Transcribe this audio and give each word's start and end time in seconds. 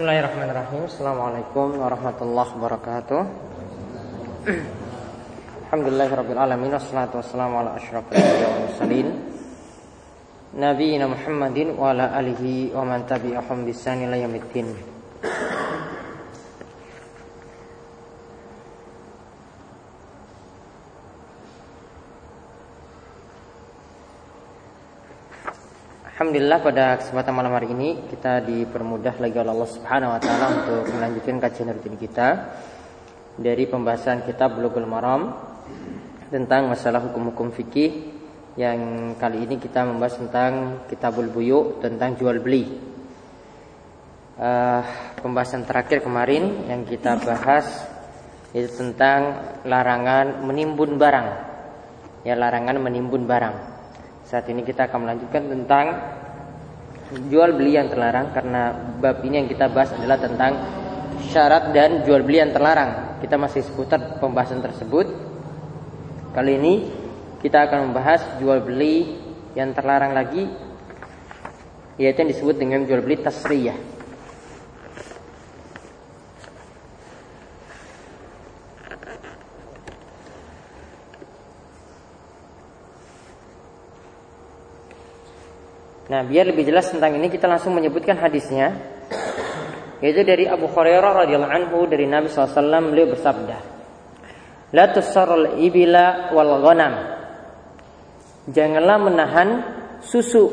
Bismillahirrahmanirrahim. 0.00 0.88
Assalamualaikum 0.88 1.76
warahmatullahi 1.76 2.50
wabarakatuh. 2.56 3.20
Alhamdulillahirrabbilalamin 5.68 6.72
Wassalatu 6.72 7.20
wassalamu 7.20 7.60
ala 7.60 7.76
mursalin. 8.64 9.12
Nabiina 10.56 11.04
Muhammadin 11.04 11.76
wa 11.76 11.92
ala 11.92 12.16
alihi 12.16 12.72
wa 12.72 12.88
man 12.88 13.04
tabi'ahum 13.04 13.68
la 14.08 14.16
yamiddin 14.24 14.72
Alhamdulillah 26.30 26.62
pada 26.62 26.94
kesempatan 26.94 27.34
malam 27.34 27.58
hari 27.58 27.74
ini 27.74 28.06
kita 28.06 28.38
dipermudah 28.46 29.18
lagi 29.18 29.34
oleh 29.34 29.50
Allah 29.50 29.66
Subhanahu 29.66 30.14
wa 30.14 30.20
taala 30.22 30.46
untuk 30.62 30.94
melanjutkan 30.94 31.42
kajian 31.42 31.74
rutin 31.74 31.98
kita 31.98 32.54
dari 33.34 33.66
pembahasan 33.66 34.22
kitab 34.22 34.54
Bulughul 34.54 34.86
Maram 34.86 35.34
tentang 36.30 36.70
masalah 36.70 37.02
hukum-hukum 37.02 37.50
fikih 37.50 38.14
yang 38.54 38.78
kali 39.18 39.42
ini 39.42 39.58
kita 39.58 39.82
membahas 39.82 40.22
tentang 40.22 40.52
Kitabul 40.86 41.34
Buyu 41.34 41.82
tentang 41.82 42.14
jual 42.14 42.38
beli. 42.38 42.78
Uh, 44.38 44.86
pembahasan 45.18 45.66
terakhir 45.66 45.98
kemarin 46.06 46.70
yang 46.70 46.86
kita 46.86 47.18
bahas 47.26 47.90
itu 48.54 48.70
tentang 48.70 49.50
larangan 49.66 50.46
menimbun 50.46 50.94
barang. 50.94 51.28
Ya, 52.22 52.38
larangan 52.38 52.78
menimbun 52.78 53.26
barang. 53.26 53.82
Saat 54.30 54.46
ini 54.46 54.62
kita 54.62 54.86
akan 54.86 55.10
melanjutkan 55.10 55.50
tentang 55.50 55.86
jual 57.10 57.58
beli 57.58 57.74
yang 57.74 57.90
terlarang 57.90 58.30
karena 58.30 58.70
bab 59.02 59.18
ini 59.26 59.42
yang 59.42 59.48
kita 59.50 59.66
bahas 59.66 59.90
adalah 59.98 60.18
tentang 60.22 60.52
syarat 61.30 61.74
dan 61.74 62.06
jual 62.06 62.22
beli 62.22 62.38
yang 62.38 62.54
terlarang. 62.54 63.18
Kita 63.18 63.34
masih 63.36 63.66
seputar 63.66 64.22
pembahasan 64.22 64.62
tersebut. 64.62 65.06
Kali 66.30 66.52
ini 66.56 66.74
kita 67.42 67.66
akan 67.66 67.90
membahas 67.90 68.38
jual 68.38 68.62
beli 68.62 69.18
yang 69.58 69.74
terlarang 69.74 70.14
lagi 70.14 70.46
yaitu 72.00 72.22
yang 72.24 72.30
disebut 72.32 72.56
dengan 72.56 72.86
jual 72.86 73.02
beli 73.02 73.20
tasriyah. 73.20 73.99
Nah, 86.10 86.26
biar 86.26 86.50
lebih 86.50 86.66
jelas 86.66 86.90
tentang 86.90 87.14
ini 87.14 87.30
kita 87.30 87.46
langsung 87.46 87.70
menyebutkan 87.70 88.18
hadisnya. 88.18 88.74
Yaitu 90.02 90.26
dari 90.26 90.50
Abu 90.50 90.66
Hurairah 90.66 91.22
radhiyallahu 91.22 91.54
anhu 91.54 91.86
dari 91.86 92.10
Nabi 92.10 92.26
SAW 92.26 92.90
beliau 92.90 93.14
bersabda, 93.14 93.56
"La 94.74 94.90
tusarrul 94.90 95.62
ibila 95.62 96.34
wal 96.34 96.66
ghanam." 96.66 96.94
Janganlah 98.50 98.98
menahan 98.98 99.48
susu 100.02 100.50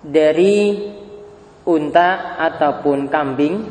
dari 0.00 0.88
unta 1.68 2.40
ataupun 2.40 3.12
kambing. 3.12 3.68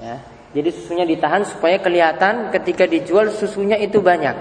Ya, 0.00 0.24
jadi 0.56 0.72
susunya 0.72 1.04
ditahan 1.04 1.44
supaya 1.44 1.76
kelihatan 1.84 2.48
ketika 2.48 2.88
dijual 2.88 3.28
susunya 3.28 3.76
itu 3.76 4.00
banyak. 4.00 4.36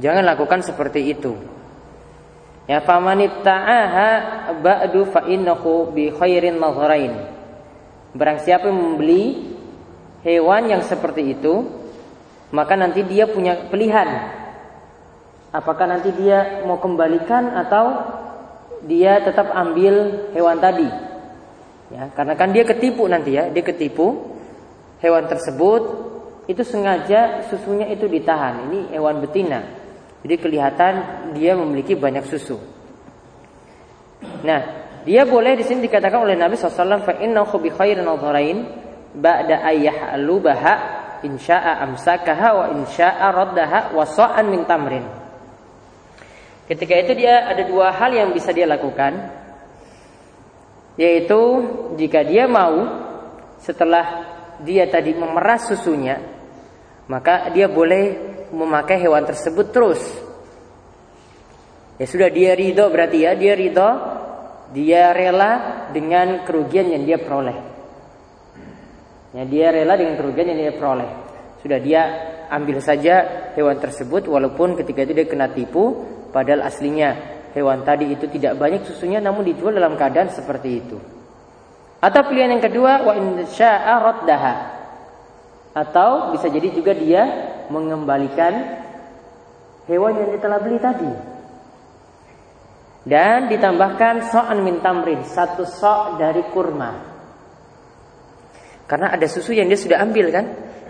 Jangan 0.00 0.24
lakukan 0.24 0.64
seperti 0.64 1.12
itu. 1.12 1.59
Ya 2.70 2.78
famanitta'aha 2.78 4.08
ba'du 4.62 5.02
fa 5.10 5.26
innahu 5.26 5.90
bi 5.90 6.14
khairin 6.14 6.54
nazarain. 6.54 7.18
Barang 8.14 8.38
siapa 8.46 8.70
yang 8.70 8.78
membeli 8.78 9.42
hewan 10.22 10.70
yang 10.70 10.82
seperti 10.86 11.34
itu, 11.34 11.66
maka 12.54 12.78
nanti 12.78 13.02
dia 13.02 13.26
punya 13.26 13.66
pilihan. 13.66 14.06
Apakah 15.50 15.90
nanti 15.90 16.14
dia 16.14 16.62
mau 16.62 16.78
kembalikan 16.78 17.58
atau 17.58 18.06
dia 18.86 19.18
tetap 19.18 19.50
ambil 19.50 20.30
hewan 20.30 20.62
tadi? 20.62 20.86
Ya, 21.90 22.06
karena 22.14 22.38
kan 22.38 22.54
dia 22.54 22.62
ketipu 22.62 23.10
nanti 23.10 23.34
ya, 23.34 23.50
dia 23.50 23.66
ketipu 23.66 24.30
hewan 25.02 25.26
tersebut 25.26 25.82
itu 26.46 26.62
sengaja 26.62 27.50
susunya 27.50 27.90
itu 27.90 28.06
ditahan. 28.06 28.70
Ini 28.70 28.94
hewan 28.94 29.18
betina. 29.18 29.79
Jadi 30.20 30.34
kelihatan 30.36 30.94
dia 31.32 31.56
memiliki 31.56 31.96
banyak 31.96 32.24
susu. 32.28 32.60
Nah, 34.44 34.60
dia 35.08 35.24
boleh 35.24 35.56
di 35.56 35.64
sini 35.64 35.88
dikatakan 35.88 36.20
oleh 36.20 36.36
Nabi 36.36 36.60
SAW 36.60 37.00
bi 37.56 37.70
khairin 37.72 38.04
nadharain 38.04 38.58
ba'da 39.16 39.64
ayyah 39.64 40.12
alubaha 40.12 40.74
insya'a 41.24 41.80
amsakaha 41.88 42.48
wa 42.52 42.66
insya'a 42.76 43.26
raddaha 43.32 43.80
wa 43.96 44.04
sa'an 44.04 44.44
min 44.52 44.68
tamrin. 44.68 45.04
Ketika 46.68 46.94
itu 47.00 47.16
dia 47.16 47.48
ada 47.48 47.64
dua 47.64 47.90
hal 47.90 48.12
yang 48.12 48.30
bisa 48.30 48.52
dia 48.52 48.68
lakukan 48.68 49.40
yaitu 51.00 51.40
jika 51.96 52.20
dia 52.20 52.44
mau 52.44 52.84
setelah 53.56 54.28
dia 54.60 54.84
tadi 54.84 55.16
memeras 55.16 55.66
susunya 55.66 56.20
maka 57.08 57.48
dia 57.50 57.66
boleh 57.66 58.04
memakai 58.50 59.00
hewan 59.02 59.26
tersebut 59.26 59.70
terus. 59.70 60.02
Ya 62.00 62.06
sudah 62.08 62.32
dia 62.32 62.56
ridho 62.56 62.88
berarti 62.88 63.28
ya 63.28 63.36
dia 63.36 63.52
ridho 63.52 63.90
dia 64.70 65.10
rela 65.10 65.86
dengan 65.90 66.46
kerugian 66.46 66.90
yang 66.90 67.02
dia 67.02 67.18
peroleh. 67.18 67.58
Ya, 69.30 69.46
dia 69.46 69.70
rela 69.70 69.94
dengan 69.94 70.18
kerugian 70.18 70.50
yang 70.54 70.58
dia 70.58 70.74
peroleh. 70.74 71.10
Sudah 71.62 71.78
dia 71.78 72.02
ambil 72.50 72.82
saja 72.82 73.50
hewan 73.54 73.78
tersebut 73.78 74.26
walaupun 74.26 74.74
ketika 74.74 75.06
itu 75.06 75.12
dia 75.14 75.26
kena 75.28 75.54
tipu 75.54 76.02
padahal 76.34 76.66
aslinya 76.66 77.14
hewan 77.54 77.86
tadi 77.86 78.10
itu 78.10 78.26
tidak 78.26 78.58
banyak 78.58 78.82
susunya 78.82 79.22
namun 79.22 79.46
dijual 79.46 79.74
dalam 79.74 79.94
keadaan 79.94 80.34
seperti 80.34 80.70
itu. 80.82 80.98
Atau 82.00 82.26
pilihan 82.26 82.58
yang 82.58 82.64
kedua 82.64 83.04
wa 83.04 83.12
in 83.14 83.44
syaa 83.44 84.00
Atau 85.70 86.34
bisa 86.34 86.50
jadi 86.50 86.68
juga 86.74 86.92
dia 86.96 87.22
mengembalikan 87.70 88.82
hewan 89.86 90.12
yang 90.18 90.28
dia 90.34 90.40
telah 90.42 90.58
beli 90.58 90.78
tadi. 90.82 91.12
Dan 93.00 93.48
ditambahkan 93.48 94.28
so'an 94.28 94.60
min 94.60 94.84
tamrin, 94.84 95.24
satu 95.24 95.64
so' 95.64 96.20
dari 96.20 96.44
kurma. 96.52 97.10
Karena 98.84 99.14
ada 99.14 99.24
susu 99.30 99.54
yang 99.54 99.70
dia 99.70 99.78
sudah 99.78 100.02
ambil 100.02 100.34
kan? 100.34 100.46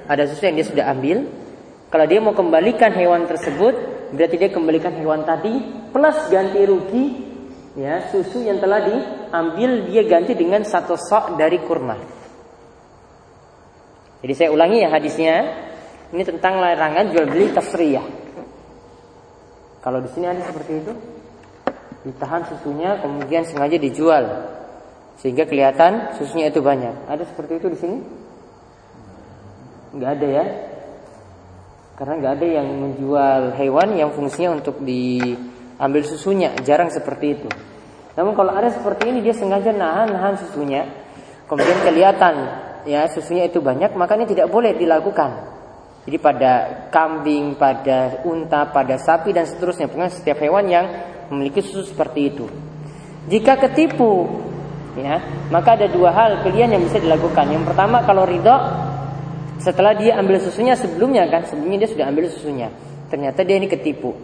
Ada 0.08 0.26
susu 0.26 0.48
yang 0.48 0.56
dia 0.56 0.66
sudah 0.66 0.88
ambil. 0.90 1.28
Kalau 1.92 2.06
dia 2.08 2.18
mau 2.18 2.32
kembalikan 2.34 2.90
hewan 2.96 3.28
tersebut, 3.28 3.74
berarti 4.16 4.36
dia 4.40 4.50
kembalikan 4.50 4.96
hewan 4.96 5.22
tadi 5.22 5.54
plus 5.94 6.18
ganti 6.30 6.62
rugi 6.66 7.06
ya 7.78 8.10
susu 8.10 8.42
yang 8.42 8.58
telah 8.58 8.82
diambil 8.82 9.86
dia 9.86 10.02
ganti 10.06 10.34
dengan 10.34 10.66
satu 10.66 10.98
sok 10.98 11.38
dari 11.38 11.62
kurma. 11.62 12.19
Jadi 14.20 14.32
saya 14.36 14.48
ulangi 14.52 14.84
ya 14.84 14.88
hadisnya. 14.92 15.36
Ini 16.10 16.26
tentang 16.26 16.58
larangan 16.58 17.14
jual 17.14 17.22
beli 17.30 17.54
tasriyah. 17.54 18.02
Kalau 19.80 20.02
di 20.02 20.10
sini 20.10 20.26
ada 20.26 20.42
seperti 20.42 20.72
itu, 20.82 20.92
ditahan 22.04 22.42
susunya 22.50 22.98
kemudian 22.98 23.46
sengaja 23.46 23.78
dijual 23.78 24.24
sehingga 25.20 25.44
kelihatan 25.44 26.16
susunya 26.16 26.48
itu 26.48 26.64
banyak. 26.64 27.06
Ada 27.06 27.28
seperti 27.28 27.62
itu 27.62 27.66
di 27.70 27.78
sini? 27.78 27.98
Enggak 29.92 30.10
ada 30.18 30.26
ya? 30.26 30.44
Karena 32.00 32.12
enggak 32.16 32.32
ada 32.40 32.46
yang 32.48 32.68
menjual 32.68 33.40
hewan 33.60 33.88
yang 34.00 34.10
fungsinya 34.16 34.56
untuk 34.56 34.80
diambil 34.80 36.02
susunya, 36.08 36.56
jarang 36.64 36.88
seperti 36.88 37.36
itu. 37.36 37.48
Namun 38.16 38.32
kalau 38.32 38.56
ada 38.56 38.72
seperti 38.72 39.12
ini 39.12 39.20
dia 39.20 39.36
sengaja 39.36 39.70
nahan-nahan 39.72 40.40
susunya, 40.40 40.88
kemudian 41.44 41.78
kelihatan 41.84 42.34
ya 42.86 43.08
susunya 43.10 43.48
itu 43.48 43.60
banyak, 43.60 43.92
maka 43.96 44.16
ini 44.16 44.26
tidak 44.28 44.48
boleh 44.48 44.76
dilakukan. 44.76 45.30
Jadi 46.08 46.16
pada 46.16 46.52
kambing, 46.88 47.60
pada 47.60 48.24
unta, 48.24 48.64
pada 48.72 48.96
sapi 48.96 49.36
dan 49.36 49.44
seterusnya, 49.44 49.86
pokoknya 49.86 50.12
setiap 50.12 50.40
hewan 50.40 50.64
yang 50.66 50.86
memiliki 51.28 51.60
susu 51.60 51.92
seperti 51.92 52.20
itu. 52.32 52.46
Jika 53.28 53.60
ketipu, 53.60 54.26
ya, 54.96 55.20
maka 55.52 55.76
ada 55.76 55.86
dua 55.92 56.10
hal 56.10 56.40
pilihan 56.40 56.72
yang 56.72 56.82
bisa 56.82 56.98
dilakukan. 56.98 57.52
Yang 57.52 57.64
pertama 57.68 58.00
kalau 58.08 58.24
ridho, 58.24 58.56
setelah 59.60 59.92
dia 59.92 60.16
ambil 60.16 60.40
susunya 60.40 60.72
sebelumnya 60.72 61.28
kan, 61.28 61.44
sebelumnya 61.44 61.84
dia 61.84 61.90
sudah 61.92 62.06
ambil 62.08 62.24
susunya. 62.32 62.72
Ternyata 63.12 63.44
dia 63.44 63.60
ini 63.60 63.68
ketipu. 63.68 64.16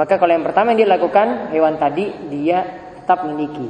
Maka 0.00 0.16
kalau 0.16 0.32
yang 0.32 0.46
pertama 0.48 0.72
yang 0.72 0.86
dia 0.86 0.90
lakukan, 0.96 1.52
hewan 1.52 1.76
tadi 1.76 2.08
dia 2.32 2.64
tetap 3.04 3.28
memiliki. 3.28 3.68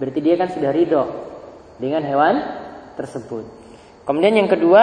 Berarti 0.00 0.20
dia 0.24 0.34
kan 0.40 0.48
sudah 0.48 0.70
ridho 0.72 1.04
dengan 1.76 2.02
hewan 2.08 2.63
tersebut. 2.94 3.44
Kemudian 4.04 4.34
yang 4.36 4.50
kedua, 4.50 4.82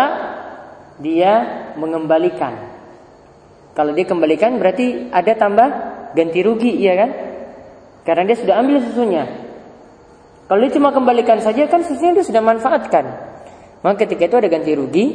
dia 1.02 1.34
mengembalikan. 1.78 2.72
Kalau 3.72 3.96
dia 3.96 4.04
kembalikan 4.04 4.60
berarti 4.60 5.10
ada 5.10 5.31
tambah 5.38 5.69
ganti 6.12 6.40
rugi, 6.44 6.75
iya 6.81 6.94
kan? 6.98 7.10
Karena 8.04 8.24
dia 8.28 8.38
sudah 8.38 8.56
ambil 8.60 8.84
susunya. 8.84 9.24
Kalau 10.52 10.60
dia 10.68 10.74
cuma 10.75 10.92
kembalikan 10.92 11.40
saja 11.40 11.63
kan 11.72 11.86
susunya 11.88 12.19
dia 12.19 12.25
sudah 12.28 12.44
manfaatkan. 12.44 13.06
Maka 13.81 14.06
ketika 14.06 14.28
itu 14.28 14.36
ada 14.36 14.50
ganti 14.52 14.75
rugi, 14.75 15.06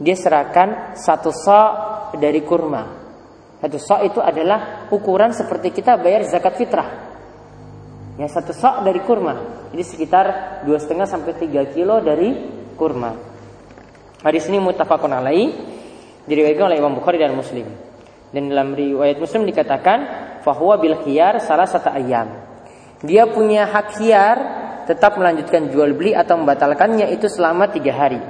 dia 0.00 0.16
serahkan 0.16 0.96
satu 0.96 1.30
sok 1.30 1.72
dari 2.16 2.40
kurma. 2.40 2.82
Satu 3.60 3.76
sok 3.76 4.00
itu 4.08 4.20
adalah 4.20 4.88
ukuran 4.92 5.32
seperti 5.32 5.72
kita 5.72 6.00
bayar 6.00 6.24
zakat 6.24 6.56
fitrah. 6.56 6.88
Ya 8.16 8.28
satu 8.28 8.56
sok 8.56 8.84
dari 8.84 9.00
kurma. 9.04 9.55
Jadi 9.72 9.82
sekitar 9.82 10.26
dua 10.66 10.78
setengah 10.78 11.06
sampai 11.08 11.32
tiga 11.38 11.66
kilo 11.70 12.02
dari 12.04 12.34
kurma. 12.76 13.14
Hadis 14.22 14.46
ini 14.50 14.58
mutafakun 14.58 15.12
alaih 15.12 15.54
diriwayatkan 16.26 16.66
oleh 16.66 16.78
Imam 16.78 16.94
Bukhari 16.98 17.16
dan 17.16 17.32
Muslim. 17.34 17.66
Dan 18.34 18.50
dalam 18.50 18.74
riwayat 18.74 19.16
Muslim 19.22 19.46
dikatakan 19.46 19.98
fahuwa 20.42 20.76
bil 20.82 20.98
khiyar 21.02 21.38
salah 21.38 21.66
satu 21.66 21.88
ayam. 21.90 22.30
Dia 23.06 23.30
punya 23.30 23.70
hak 23.70 23.86
khiyar 23.96 24.36
tetap 24.86 25.18
melanjutkan 25.18 25.68
jual 25.70 25.94
beli 25.94 26.14
atau 26.14 26.38
membatalkannya 26.38 27.10
itu 27.14 27.26
selama 27.26 27.70
tiga 27.70 27.92
hari. 27.94 28.22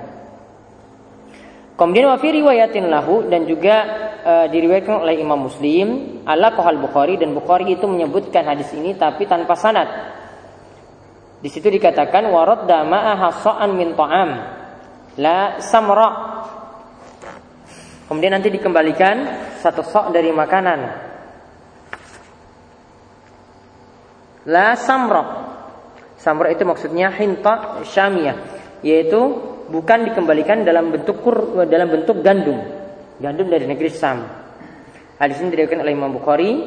Kemudian 1.76 2.08
wafi 2.08 2.40
riwayatin 2.40 2.88
lahu 2.88 3.28
dan 3.28 3.44
juga 3.44 3.76
e, 4.24 4.32
diriwayatkan 4.48 4.96
oleh 4.96 5.20
Imam 5.20 5.44
Muslim, 5.44 6.18
Allah 6.24 6.56
kohal 6.56 6.80
Bukhari 6.80 7.20
dan 7.20 7.36
Bukhari 7.36 7.76
itu 7.76 7.84
menyebutkan 7.84 8.48
hadis 8.48 8.72
ini 8.72 8.96
tapi 8.96 9.28
tanpa 9.28 9.52
sanad. 9.52 9.84
Di 11.36 11.48
situ 11.52 11.68
dikatakan 11.68 12.26
warad 12.32 12.64
dama'a 12.64 13.12
hasaan 13.28 13.76
min 13.76 13.92
ta'am 13.92 14.30
la 15.20 15.60
samra. 15.60 16.10
Kemudian 18.06 18.38
nanti 18.38 18.48
dikembalikan 18.54 19.16
satu 19.60 19.82
sok 19.82 20.14
dari 20.14 20.30
makanan. 20.30 20.80
La 24.46 24.78
samra. 24.78 25.24
Samra 26.16 26.54
itu 26.54 26.62
maksudnya 26.62 27.10
hinta 27.10 27.82
syamiyah, 27.82 28.36
yaitu 28.80 29.18
bukan 29.66 30.06
dikembalikan 30.06 30.62
dalam 30.62 30.94
bentuk 30.94 31.18
kur, 31.18 31.66
dalam 31.66 31.90
bentuk 31.90 32.22
gandum. 32.22 32.62
Gandum 33.18 33.50
dari 33.50 33.66
negeri 33.66 33.90
Sam. 33.90 34.22
Hadis 35.16 35.40
ini 35.40 35.50
diriwayatkan 35.50 35.80
oleh 35.82 35.92
Imam 35.96 36.12
Bukhari 36.12 36.62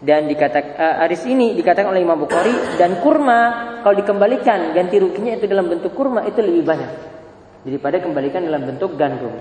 dan 0.00 0.24
dikatakan 0.24 0.72
uh, 0.80 0.96
hadis 1.04 1.28
ini 1.28 1.52
dikatakan 1.60 1.92
oleh 1.92 2.00
Imam 2.00 2.16
Bukhari 2.16 2.56
dan 2.80 3.04
kurma 3.04 3.40
kalau 3.84 3.92
dikembalikan 4.00 4.72
ganti 4.72 4.96
ruginya 4.96 5.36
itu 5.36 5.44
dalam 5.44 5.68
bentuk 5.68 5.92
kurma 5.92 6.24
itu 6.24 6.40
lebih 6.40 6.64
banyak. 6.64 6.92
Daripada 7.60 8.00
kembalikan 8.00 8.40
dalam 8.40 8.64
bentuk 8.64 8.96
gandum. 8.96 9.36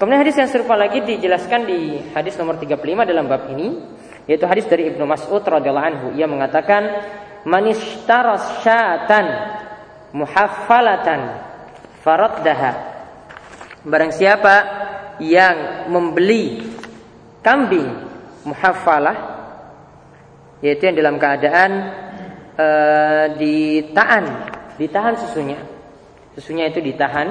Kemudian 0.00 0.24
hadis 0.24 0.40
yang 0.40 0.48
serupa 0.48 0.72
lagi 0.72 1.04
dijelaskan 1.04 1.68
di 1.68 2.00
hadis 2.16 2.40
nomor 2.40 2.56
35 2.56 2.80
dalam 3.04 3.28
bab 3.28 3.52
ini 3.52 3.76
yaitu 4.24 4.48
hadis 4.48 4.64
dari 4.64 4.88
Ibnu 4.88 5.04
Mas'ud 5.04 5.44
radhiyallahu 5.44 5.88
anhu. 5.92 6.06
Ia 6.16 6.24
mengatakan 6.24 6.82
manishtaras 7.44 8.64
syatan 8.64 9.26
muhaffalatan 10.16 11.20
faraddaha. 12.00 12.72
Barang 13.84 14.12
siapa 14.16 14.54
yang 15.20 15.88
membeli 15.92 16.64
kambing 17.44 18.07
muhaffalah 18.54 19.16
yaitu 20.64 20.90
yang 20.90 20.96
dalam 20.98 21.16
keadaan 21.20 21.70
e, 22.56 22.68
ditahan 23.38 24.24
ditahan 24.80 25.14
susunya 25.20 25.58
susunya 26.34 26.66
itu 26.72 26.82
ditahan 26.82 27.28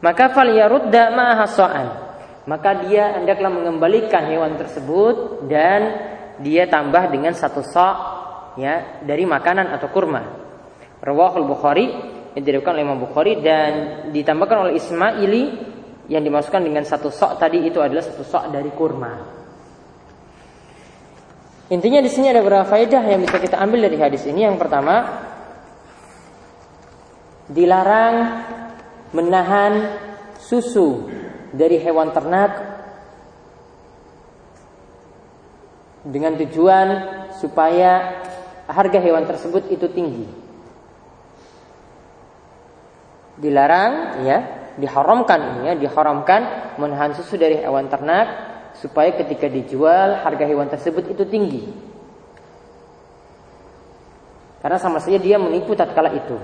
maka 0.00 0.30
fal 0.30 0.48
yarudda 0.48 1.10
ma'aha 1.10 1.46
maka 2.48 2.88
dia 2.88 3.20
hendaklah 3.20 3.52
mengembalikan 3.52 4.24
hewan 4.32 4.56
tersebut 4.56 5.44
dan 5.52 5.80
dia 6.40 6.64
tambah 6.64 7.12
dengan 7.12 7.36
satu 7.36 7.60
sok 7.60 7.96
ya 8.56 9.04
dari 9.04 9.28
makanan 9.28 9.68
atau 9.76 9.92
kurma. 9.92 10.22
Rawahul 11.04 11.44
Bukhari 11.44 11.86
yang 12.32 12.42
diriwayatkan 12.42 12.72
oleh 12.72 12.84
Imam 12.88 12.98
Bukhari 13.04 13.32
dan 13.44 13.72
ditambahkan 14.16 14.58
oleh 14.64 14.80
Ismaili 14.80 15.44
yang 16.08 16.24
dimasukkan 16.24 16.64
dengan 16.64 16.88
satu 16.88 17.12
sok 17.12 17.36
tadi 17.36 17.68
itu 17.68 17.84
adalah 17.84 18.00
satu 18.00 18.24
sok 18.24 18.48
dari 18.48 18.72
kurma. 18.72 19.37
Intinya 21.68 22.00
di 22.00 22.08
sini 22.08 22.32
ada 22.32 22.40
beberapa 22.40 22.64
faedah 22.64 23.04
yang 23.04 23.20
bisa 23.20 23.36
kita 23.36 23.60
ambil 23.60 23.84
dari 23.84 24.00
hadis 24.00 24.24
ini. 24.24 24.48
Yang 24.48 24.56
pertama, 24.56 25.04
dilarang 27.52 28.16
menahan 29.12 29.72
susu 30.40 31.12
dari 31.52 31.76
hewan 31.76 32.08
ternak 32.16 32.52
dengan 36.08 36.40
tujuan 36.40 36.88
supaya 37.36 38.16
harga 38.64 38.98
hewan 39.04 39.28
tersebut 39.28 39.68
itu 39.68 39.92
tinggi. 39.92 40.24
Dilarang 43.36 44.24
ya, 44.24 44.38
diharamkan 44.80 45.68
ya, 45.68 45.72
diharamkan 45.76 46.74
menahan 46.80 47.12
susu 47.12 47.36
dari 47.36 47.60
hewan 47.60 47.92
ternak 47.92 48.57
supaya 48.78 49.10
ketika 49.14 49.50
dijual 49.50 50.22
harga 50.22 50.44
hewan 50.46 50.70
tersebut 50.70 51.10
itu 51.10 51.24
tinggi. 51.26 51.62
Karena 54.58 54.78
sama 54.78 54.98
saja 54.98 55.18
dia 55.18 55.38
menipu 55.38 55.74
tatkala 55.74 56.10
itu. 56.14 56.38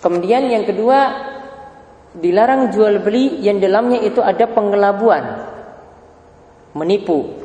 Kemudian 0.00 0.44
yang 0.52 0.68
kedua 0.68 1.32
dilarang 2.12 2.68
jual 2.76 3.00
beli 3.00 3.40
yang 3.40 3.56
dalamnya 3.56 4.04
itu 4.04 4.20
ada 4.20 4.44
pengelabuan 4.44 5.48
menipu. 6.76 7.40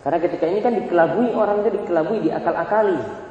Karena 0.00 0.18
ketika 0.22 0.46
ini 0.48 0.60
kan 0.62 0.72
dikelabui 0.78 1.34
orang 1.36 1.66
itu 1.66 1.82
dikelabui, 1.82 2.24
diakal-akali. 2.24 3.29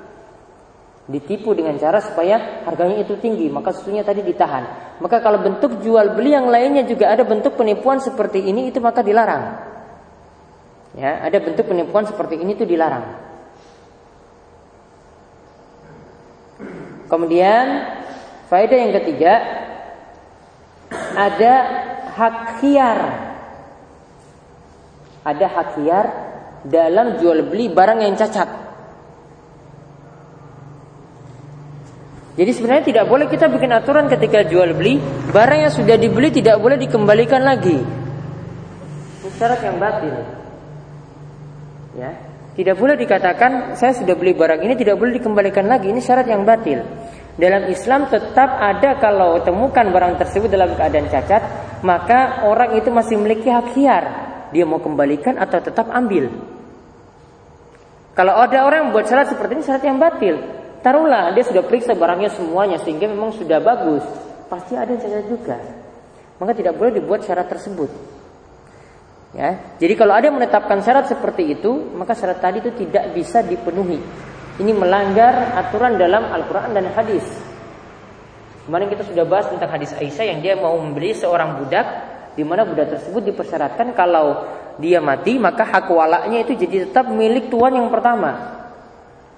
Ditipu 1.10 1.58
dengan 1.58 1.74
cara 1.82 1.98
supaya 2.06 2.62
harganya 2.70 3.02
itu 3.02 3.18
tinggi, 3.18 3.50
maka 3.50 3.74
susunya 3.74 4.06
tadi 4.06 4.22
ditahan. 4.22 4.94
Maka 5.02 5.26
kalau 5.26 5.42
bentuk 5.42 5.82
jual 5.82 6.14
beli 6.14 6.38
yang 6.38 6.46
lainnya 6.54 6.86
juga 6.86 7.10
ada 7.10 7.26
bentuk 7.26 7.58
penipuan 7.58 7.98
seperti 7.98 8.46
ini 8.46 8.70
itu 8.70 8.78
maka 8.78 9.02
dilarang. 9.02 9.58
Ya, 10.94 11.26
ada 11.26 11.38
bentuk 11.42 11.66
penipuan 11.66 12.06
seperti 12.06 12.38
ini 12.38 12.54
itu 12.54 12.66
dilarang. 12.70 13.10
Kemudian 17.10 17.66
faedah 18.54 18.78
yang 18.78 18.94
ketiga 19.02 19.34
ada 21.18 21.54
hak 22.14 22.62
khiar 22.62 23.00
ada 25.26 25.46
hak 25.46 25.70
hiar 25.80 26.06
dalam 26.66 27.20
jual 27.20 27.46
beli 27.48 27.72
barang 27.72 28.00
yang 28.04 28.16
cacat. 28.16 28.69
Jadi 32.40 32.52
sebenarnya 32.56 32.84
tidak 32.88 33.06
boleh 33.12 33.28
kita 33.28 33.52
bikin 33.52 33.68
aturan 33.76 34.08
ketika 34.08 34.48
jual 34.48 34.72
beli 34.72 34.96
barang 35.36 35.60
yang 35.68 35.74
sudah 35.76 36.00
dibeli 36.00 36.32
tidak 36.32 36.56
boleh 36.64 36.80
dikembalikan 36.80 37.44
lagi. 37.44 37.84
Ini 39.20 39.30
syarat 39.36 39.60
yang 39.60 39.76
batil. 39.76 40.16
Ya, 42.00 42.16
tidak 42.56 42.80
boleh 42.80 42.96
dikatakan 42.96 43.76
saya 43.76 43.92
sudah 43.92 44.16
beli 44.16 44.32
barang 44.32 44.64
ini 44.64 44.80
tidak 44.80 44.96
boleh 44.96 45.20
dikembalikan 45.20 45.68
lagi. 45.68 45.92
Ini 45.92 46.00
syarat 46.00 46.32
yang 46.32 46.48
batil. 46.48 46.80
Dalam 47.36 47.68
Islam 47.68 48.08
tetap 48.08 48.56
ada 48.56 48.96
kalau 49.04 49.44
temukan 49.44 49.92
barang 49.92 50.16
tersebut 50.24 50.48
dalam 50.48 50.80
keadaan 50.80 51.12
cacat, 51.12 51.44
maka 51.84 52.48
orang 52.48 52.80
itu 52.80 52.88
masih 52.88 53.20
memiliki 53.20 53.52
hak 53.52 53.76
hiar 53.76 54.04
dia 54.50 54.66
mau 54.66 54.82
kembalikan 54.82 55.38
atau 55.38 55.60
tetap 55.62 55.92
ambil. 55.92 56.32
Kalau 58.16 58.36
ada 58.36 58.64
orang 58.64 58.88
yang 58.88 58.90
buat 58.96 59.08
syarat 59.08 59.32
seperti 59.32 59.60
ini 59.60 59.64
syarat 59.64 59.84
yang 59.86 60.00
batil, 60.02 60.59
taruhlah 60.82 61.32
dia 61.36 61.44
sudah 61.46 61.64
periksa 61.64 61.96
barangnya 61.96 62.32
semuanya 62.34 62.78
sehingga 62.82 63.08
memang 63.08 63.36
sudah 63.36 63.60
bagus, 63.60 64.04
pasti 64.50 64.76
ada 64.76 64.92
yang 64.92 65.02
cacat 65.02 65.26
juga. 65.30 65.58
Maka 66.40 66.52
tidak 66.56 66.80
boleh 66.80 66.96
dibuat 66.96 67.24
syarat 67.28 67.52
tersebut. 67.52 67.92
Ya, 69.30 69.78
jadi 69.78 69.94
kalau 69.94 70.18
ada 70.18 70.26
yang 70.26 70.42
menetapkan 70.42 70.82
syarat 70.82 71.06
seperti 71.06 71.54
itu, 71.54 71.70
maka 71.94 72.18
syarat 72.18 72.42
tadi 72.42 72.66
itu 72.66 72.74
tidak 72.74 73.14
bisa 73.14 73.46
dipenuhi. 73.46 74.02
Ini 74.58 74.72
melanggar 74.74 75.54
aturan 75.56 75.96
dalam 76.02 76.34
Al-Quran 76.34 76.74
dan 76.74 76.90
hadis. 76.98 77.24
Kemarin 78.66 78.90
kita 78.90 79.06
sudah 79.06 79.24
bahas 79.30 79.48
tentang 79.48 79.70
hadis 79.70 79.94
Aisyah 79.96 80.26
yang 80.36 80.40
dia 80.42 80.54
mau 80.58 80.76
membeli 80.78 81.14
seorang 81.14 81.62
budak 81.62 81.88
di 82.34 82.44
mana 82.44 82.66
budak 82.66 82.94
tersebut 82.98 83.34
dipersyaratkan 83.34 83.94
kalau 83.98 84.46
dia 84.80 85.04
mati 85.04 85.36
maka 85.36 85.68
hak 85.68 85.92
walaknya 85.92 86.48
itu 86.48 86.56
jadi 86.56 86.88
tetap 86.90 87.08
milik 87.10 87.48
tuan 87.54 87.76
yang 87.76 87.90
pertama. 87.90 88.59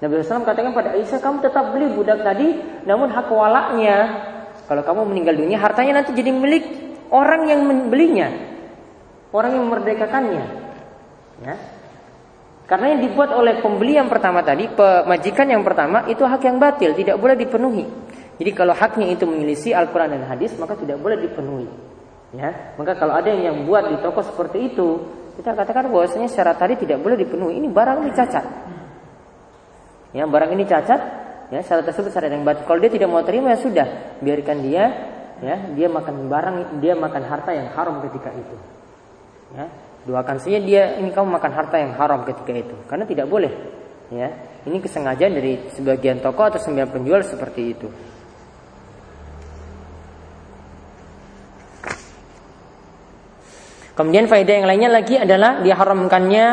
Nabi 0.02 0.18
SAW 0.18 0.42
katakan 0.42 0.74
pada 0.74 0.98
Aisyah 0.98 1.22
kamu 1.22 1.46
tetap 1.46 1.70
beli 1.70 1.86
budak 1.94 2.26
tadi 2.26 2.58
namun 2.82 3.14
hak 3.14 3.30
walaknya. 3.30 3.98
Kalau 4.66 4.82
kamu 4.82 5.06
meninggal 5.14 5.38
dunia 5.38 5.62
hartanya 5.62 6.02
nanti 6.02 6.10
jadi 6.10 6.34
milik 6.34 6.64
orang 7.14 7.46
yang 7.46 7.62
membelinya. 7.62 8.26
Orang 9.30 9.54
yang 9.54 9.64
memerdekakannya. 9.70 10.44
Ya. 11.46 11.54
Karena 12.66 12.98
yang 12.98 13.00
dibuat 13.06 13.30
oleh 13.30 13.62
pembeli 13.62 13.94
yang 13.94 14.10
pertama 14.10 14.42
tadi 14.42 14.66
pemajikan 14.66 15.46
yang 15.46 15.62
pertama 15.62 16.02
itu 16.10 16.26
hak 16.26 16.42
yang 16.50 16.58
batil 16.58 16.98
tidak 16.98 17.22
boleh 17.22 17.38
dipenuhi. 17.38 17.86
Jadi 18.42 18.50
kalau 18.58 18.74
haknya 18.74 19.06
itu 19.06 19.22
menyelisih 19.22 19.70
Al-Quran 19.78 20.18
dan 20.18 20.26
hadis 20.26 20.50
maka 20.58 20.74
tidak 20.74 20.98
boleh 20.98 21.14
dipenuhi. 21.14 21.70
Ya, 22.32 22.74
maka 22.80 22.96
kalau 22.96 23.12
ada 23.12 23.28
yang 23.28 23.68
buat 23.68 23.92
di 23.92 24.00
toko 24.00 24.24
seperti 24.24 24.72
itu, 24.72 25.04
kita 25.36 25.52
katakan 25.52 25.92
bahwasanya 25.92 26.32
syarat 26.32 26.56
tadi 26.56 26.80
tidak 26.80 27.04
boleh 27.04 27.20
dipenuhi. 27.20 27.60
Ini 27.60 27.68
barang 27.68 28.08
ini 28.08 28.10
cacat. 28.16 28.71
Ya, 30.12 30.28
barang 30.28 30.52
ini 30.52 30.68
cacat, 30.68 31.00
ya 31.48 31.60
syarat 31.64 31.88
tersebut 31.88 32.12
syarat 32.12 32.36
yang 32.36 32.44
batal. 32.44 32.68
Kalau 32.68 32.78
dia 32.84 32.92
tidak 32.92 33.08
mau 33.08 33.24
terima 33.24 33.56
ya 33.56 33.58
sudah, 33.60 33.88
biarkan 34.20 34.60
dia 34.60 34.84
ya, 35.40 35.56
dia 35.72 35.88
makan 35.88 36.28
barang, 36.28 36.56
dia 36.84 36.92
makan 36.92 37.22
harta 37.24 37.50
yang 37.56 37.72
haram 37.72 38.04
ketika 38.04 38.28
itu. 38.36 38.56
Ya, 39.56 39.66
doakan 40.04 40.36
saja 40.36 40.60
dia 40.60 41.00
ini 41.00 41.12
kamu 41.12 41.32
makan 41.32 41.52
harta 41.56 41.76
yang 41.80 41.96
haram 41.96 42.28
ketika 42.28 42.52
itu, 42.52 42.76
karena 42.88 43.08
tidak 43.08 43.26
boleh. 43.28 43.52
Ya, 44.12 44.28
ini 44.68 44.84
kesengajaan 44.84 45.32
dari 45.32 45.72
sebagian 45.72 46.20
toko 46.20 46.44
atau 46.44 46.60
sebagian 46.60 46.92
penjual 46.92 47.24
seperti 47.24 47.62
itu. 47.72 47.88
Kemudian 53.92 54.24
faedah 54.24 54.54
yang 54.56 54.68
lainnya 54.68 54.88
lagi 54.92 55.20
adalah 55.20 55.60
diharamkannya 55.60 56.46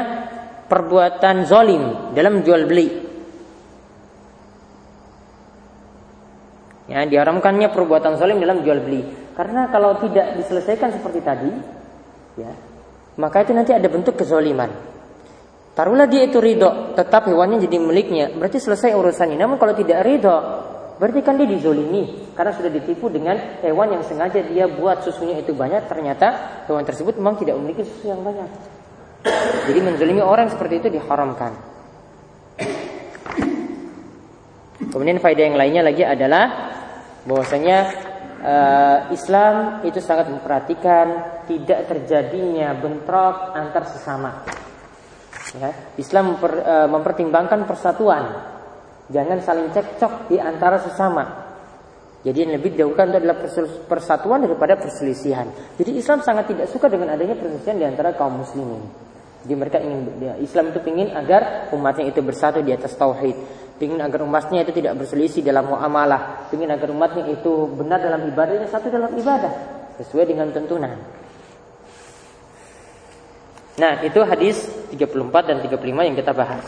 perbuatan 0.68 1.48
zolim 1.48 2.12
dalam 2.16 2.44
jual 2.44 2.68
beli. 2.68 3.09
Ya, 6.90 7.06
diharamkannya 7.06 7.70
perbuatan 7.70 8.18
zolim 8.18 8.42
dalam 8.42 8.66
jual 8.66 8.82
beli. 8.82 9.06
Karena 9.38 9.70
kalau 9.70 10.02
tidak 10.02 10.42
diselesaikan 10.42 10.90
seperti 10.90 11.22
tadi, 11.22 11.52
ya, 12.42 12.52
maka 13.22 13.46
itu 13.46 13.54
nanti 13.54 13.72
ada 13.72 13.86
bentuk 13.86 14.18
kezoliman. 14.18 14.74
Taruhlah 15.78 16.10
dia 16.10 16.26
itu 16.26 16.42
ridho, 16.42 16.98
tetap 16.98 17.30
hewannya 17.30 17.62
jadi 17.62 17.78
miliknya, 17.78 18.26
berarti 18.36 18.58
selesai 18.58 18.98
urusannya. 18.98 19.38
Namun 19.38 19.62
kalau 19.62 19.78
tidak 19.78 20.02
ridho, 20.04 20.38
Berarti 21.00 21.24
kan 21.24 21.40
dia 21.40 21.48
dizolimi 21.48 22.36
karena 22.36 22.52
sudah 22.52 22.68
ditipu 22.68 23.08
dengan 23.08 23.40
hewan 23.64 23.96
yang 23.96 24.04
sengaja 24.04 24.44
dia 24.44 24.68
buat 24.68 25.00
susunya 25.00 25.40
itu 25.40 25.56
banyak 25.56 25.88
ternyata 25.88 26.60
hewan 26.68 26.84
tersebut 26.84 27.16
memang 27.16 27.40
tidak 27.40 27.56
memiliki 27.56 27.88
susu 27.88 28.12
yang 28.12 28.20
banyak. 28.20 28.52
Jadi 29.72 29.80
menzolimi 29.80 30.20
orang 30.20 30.52
seperti 30.52 30.84
itu 30.84 30.88
diharamkan. 30.92 31.56
Kemudian 34.92 35.24
faedah 35.24 35.44
yang 35.48 35.56
lainnya 35.56 35.88
lagi 35.88 36.04
adalah 36.04 36.44
bahwasanya 37.28 37.78
uh, 38.44 39.00
Islam 39.12 39.84
itu 39.84 40.00
sangat 40.00 40.32
memperhatikan 40.32 41.08
tidak 41.50 41.90
terjadinya 41.90 42.76
bentrok 42.78 43.56
antar 43.58 43.84
sesama. 43.90 44.46
Ya, 45.58 45.74
Islam 45.98 46.38
memper, 46.38 46.54
uh, 46.62 46.88
mempertimbangkan 46.88 47.66
persatuan 47.66 48.50
Jangan 49.10 49.42
saling 49.42 49.68
cekcok 49.74 50.30
di 50.30 50.38
antara 50.38 50.78
sesama. 50.78 51.50
Jadi 52.22 52.46
yang 52.46 52.52
lebih 52.54 52.78
didahulukan 52.78 53.10
itu 53.10 53.18
adalah 53.26 53.38
persatuan 53.90 54.46
daripada 54.46 54.78
perselisihan. 54.78 55.50
Jadi 55.82 55.98
Islam 55.98 56.22
sangat 56.22 56.54
tidak 56.54 56.70
suka 56.70 56.92
dengan 56.92 57.18
adanya 57.18 57.34
perselisihan 57.34 57.80
di 57.80 57.86
antara 57.90 58.14
kaum 58.14 58.46
muslimin. 58.46 58.86
Jadi 59.42 59.54
mereka 59.56 59.80
ingin 59.80 60.20
ya, 60.20 60.34
Islam 60.38 60.70
itu 60.70 60.80
ingin 60.84 61.16
agar 61.16 61.72
umatnya 61.74 62.12
itu 62.12 62.22
bersatu 62.22 62.62
di 62.62 62.76
atas 62.76 62.94
tauhid. 62.94 63.34
Ingin 63.80 64.00
agar 64.04 64.28
umatnya 64.28 64.68
itu 64.68 64.76
tidak 64.76 65.00
berselisih 65.00 65.40
dalam 65.40 65.72
muamalah. 65.72 66.52
Ingin 66.52 66.68
agar 66.68 66.92
umatnya 66.92 67.32
itu 67.32 67.68
benar 67.80 68.04
dalam 68.04 68.28
ibadahnya 68.28 68.68
satu 68.68 68.92
dalam 68.92 69.16
ibadah 69.16 69.52
sesuai 70.00 70.28
dengan 70.28 70.52
tuntunan. 70.52 71.00
Nah, 73.80 74.04
itu 74.04 74.20
hadis 74.28 74.68
34 74.92 75.48
dan 75.48 75.58
35 75.64 76.08
yang 76.12 76.16
kita 76.20 76.36
bahas. 76.36 76.68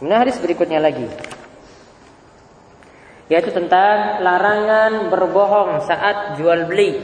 Kemudian 0.00 0.24
hadis 0.24 0.40
berikutnya 0.40 0.80
lagi 0.80 1.04
yaitu 3.32 3.48
tentang 3.48 4.20
larangan 4.20 5.08
berbohong 5.08 5.88
saat 5.88 6.36
jual 6.36 6.68
beli. 6.68 7.00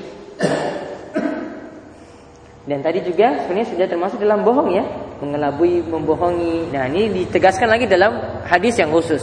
Dan 2.68 2.84
tadi 2.84 3.00
juga 3.00 3.48
sebenarnya 3.48 3.68
sudah 3.72 3.86
termasuk 3.88 4.20
dalam 4.20 4.44
bohong 4.44 4.68
ya, 4.76 4.84
mengelabui, 5.20 5.82
membohongi. 5.84 6.70
Nah, 6.70 6.86
ini 6.88 7.10
ditegaskan 7.24 7.68
lagi 7.68 7.86
dalam 7.90 8.42
hadis 8.46 8.78
yang 8.78 8.90
khusus. 8.94 9.22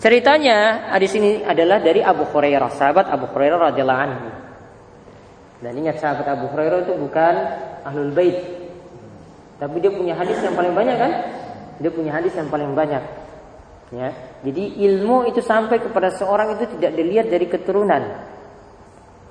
Ceritanya 0.00 0.88
hadis 0.96 1.12
ini 1.12 1.44
adalah 1.44 1.76
dari 1.76 2.00
Abu 2.00 2.24
Hurairah, 2.24 2.72
sahabat 2.72 3.12
Abu 3.12 3.28
Hurairah 3.28 3.68
radhiyallahu 3.68 4.00
anhu. 4.00 4.28
Dan 5.60 5.76
ingat 5.76 6.00
sahabat 6.00 6.24
Abu 6.24 6.48
Hurairah 6.48 6.88
itu 6.88 6.96
bukan 6.96 7.34
ahlul 7.84 8.12
bait. 8.16 8.40
Tapi 9.60 9.76
dia 9.76 9.92
punya 9.92 10.16
hadis 10.16 10.40
yang 10.40 10.56
paling 10.56 10.72
banyak 10.72 10.96
kan? 10.96 11.12
Dia 11.84 11.90
punya 11.92 12.16
hadis 12.16 12.32
yang 12.32 12.48
paling 12.48 12.72
banyak. 12.72 13.04
Ya, 13.90 14.14
jadi 14.46 14.64
ilmu 14.88 15.26
itu 15.26 15.42
sampai 15.42 15.82
kepada 15.82 16.14
seorang 16.14 16.54
itu 16.56 16.78
tidak 16.78 16.94
dilihat 16.94 17.26
dari 17.26 17.50
keturunan. 17.50 18.22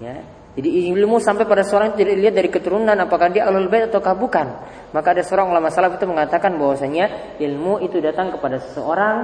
Ya, 0.04 0.20
jadi 0.60 0.92
ilmu 0.92 1.24
sampai 1.24 1.48
pada 1.48 1.64
seorang 1.64 1.96
itu 1.96 2.04
tidak 2.04 2.14
dilihat 2.20 2.36
dari 2.36 2.50
keturunan 2.52 2.92
apakah 3.00 3.32
dia 3.32 3.48
alul 3.48 3.72
bait 3.72 3.88
ataukah 3.88 4.12
bukan. 4.12 4.48
Maka 4.92 5.16
ada 5.16 5.24
seorang 5.24 5.56
ulama 5.56 5.72
salaf 5.72 5.96
itu 5.96 6.04
mengatakan 6.04 6.60
bahwasanya 6.60 7.40
ilmu 7.40 7.80
itu 7.80 8.04
datang 8.04 8.36
kepada 8.36 8.60
seseorang 8.60 9.18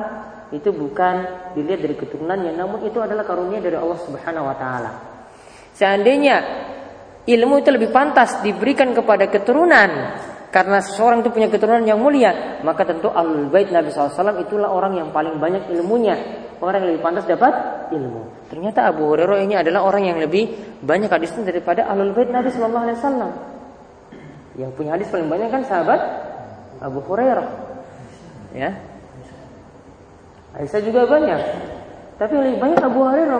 itu 0.55 0.71
bukan 0.71 1.27
dilihat 1.51 1.83
dari 1.83 1.95
keturunannya 1.99 2.55
namun 2.55 2.87
itu 2.87 3.03
adalah 3.03 3.27
karunia 3.27 3.59
dari 3.59 3.75
Allah 3.75 3.99
Subhanahu 3.99 4.47
wa 4.47 4.55
taala. 4.55 4.91
Seandainya 5.75 6.37
ilmu 7.27 7.59
itu 7.59 7.67
lebih 7.67 7.91
pantas 7.91 8.39
diberikan 8.39 8.95
kepada 8.95 9.27
keturunan 9.27 9.91
karena 10.55 10.79
seseorang 10.79 11.19
itu 11.19 11.35
punya 11.35 11.51
keturunan 11.51 11.83
yang 11.83 11.99
mulia, 11.99 12.63
maka 12.63 12.87
tentu 12.87 13.11
alul 13.11 13.51
bait 13.51 13.67
Nabi 13.67 13.91
SAW 13.91 14.39
itulah 14.39 14.71
orang 14.71 14.95
yang 14.95 15.11
paling 15.11 15.35
banyak 15.35 15.67
ilmunya, 15.67 16.15
orang 16.63 16.79
yang 16.79 16.95
lebih 16.95 17.03
pantas 17.03 17.27
dapat 17.27 17.51
ilmu. 17.91 18.47
Ternyata 18.47 18.87
Abu 18.87 19.03
Hurairah 19.03 19.43
ini 19.43 19.59
adalah 19.59 19.83
orang 19.83 20.07
yang 20.07 20.15
lebih 20.15 20.55
banyak 20.79 21.11
hadisnya 21.11 21.43
daripada 21.51 21.91
alul 21.91 22.15
bait 22.15 22.31
Nabi 22.31 22.55
SAW. 22.55 23.35
Yang 24.55 24.71
punya 24.79 24.95
hadis 24.95 25.11
paling 25.11 25.27
banyak 25.27 25.51
kan 25.51 25.67
sahabat 25.67 25.99
Abu 26.79 27.03
Hurairah. 27.03 27.47
Ya. 28.55 28.79
Aisyah 30.55 30.81
juga 30.87 31.03
banyak. 31.03 31.41
Tapi 32.15 32.31
lebih 32.31 32.63
banyak 32.63 32.79
Abu 32.79 33.03
Hurairah 33.03 33.39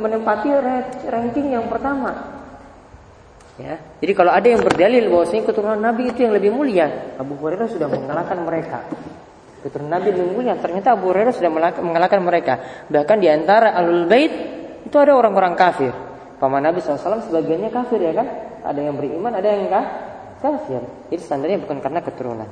menempati 0.00 0.48
ranking 1.12 1.52
yang 1.52 1.68
pertama. 1.68 2.33
Ya. 3.54 3.78
Jadi 4.02 4.12
kalau 4.18 4.34
ada 4.34 4.50
yang 4.50 4.58
berdalil 4.66 5.06
bahwasanya 5.14 5.46
keturunan 5.46 5.78
Nabi 5.78 6.10
itu 6.10 6.26
yang 6.26 6.34
lebih 6.34 6.50
mulia, 6.50 7.14
Abu 7.14 7.38
Hurairah 7.38 7.70
sudah 7.70 7.86
mengalahkan 7.86 8.42
mereka. 8.42 8.82
Keturunan 9.62 9.94
Nabi 9.94 10.10
lebih 10.10 10.34
mulia, 10.34 10.58
ternyata 10.58 10.98
Abu 10.98 11.14
Hurairah 11.14 11.30
sudah 11.30 11.50
mengalahkan 11.78 12.18
mereka. 12.18 12.54
Bahkan 12.90 13.16
di 13.22 13.30
antara 13.30 13.78
alul 13.78 14.10
bait 14.10 14.32
itu 14.82 14.96
ada 14.98 15.14
orang-orang 15.14 15.54
kafir. 15.54 15.94
Paman 16.42 16.66
Nabi 16.66 16.82
SAW 16.82 17.30
sebagiannya 17.30 17.70
kafir 17.70 18.02
ya 18.02 18.12
kan? 18.12 18.26
Ada 18.66 18.80
yang 18.90 18.98
beriman, 18.98 19.32
ada 19.38 19.46
yang 19.46 19.70
enggak 19.70 19.86
kafir. 20.42 20.82
Jadi 21.14 21.22
standarnya 21.22 21.58
bukan 21.62 21.78
karena 21.78 22.02
keturunan. 22.02 22.48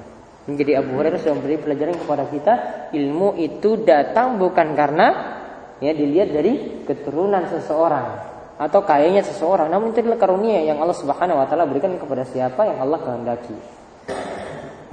Menjadi 0.47 0.87
Abu 0.87 1.02
Hurairah 1.02 1.18
sudah 1.18 1.35
memberi 1.35 1.59
pelajaran 1.59 1.97
kepada 1.99 2.25
kita, 2.30 2.54
ilmu 2.94 3.35
itu 3.42 3.82
datang 3.82 4.38
bukan 4.38 4.75
karena 4.78 5.06
ya 5.82 5.90
dilihat 5.90 6.30
dari 6.30 6.82
keturunan 6.87 7.42
seseorang, 7.50 8.32
atau 8.62 8.87
kayanya 8.87 9.26
seseorang. 9.26 9.66
Namun 9.66 9.90
itu 9.90 10.07
adalah 10.07 10.23
karunia 10.23 10.62
yang 10.62 10.78
Allah 10.78 10.95
Subhanahu 10.95 11.42
wa 11.42 11.47
taala 11.50 11.66
berikan 11.66 11.90
kepada 11.99 12.23
siapa 12.23 12.62
yang 12.62 12.78
Allah 12.78 12.99
kehendaki. 13.02 13.57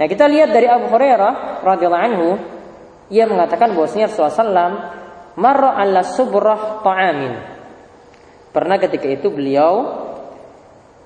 Nah, 0.00 0.06
kita 0.08 0.26
lihat 0.26 0.50
dari 0.50 0.66
Abu 0.66 0.90
Hurairah 0.90 1.62
radhiyallahu 1.62 2.06
anhu, 2.08 2.28
ia 3.12 3.28
mengatakan 3.30 3.76
bahwasanya 3.76 4.10
Rasulullah 4.10 4.34
SAW 4.34 4.74
marra 5.38 5.76
ala 5.78 6.02
subrah 6.02 6.82
ta'amin. 6.82 7.34
Pernah 8.50 8.76
ketika 8.82 9.06
itu 9.06 9.30
beliau 9.30 9.86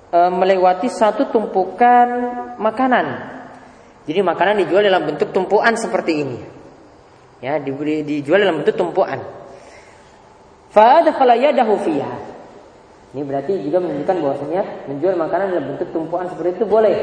e, 0.09 0.19
melewati 0.31 0.89
satu 0.89 1.29
tumpukan 1.29 2.09
makanan. 2.57 3.35
Jadi 4.07 4.21
makanan 4.25 4.63
dijual 4.65 4.87
dalam 4.87 5.05
bentuk 5.05 5.35
tumpuan 5.35 5.75
seperti 5.77 6.13
ini. 6.25 6.39
Ya, 7.43 7.61
dijual 7.61 8.41
dalam 8.41 8.63
bentuk 8.63 8.79
tumpuan. 8.79 9.21
Fa'adkhala 10.71 11.35
yadahu 11.35 11.77
fiha. 11.83 12.34
Ini 13.15 13.23
berarti 13.23 13.63
juga 13.63 13.79
menunjukkan 13.79 14.17
bahwasanya 14.19 14.63
menjual 14.91 15.15
makanan 15.15 15.55
dalam 15.55 15.67
bentuk 15.71 15.95
tumpuan 15.95 16.27
seperti 16.27 16.59
itu 16.59 16.67
boleh. 16.67 16.97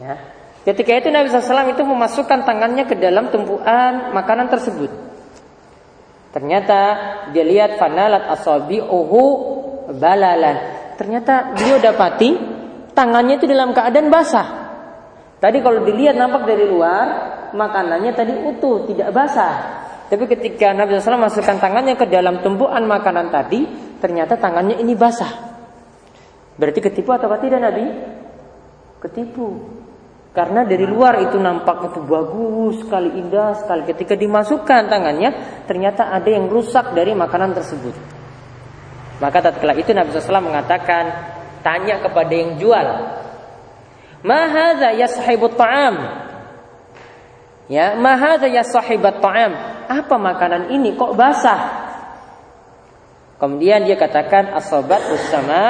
Ya. 0.00 0.16
Ketika 0.64 0.96
itu 0.96 1.08
Nabi 1.12 1.28
SAW 1.28 1.76
itu 1.76 1.84
memasukkan 1.84 2.48
tangannya 2.48 2.88
ke 2.88 2.96
dalam 2.96 3.28
tumpuan 3.28 4.16
makanan 4.16 4.48
tersebut. 4.48 4.88
Ternyata 6.32 6.80
dia 7.36 7.44
lihat 7.44 7.76
fanalat 7.76 8.32
asabi 8.32 8.80
uhu 8.80 9.24
balalan. 9.92 10.56
Ternyata 10.96 11.52
beliau 11.52 11.76
dapati 11.76 12.30
tangannya 12.96 13.36
itu 13.36 13.44
dalam 13.44 13.76
keadaan 13.76 14.08
basah. 14.08 14.48
Tadi 15.40 15.60
kalau 15.60 15.84
dilihat 15.84 16.16
nampak 16.16 16.48
dari 16.48 16.64
luar 16.64 17.06
makanannya 17.52 18.12
tadi 18.12 18.36
utuh, 18.36 18.88
tidak 18.88 19.12
basah. 19.12 19.84
Tapi 20.08 20.24
ketika 20.28 20.72
Nabi 20.76 20.96
SAW 21.00 21.16
masukkan 21.16 21.56
tangannya 21.56 21.96
ke 21.96 22.04
dalam 22.08 22.44
tumpuan 22.44 22.84
makanan 22.84 23.32
tadi, 23.32 23.89
ternyata 24.00 24.40
tangannya 24.40 24.80
ini 24.80 24.96
basah. 24.96 25.52
Berarti 26.56 26.80
ketipu 26.80 27.12
atau 27.12 27.28
tidak 27.40 27.60
Nabi? 27.60 27.84
Ketipu. 29.00 29.78
Karena 30.30 30.62
dari 30.62 30.86
luar 30.86 31.18
itu 31.26 31.42
nampak 31.42 31.90
itu 31.90 32.00
bagus 32.06 32.86
sekali, 32.86 33.18
indah 33.18 33.58
sekali. 33.58 33.82
Ketika 33.82 34.14
dimasukkan 34.14 34.86
tangannya, 34.86 35.62
ternyata 35.66 36.14
ada 36.14 36.28
yang 36.30 36.46
rusak 36.46 36.94
dari 36.94 37.12
makanan 37.18 37.50
tersebut. 37.50 37.94
Maka 39.18 39.42
tatkala 39.42 39.74
itu 39.74 39.90
Nabi 39.90 40.14
SAW 40.14 40.48
mengatakan, 40.48 41.04
tanya 41.66 41.98
kepada 41.98 42.30
yang 42.32 42.56
jual. 42.62 42.86
Ma 44.22 44.40
hadza 44.46 44.94
ya 44.94 45.10
sahibut 45.10 45.58
ta'am? 45.58 45.96
Ya, 47.66 47.98
ma 47.98 48.14
hadza 48.14 48.46
ya 48.46 48.62
sahibat 48.62 49.18
ta'am? 49.18 49.52
Apa 49.90 50.14
makanan 50.14 50.70
ini 50.70 50.94
kok 50.94 51.18
basah? 51.18 51.89
Kemudian 53.40 53.88
dia 53.88 53.96
katakan 53.96 54.52
asobat 54.52 55.00
usama 55.08 55.62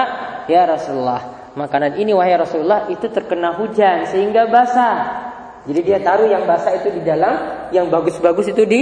ya 0.50 0.67
Rasulullah. 0.67 1.55
Makanan 1.55 2.03
ini 2.03 2.11
wahai 2.11 2.35
Rasulullah 2.35 2.91
itu 2.91 3.07
terkena 3.07 3.55
hujan 3.55 4.11
sehingga 4.11 4.50
basah. 4.50 5.31
Jadi 5.71 5.81
dia 5.87 6.03
taruh 6.03 6.27
yang 6.27 6.50
basah 6.50 6.83
itu 6.83 6.91
di 6.91 7.03
dalam, 7.07 7.69
yang 7.71 7.87
bagus-bagus 7.87 8.50
itu 8.50 8.67
di 8.67 8.81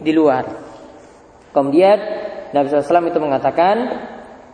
di 0.00 0.12
luar. 0.16 0.48
Kemudian 1.52 1.98
Nabi 2.56 2.72
SAW 2.72 3.12
itu 3.12 3.20
mengatakan 3.20 3.76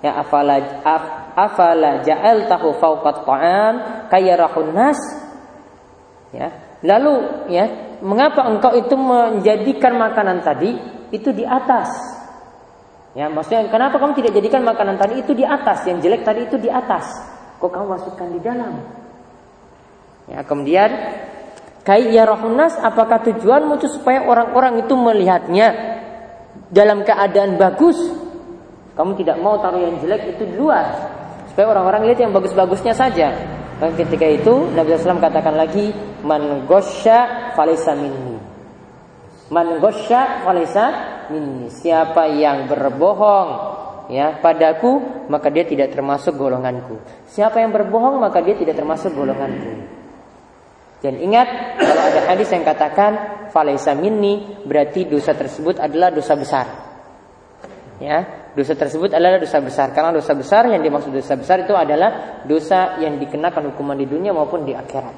ya 0.02 0.18
afala 0.22 0.58
af, 0.82 1.04
afala 1.34 2.02
ja'al 2.02 2.50
tahu 2.50 2.74
fauqat 2.78 3.26
ta'am 3.26 3.74
kayarahun 4.10 4.70
nas 4.70 4.98
ya 6.30 6.54
lalu 6.86 7.46
ya 7.50 7.66
mengapa 8.02 8.46
engkau 8.46 8.78
itu 8.78 8.94
menjadikan 8.94 9.98
makanan 9.98 10.46
tadi 10.46 10.78
itu 11.10 11.34
di 11.34 11.42
atas 11.42 11.90
Ya, 13.16 13.32
maksudnya 13.32 13.68
kenapa 13.72 13.96
kamu 13.96 14.12
tidak 14.20 14.32
jadikan 14.36 14.62
makanan 14.68 15.00
tadi 15.00 15.24
itu 15.24 15.32
di 15.32 15.44
atas, 15.46 15.88
yang 15.88 16.02
jelek 16.04 16.28
tadi 16.28 16.44
itu 16.44 16.60
di 16.60 16.68
atas? 16.68 17.08
Kok 17.56 17.70
kamu 17.72 17.86
masukkan 17.96 18.28
di 18.28 18.40
dalam? 18.44 18.74
Ya, 20.28 20.44
kemudian 20.44 20.90
kai 21.88 22.12
ya 22.12 22.28
rohunas 22.28 22.76
apakah 22.76 23.24
tujuanmu 23.24 23.80
itu 23.80 23.88
supaya 23.88 24.28
orang-orang 24.28 24.84
itu 24.84 24.92
melihatnya 24.92 25.68
dalam 26.68 27.00
keadaan 27.02 27.56
bagus? 27.56 27.96
Kamu 28.92 29.16
tidak 29.16 29.40
mau 29.40 29.56
taruh 29.62 29.80
yang 29.80 29.96
jelek 30.02 30.36
itu 30.36 30.42
di 30.44 30.54
luar 30.58 31.16
supaya 31.48 31.74
orang-orang 31.74 32.12
lihat 32.12 32.22
yang 32.22 32.30
bagus-bagusnya 32.30 32.94
saja. 32.94 33.34
Dan 33.78 33.94
ketika 33.98 34.26
itu 34.26 34.70
Nabi 34.74 34.94
SAW 34.94 35.22
katakan 35.22 35.58
lagi 35.58 35.90
man 36.22 36.66
gosya 36.66 37.50
falisa 37.58 37.98
minni. 37.98 38.38
Man 39.50 39.82
gosya 39.82 40.46
falisa 40.46 41.17
minni. 41.30 41.70
Siapa 41.72 42.28
yang 42.30 42.68
berbohong 42.68 43.48
ya 44.08 44.40
padaku, 44.40 45.24
maka 45.28 45.52
dia 45.52 45.68
tidak 45.68 45.92
termasuk 45.92 46.36
golonganku. 46.36 46.98
Siapa 47.28 47.60
yang 47.60 47.70
berbohong, 47.72 48.20
maka 48.20 48.40
dia 48.40 48.56
tidak 48.56 48.76
termasuk 48.76 49.12
golonganku. 49.12 49.98
Dan 50.98 51.14
ingat 51.22 51.78
kalau 51.78 52.02
ada 52.10 52.20
hadis 52.26 52.50
yang 52.50 52.66
katakan 52.66 53.46
falaisa 53.54 53.94
minni 53.94 54.58
berarti 54.66 55.06
dosa 55.06 55.30
tersebut 55.30 55.78
adalah 55.78 56.10
dosa 56.10 56.34
besar. 56.34 56.66
Ya, 58.02 58.50
dosa 58.54 58.74
tersebut 58.74 59.10
adalah 59.10 59.42
dosa 59.42 59.58
besar 59.58 59.90
karena 59.90 60.14
dosa 60.14 60.34
besar 60.34 60.66
yang 60.70 60.82
dimaksud 60.82 61.10
dosa 61.10 61.34
besar 61.34 61.66
itu 61.66 61.74
adalah 61.74 62.42
dosa 62.46 62.98
yang 63.02 63.18
dikenakan 63.18 63.74
hukuman 63.74 63.98
di 63.98 64.06
dunia 64.06 64.34
maupun 64.34 64.66
di 64.66 64.74
akhirat. 64.74 65.14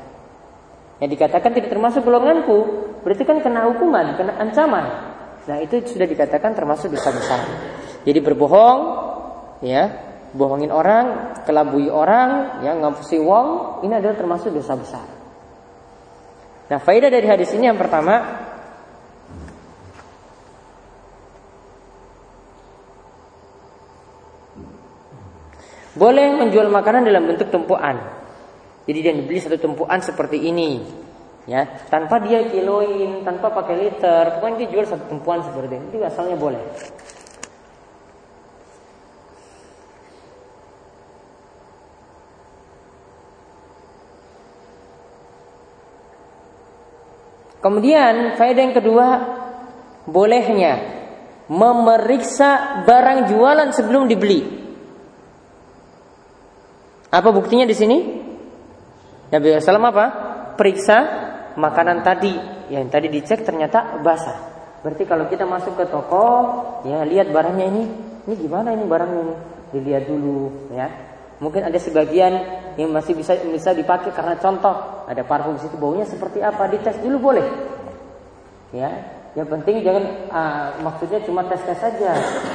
Yang 1.00 1.10
dikatakan 1.16 1.50
tidak 1.56 1.72
termasuk 1.72 2.04
golonganku 2.04 2.56
berarti 3.00 3.24
kan 3.24 3.40
kena 3.40 3.68
hukuman, 3.72 4.20
kena 4.20 4.36
ancaman. 4.36 4.84
Nah 5.48 5.56
itu 5.64 5.80
sudah 5.84 6.04
dikatakan 6.04 6.52
termasuk 6.52 6.92
dosa 6.92 7.10
besar. 7.14 7.40
Jadi 8.04 8.18
berbohong, 8.20 8.78
ya, 9.64 9.84
bohongin 10.32 10.72
orang, 10.72 11.36
kelabui 11.44 11.88
orang, 11.88 12.60
ya, 12.64 12.76
ngapusi 12.76 13.20
wong, 13.20 13.80
ini 13.84 13.92
adalah 13.96 14.16
termasuk 14.16 14.52
dosa 14.52 14.74
besar. 14.76 15.06
Nah, 16.70 16.78
faedah 16.78 17.10
dari 17.10 17.26
hadis 17.26 17.50
ini 17.52 17.66
yang 17.66 17.76
pertama, 17.76 18.46
boleh 25.98 26.26
menjual 26.38 26.70
makanan 26.70 27.04
dalam 27.04 27.26
bentuk 27.26 27.50
tumpuan. 27.50 27.98
Jadi 28.86 28.98
dia 29.02 29.12
beli 29.12 29.38
satu 29.42 29.58
tumpuan 29.60 30.00
seperti 30.00 30.48
ini 30.48 30.80
ya 31.50 31.66
tanpa 31.90 32.22
dia 32.22 32.46
kiloin 32.46 33.26
tanpa 33.26 33.50
pakai 33.50 33.74
liter 33.74 34.38
pokoknya 34.38 34.62
dia 34.62 34.68
jual 34.70 34.86
satu 34.86 35.04
tumpuan 35.10 35.42
seperti 35.42 35.82
ini 35.82 35.86
itu 35.90 35.98
asalnya 36.06 36.38
boleh 36.38 36.62
Kemudian 47.60 48.40
faedah 48.40 48.62
yang 48.64 48.72
kedua 48.72 49.06
bolehnya 50.08 50.80
memeriksa 51.52 52.80
barang 52.88 53.28
jualan 53.28 53.68
sebelum 53.76 54.08
dibeli. 54.08 54.40
Apa 57.12 57.28
buktinya 57.28 57.68
di 57.68 57.76
sini? 57.76 57.98
Nabi 59.28 59.60
Sallam 59.60 59.92
apa? 59.92 60.06
Periksa 60.56 61.19
makanan 61.56 62.02
tadi 62.06 62.34
yang 62.70 62.86
tadi 62.86 63.10
dicek 63.10 63.42
ternyata 63.42 63.98
basah. 64.02 64.50
Berarti 64.80 65.04
kalau 65.04 65.28
kita 65.28 65.44
masuk 65.44 65.76
ke 65.76 65.84
toko, 65.90 66.24
ya 66.88 67.04
lihat 67.04 67.28
barangnya 67.28 67.66
ini, 67.68 67.84
ini 68.24 68.34
gimana 68.36 68.72
ini 68.72 68.84
barangnya 68.88 69.20
ini? 69.20 69.34
Dilihat 69.70 70.04
dulu, 70.08 70.72
ya. 70.72 70.88
Mungkin 71.40 71.64
ada 71.68 71.78
sebagian 71.80 72.32
yang 72.76 72.92
masih 72.92 73.16
bisa 73.16 73.36
bisa 73.48 73.72
dipakai 73.72 74.12
karena 74.12 74.36
contoh 74.40 75.04
ada 75.08 75.20
parfum 75.24 75.56
situ 75.56 75.76
baunya 75.76 76.04
seperti 76.04 76.40
apa 76.44 76.68
dites 76.68 76.96
dulu 77.00 77.32
boleh. 77.32 77.46
Ya, 78.72 78.88
yang 79.36 79.48
penting 79.48 79.84
jangan 79.84 80.04
uh, 80.30 80.68
maksudnya 80.84 81.20
cuma 81.24 81.44
tes 81.48 81.60
tes 81.64 81.76
saja. 81.76 82.12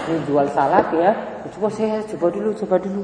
Ini 0.09 0.25
jual 0.25 0.49
salad 0.53 0.91
ya, 0.97 1.11
coba 1.55 1.69
saya 1.73 2.01
coba 2.09 2.29
dulu, 2.33 2.49
coba 2.57 2.75
dulu. 2.81 3.03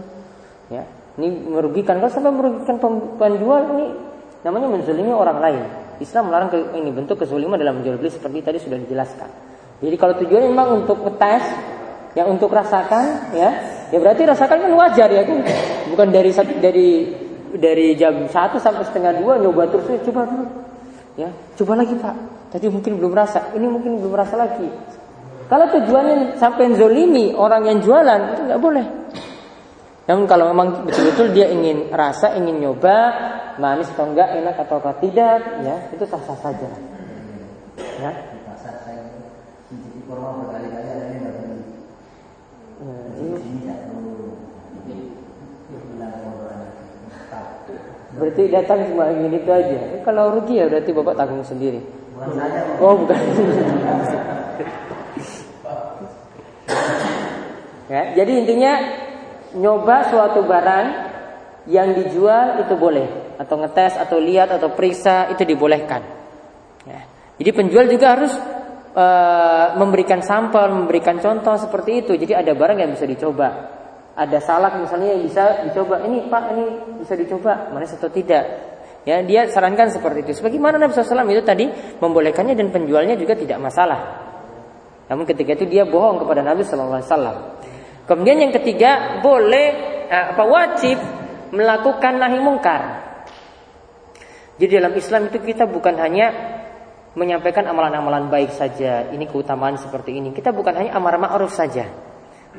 Ya, 0.69 0.85
ini 1.17 1.49
merugikan 1.49 1.97
kalau 2.01 2.13
sampai 2.13 2.33
merugikan 2.33 2.77
penjual 3.17 3.61
ini 3.77 4.10
namanya 4.41 4.67
menzalimi 4.69 5.13
orang 5.13 5.37
lain. 5.37 5.63
Islam 6.01 6.33
melarang 6.33 6.49
ke, 6.49 6.57
ini 6.77 6.89
bentuk 6.89 7.21
kezuliman 7.21 7.61
dalam 7.61 7.79
menjual 7.79 8.01
beli 8.01 8.09
seperti 8.09 8.41
tadi 8.41 8.57
sudah 8.57 8.77
dijelaskan. 8.81 9.29
Jadi 9.81 9.95
kalau 9.97 10.13
tujuannya 10.17 10.49
memang 10.49 10.85
untuk 10.85 10.97
ngetes, 11.05 11.45
yang 12.17 12.27
untuk 12.27 12.51
rasakan, 12.51 13.31
ya, 13.31 13.49
ya 13.87 13.97
berarti 14.01 14.27
rasakan 14.27 14.57
kan 14.67 14.71
wajar 14.75 15.07
ya, 15.07 15.23
kan? 15.23 15.39
bukan 15.93 16.07
dari 16.11 16.31
dari 16.59 16.89
dari 17.55 17.87
jam 17.95 18.27
satu 18.27 18.59
sampai 18.59 18.83
setengah 18.83 19.21
dua 19.21 19.39
nyoba 19.39 19.69
terus, 19.69 19.87
ya, 19.87 19.99
coba 20.09 20.27
dulu, 20.27 20.45
ya, 21.15 21.29
coba 21.55 21.73
lagi 21.79 21.95
pak. 21.95 22.15
Tadi 22.51 22.67
mungkin 22.67 22.99
belum 22.99 23.13
rasa, 23.15 23.55
ini 23.55 23.63
mungkin 23.63 24.01
belum 24.03 24.11
rasa 24.11 24.35
lagi. 24.35 24.67
Kalau 25.47 25.67
tujuannya 25.71 26.35
sampai 26.39 26.75
zolimi 26.75 27.31
orang 27.35 27.63
yang 27.67 27.77
jualan 27.79 28.35
itu 28.35 28.41
nggak 28.47 28.61
boleh. 28.61 28.85
Namun 30.07 30.27
kalau 30.27 30.51
memang 30.51 30.83
betul-betul 30.83 31.31
dia 31.31 31.47
ingin 31.47 31.91
rasa, 31.95 32.35
ingin 32.35 32.59
nyoba, 32.59 32.97
manis 33.57 33.91
atau 33.91 34.07
enggak, 34.11 34.29
enak 34.37 34.55
atau 34.55 34.79
tidak, 35.01 35.39
ya 35.65 35.75
itu 35.91 36.05
sah-sah 36.05 36.37
saja. 36.39 36.69
Ya. 37.99 38.11
Berarti 48.11 48.43
datang 48.53 48.85
cuma 48.91 49.09
ingin 49.09 49.33
itu 49.39 49.49
aja. 49.49 49.79
Kalau 50.03 50.37
rugi 50.37 50.61
ya 50.61 50.69
berarti 50.69 50.91
bapak 50.93 51.15
tanggung 51.17 51.47
sendiri. 51.47 51.81
Oh 52.77 52.93
bukan. 53.01 53.17
ya, 57.89 58.01
jadi 58.13 58.31
intinya 58.45 58.73
nyoba 59.57 60.11
suatu 60.11 60.45
barang 60.45 60.87
yang 61.65 61.97
dijual 61.97 62.61
itu 62.61 62.73
boleh 62.77 63.30
atau 63.41 63.57
ngetes 63.57 63.97
atau 63.97 64.21
lihat 64.21 64.53
atau 64.53 64.69
periksa 64.77 65.33
itu 65.33 65.41
dibolehkan. 65.41 66.01
Ya. 66.85 67.01
Jadi 67.41 67.49
penjual 67.57 67.89
juga 67.89 68.13
harus 68.13 68.33
e, 68.93 69.05
memberikan 69.81 70.21
sampel, 70.21 70.69
memberikan 70.69 71.17
contoh 71.17 71.57
seperti 71.57 72.05
itu. 72.05 72.13
Jadi 72.13 72.37
ada 72.37 72.53
barang 72.53 72.77
yang 72.77 72.93
bisa 72.93 73.09
dicoba. 73.09 73.81
Ada 74.13 74.37
salak 74.43 74.77
misalnya 74.77 75.17
yang 75.17 75.25
bisa 75.25 75.65
dicoba. 75.65 76.05
Ini 76.05 76.29
Pak, 76.29 76.43
ini 76.53 76.63
bisa 77.01 77.17
dicoba, 77.17 77.73
mana 77.73 77.89
atau 77.89 78.11
tidak. 78.13 78.45
Ya, 79.01 79.17
dia 79.25 79.49
sarankan 79.49 79.89
seperti 79.89 80.29
itu. 80.29 80.31
Sebagaimana 80.37 80.77
Nabi 80.77 80.93
SAW 80.93 81.25
itu 81.33 81.41
tadi 81.41 81.65
membolehkannya 81.97 82.53
dan 82.53 82.69
penjualnya 82.69 83.17
juga 83.17 83.33
tidak 83.33 83.57
masalah. 83.57 84.29
Namun 85.09 85.25
ketika 85.25 85.57
itu 85.57 85.65
dia 85.65 85.89
bohong 85.89 86.21
kepada 86.21 86.45
Nabi 86.45 86.61
SAW. 86.61 87.01
Kemudian 88.05 88.37
yang 88.37 88.53
ketiga, 88.53 89.17
boleh 89.25 89.65
eh, 90.05 90.25
apa 90.37 90.43
wajib 90.45 91.01
melakukan 91.51 92.13
nahi 92.21 92.39
mungkar. 92.39 93.10
Jadi 94.61 94.77
dalam 94.77 94.93
Islam 94.93 95.33
itu 95.33 95.41
kita 95.41 95.65
bukan 95.65 95.97
hanya 95.97 96.29
menyampaikan 97.17 97.65
amalan-amalan 97.65 98.29
baik 98.29 98.53
saja, 98.53 99.09
ini 99.09 99.25
keutamaan 99.25 99.73
seperti 99.81 100.21
ini. 100.21 100.29
Kita 100.29 100.53
bukan 100.53 100.77
hanya 100.77 100.93
amar 101.01 101.17
ma'ruf 101.17 101.49
saja. 101.49 101.89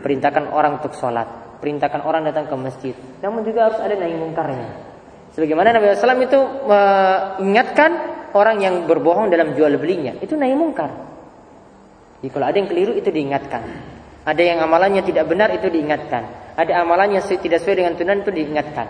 Perintahkan 0.03 0.51
orang 0.51 0.83
untuk 0.83 0.99
sholat, 0.99 1.63
perintahkan 1.63 2.03
orang 2.03 2.27
datang 2.27 2.51
ke 2.51 2.57
masjid. 2.59 2.95
Namun 3.23 3.47
juga 3.47 3.71
harus 3.71 3.79
ada 3.79 3.95
nahi 3.95 4.19
mungkarnya. 4.19 4.69
Sebagaimana 5.39 5.79
Nabi 5.79 5.95
SAW 5.95 6.27
itu 6.27 6.41
mengingatkan 6.67 7.91
orang 8.35 8.59
yang 8.59 8.75
berbohong 8.91 9.31
dalam 9.31 9.55
jual 9.55 9.71
belinya, 9.79 10.19
itu 10.19 10.35
nahi 10.35 10.59
mungkar. 10.59 10.91
Jadi 12.19 12.35
kalau 12.35 12.51
ada 12.51 12.57
yang 12.59 12.67
keliru 12.67 12.99
itu 12.99 13.15
diingatkan. 13.15 13.63
Ada 14.27 14.43
yang 14.43 14.59
amalannya 14.59 15.07
tidak 15.07 15.31
benar 15.31 15.55
itu 15.55 15.71
diingatkan. 15.71 16.55
Ada 16.59 16.83
amalannya 16.83 17.23
tidak 17.23 17.63
sesuai 17.63 17.79
dengan 17.79 17.95
tunan 17.95 18.27
itu 18.27 18.35
diingatkan. 18.35 18.87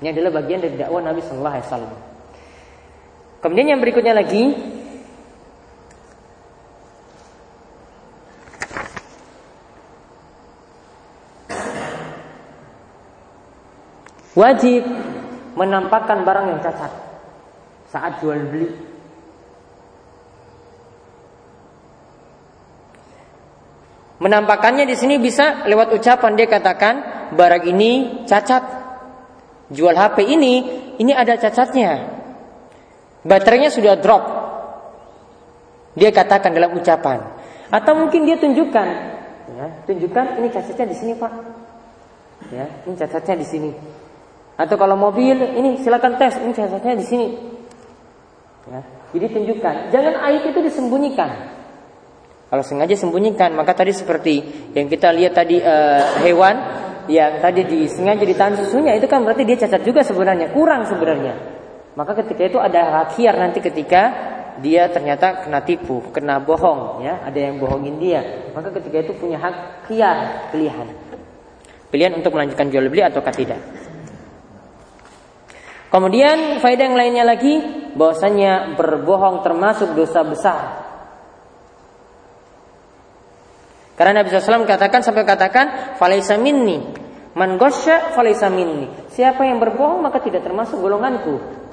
Ini 0.00 0.16
adalah 0.16 0.40
bagian 0.40 0.64
dari 0.64 0.80
dakwah 0.80 1.04
Nabi 1.04 1.20
Wasallam. 1.20 2.17
Kemudian 3.38 3.70
yang 3.70 3.80
berikutnya 3.80 4.18
lagi 4.18 4.50
wajib 14.34 14.82
menampakkan 15.54 16.26
barang 16.26 16.46
yang 16.50 16.60
cacat 16.62 16.92
saat 17.90 18.18
jual 18.18 18.38
beli. 18.50 18.70
Menampakkannya 24.18 24.82
di 24.82 24.98
sini 24.98 25.22
bisa 25.22 25.62
lewat 25.70 25.94
ucapan 25.94 26.34
dia 26.34 26.50
katakan 26.50 26.94
barang 27.38 27.64
ini 27.70 28.26
cacat. 28.26 28.66
Jual 29.70 29.94
HP 29.94 30.26
ini 30.26 30.54
ini 30.98 31.14
ada 31.14 31.38
cacatnya. 31.38 32.17
Baterainya 33.28 33.68
sudah 33.68 34.00
drop. 34.00 34.24
Dia 35.92 36.08
katakan 36.08 36.56
dalam 36.56 36.72
ucapan. 36.72 37.36
Atau 37.68 37.92
mungkin 38.00 38.24
dia 38.24 38.40
tunjukkan, 38.40 38.88
ya, 39.52 39.66
tunjukkan 39.84 40.40
ini 40.40 40.48
cacatnya 40.48 40.86
di 40.88 40.96
sini 40.96 41.12
pak. 41.20 41.32
Ya, 42.48 42.64
ini 42.88 42.94
cacatnya 42.96 43.36
di 43.36 43.46
sini. 43.46 43.70
Atau 44.56 44.80
kalau 44.80 44.96
mobil, 44.96 45.36
ini 45.36 45.76
silakan 45.84 46.16
tes, 46.16 46.40
ini 46.40 46.56
cacatnya 46.56 46.96
di 46.96 47.04
sini. 47.04 47.28
Ya, 48.72 48.80
jadi 49.12 49.26
tunjukkan, 49.36 49.92
jangan 49.92 50.14
aib 50.32 50.48
itu 50.48 50.60
disembunyikan. 50.64 51.30
Kalau 52.48 52.64
sengaja 52.64 52.96
sembunyikan, 52.96 53.52
maka 53.52 53.76
tadi 53.76 53.92
seperti 53.92 54.40
yang 54.72 54.88
kita 54.88 55.12
lihat 55.12 55.36
tadi 55.36 55.60
uh, 55.60 56.24
hewan 56.24 56.56
yang 57.12 57.44
tadi 57.44 57.68
di 57.68 57.84
sengaja 57.84 58.24
ditahan 58.24 58.56
susunya 58.56 58.96
itu 58.96 59.04
kan 59.04 59.20
berarti 59.20 59.44
dia 59.44 59.60
cacat 59.60 59.84
juga 59.84 60.00
sebenarnya, 60.00 60.48
kurang 60.56 60.88
sebenarnya. 60.88 61.57
Maka 61.98 62.14
ketika 62.22 62.46
itu 62.46 62.58
ada 62.62 63.02
rakiar 63.02 63.34
nanti 63.34 63.58
ketika 63.58 64.02
dia 64.62 64.86
ternyata 64.86 65.42
kena 65.42 65.66
tipu, 65.66 66.14
kena 66.14 66.38
bohong, 66.38 67.02
ya 67.02 67.26
ada 67.26 67.34
yang 67.34 67.58
bohongin 67.58 67.98
dia. 67.98 68.54
Maka 68.54 68.70
ketika 68.70 69.02
itu 69.02 69.18
punya 69.18 69.42
hak 69.42 69.90
kiar, 69.90 70.50
pilihan. 70.54 70.94
Pilihan 71.90 72.14
untuk 72.14 72.38
melanjutkan 72.38 72.70
jual 72.70 72.86
beli 72.86 73.02
ataukah 73.02 73.34
tidak. 73.34 73.58
Kemudian 75.90 76.62
faedah 76.62 76.84
yang 76.86 76.94
lainnya 76.94 77.24
lagi 77.26 77.58
bahwasanya 77.98 78.78
berbohong 78.78 79.42
termasuk 79.42 79.98
dosa 79.98 80.22
besar. 80.22 80.60
Karena 83.98 84.22
Nabi 84.22 84.30
SAW 84.30 84.70
katakan 84.70 85.02
sampai 85.02 85.26
katakan 85.26 85.66
falaisa 85.98 86.38
minni 86.38 86.78
man 87.34 87.58
falaisa 88.14 88.46
minni. 88.46 88.86
Siapa 89.10 89.42
yang 89.42 89.58
berbohong 89.58 89.98
maka 89.98 90.22
tidak 90.22 90.46
termasuk 90.46 90.78
golonganku. 90.78 91.66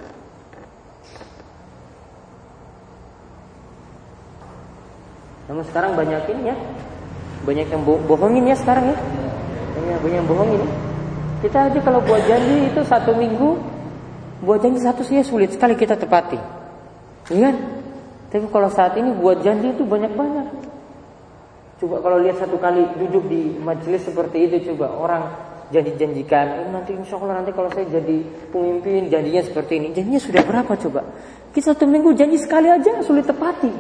Namun 5.46 5.64
sekarang 5.70 5.94
banyakin 5.94 6.38
ya, 6.42 6.56
banyak 7.46 7.68
yang 7.70 7.82
bohongin 7.86 8.44
ya 8.50 8.56
sekarang 8.58 8.90
ya, 8.92 8.98
banyak, 9.78 9.98
banyak 10.02 10.18
yang 10.24 10.30
bohongin. 10.30 10.62
Kita 11.46 11.70
aja 11.70 11.80
kalau 11.84 12.02
buat 12.02 12.24
janji 12.26 12.74
itu 12.74 12.82
satu 12.82 13.14
minggu 13.14 13.76
Buat 14.44 14.68
janji 14.68 14.84
satu 14.84 15.02
saja 15.02 15.24
sulit 15.24 15.56
sekali 15.56 15.80
kita 15.80 15.96
tepati. 15.96 16.36
Iya 17.32 17.50
kan? 17.50 17.56
Tapi 18.30 18.46
kalau 18.52 18.68
saat 18.68 19.00
ini 19.00 19.16
buat 19.16 19.40
janji 19.40 19.72
itu 19.72 19.88
banyak-banyak. 19.88 20.48
Coba 21.80 22.04
kalau 22.04 22.20
lihat 22.20 22.38
satu 22.44 22.60
kali 22.60 22.84
duduk 23.00 23.26
di 23.32 23.56
majelis 23.58 24.04
seperti 24.04 24.48
itu 24.48 24.72
coba 24.72 24.92
orang 24.92 25.24
janji-janjikan 25.74 26.62
eh, 26.62 26.70
nanti 26.70 26.94
insya 26.94 27.18
Allah 27.18 27.42
nanti 27.42 27.50
kalau 27.50 27.74
saya 27.74 27.90
jadi 27.90 28.22
pemimpin 28.54 29.10
janjinya 29.10 29.42
seperti 29.42 29.82
ini 29.82 29.88
janjinya 29.98 30.22
sudah 30.22 30.42
berapa 30.46 30.72
coba 30.78 31.02
kita 31.58 31.74
satu 31.74 31.90
minggu 31.90 32.14
janji 32.14 32.38
sekali 32.38 32.70
aja 32.70 33.02
sulit 33.02 33.26
tepati 33.26 33.74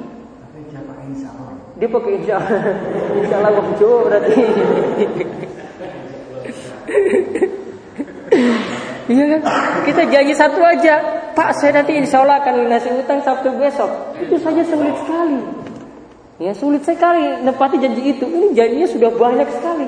dia 1.75 1.87
pakai 1.91 2.11
insya 2.19 2.35
Allah 2.39 2.71
insya 3.19 3.35
Allah 3.39 3.51
berarti 4.07 4.43
Iya 9.05 9.37
kan? 9.37 9.41
Kita 9.85 10.01
janji 10.09 10.33
satu 10.33 10.65
aja. 10.65 10.97
Pak, 11.37 11.61
saya 11.61 11.77
nanti 11.77 11.93
insya 11.93 12.25
Allah 12.25 12.41
akan 12.41 12.65
lunasi 12.65 12.89
utang 12.89 13.21
Sabtu 13.21 13.53
besok. 13.53 13.91
Itu 14.17 14.41
saja 14.41 14.65
sulit 14.65 14.97
sekali. 14.97 15.39
Ya 16.41 16.51
sulit 16.57 16.81
sekali 16.81 17.45
nepati 17.45 17.77
janji 17.77 18.17
itu. 18.17 18.25
Ini 18.25 18.57
janjinya 18.57 18.87
sudah 18.89 19.11
banyak 19.13 19.47
sekali. 19.53 19.87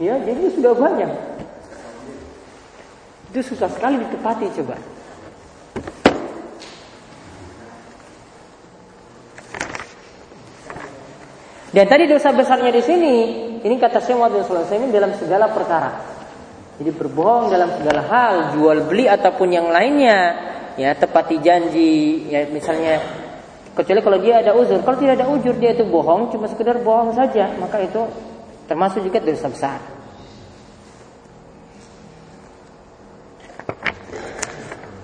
Ya, 0.00 0.16
janjinya 0.24 0.52
sudah 0.56 0.72
banyak. 0.72 1.10
Itu 3.28 3.40
susah 3.44 3.68
sekali 3.68 4.00
ditepati 4.08 4.46
coba. 4.56 4.80
Dan 11.68 11.84
tadi 11.84 12.08
dosa 12.08 12.32
besarnya 12.32 12.72
di 12.72 12.80
sini, 12.80 13.16
ini 13.60 13.74
kata 13.76 14.00
Syekh 14.00 14.16
Muhammad 14.16 14.48
ini 14.72 14.88
dalam 14.88 15.12
segala 15.20 15.52
perkara. 15.52 16.00
Jadi 16.80 16.90
berbohong 16.94 17.50
dalam 17.52 17.74
segala 17.76 18.00
hal, 18.06 18.34
jual 18.56 18.86
beli 18.88 19.04
ataupun 19.10 19.52
yang 19.52 19.68
lainnya, 19.68 20.32
ya 20.78 20.94
tepati 20.94 21.42
janji, 21.42 22.24
ya 22.30 22.46
misalnya 22.48 23.02
kecuali 23.74 24.00
kalau 24.00 24.18
dia 24.22 24.40
ada 24.40 24.54
uzur. 24.54 24.80
Kalau 24.80 24.96
tidak 24.96 25.20
ada 25.20 25.26
uzur 25.28 25.58
dia 25.58 25.74
itu 25.74 25.84
bohong, 25.84 26.30
cuma 26.32 26.46
sekedar 26.46 26.78
bohong 26.80 27.12
saja, 27.12 27.50
maka 27.58 27.82
itu 27.82 28.00
termasuk 28.70 29.04
juga 29.04 29.18
dosa 29.20 29.50
besar. 29.50 29.78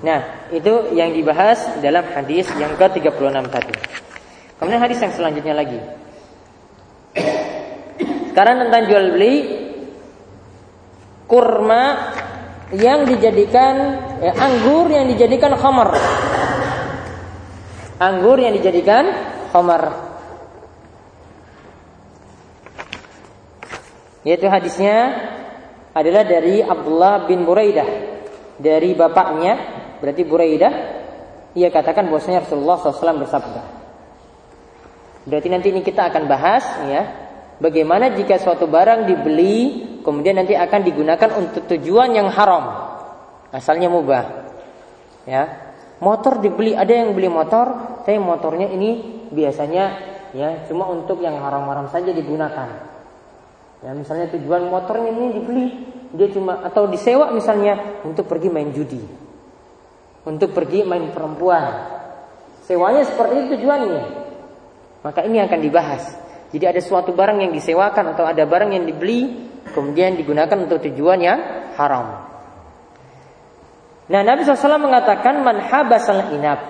Nah, 0.04 0.20
itu 0.52 0.92
yang 0.92 1.16
dibahas 1.16 1.80
dalam 1.80 2.04
hadis 2.12 2.44
yang 2.60 2.76
ke-36 2.76 3.40
tadi. 3.48 3.74
Kemudian 4.60 4.80
hadis 4.84 5.00
yang 5.00 5.12
selanjutnya 5.16 5.56
lagi. 5.56 6.03
Sekarang 8.34 8.66
tentang 8.66 8.90
jual 8.90 9.14
beli 9.14 9.34
kurma 11.30 12.10
yang 12.74 13.06
dijadikan 13.06 13.74
ya, 14.18 14.34
anggur 14.34 14.90
yang 14.90 15.06
dijadikan 15.06 15.54
khamar. 15.54 15.94
Anggur 18.02 18.42
yang 18.42 18.58
dijadikan 18.58 19.06
khamar. 19.54 19.94
Yaitu 24.26 24.50
hadisnya 24.50 25.14
adalah 25.94 26.26
dari 26.26 26.58
Abdullah 26.58 27.30
bin 27.30 27.46
Buraidah 27.46 27.86
dari 28.58 28.98
bapaknya 28.98 29.54
berarti 30.02 30.26
Buraidah 30.26 30.74
ia 31.54 31.70
katakan 31.70 32.10
bahwasanya 32.10 32.42
Rasulullah 32.42 32.82
SAW 32.82 33.22
bersabda. 33.22 33.62
Berarti 35.22 35.48
nanti 35.54 35.70
ini 35.70 35.86
kita 35.86 36.10
akan 36.10 36.26
bahas 36.26 36.66
ya 36.90 37.23
Bagaimana 37.64 38.12
jika 38.12 38.36
suatu 38.36 38.68
barang 38.68 39.08
dibeli 39.08 39.88
kemudian 40.04 40.36
nanti 40.36 40.52
akan 40.52 40.84
digunakan 40.84 41.30
untuk 41.32 41.64
tujuan 41.64 42.12
yang 42.12 42.28
haram? 42.28 42.92
Asalnya 43.56 43.88
mubah. 43.88 44.52
Ya. 45.24 45.72
Motor 46.04 46.44
dibeli, 46.44 46.76
ada 46.76 46.92
yang 46.92 47.16
beli 47.16 47.32
motor, 47.32 47.96
tapi 48.04 48.20
motornya 48.20 48.68
ini 48.68 49.24
biasanya 49.32 50.12
ya 50.36 50.68
cuma 50.68 50.84
untuk 50.92 51.24
yang 51.24 51.40
haram-haram 51.40 51.88
saja 51.88 52.12
digunakan. 52.12 52.68
Ya, 53.80 53.96
misalnya 53.96 54.28
tujuan 54.36 54.68
motornya 54.68 55.08
ini 55.16 55.26
dibeli, 55.32 55.66
dia 56.12 56.28
cuma 56.36 56.60
atau 56.60 56.84
disewa 56.84 57.32
misalnya 57.32 58.04
untuk 58.04 58.28
pergi 58.28 58.52
main 58.52 58.76
judi. 58.76 59.00
Untuk 60.28 60.52
pergi 60.52 60.84
main 60.84 61.08
perempuan. 61.16 61.96
Sewanya 62.68 63.08
seperti 63.08 63.32
itu 63.40 63.46
tujuannya. 63.56 64.02
Maka 65.00 65.24
ini 65.24 65.40
akan 65.40 65.60
dibahas. 65.64 66.24
Jadi 66.50 66.64
ada 66.64 66.80
suatu 66.82 67.16
barang 67.16 67.38
yang 67.40 67.52
disewakan 67.54 68.14
atau 68.16 68.24
ada 68.26 68.44
barang 68.44 68.70
yang 68.74 68.84
dibeli 68.84 69.48
kemudian 69.72 70.18
digunakan 70.18 70.54
untuk 70.54 70.82
tujuan 70.84 71.18
yang 71.22 71.38
haram. 71.74 72.28
Nah 74.04 74.20
Nabi 74.20 74.44
SAW 74.44 74.76
mengatakan 74.84 75.40
man 75.40 75.64
habasal 75.64 76.36
inab 76.36 76.60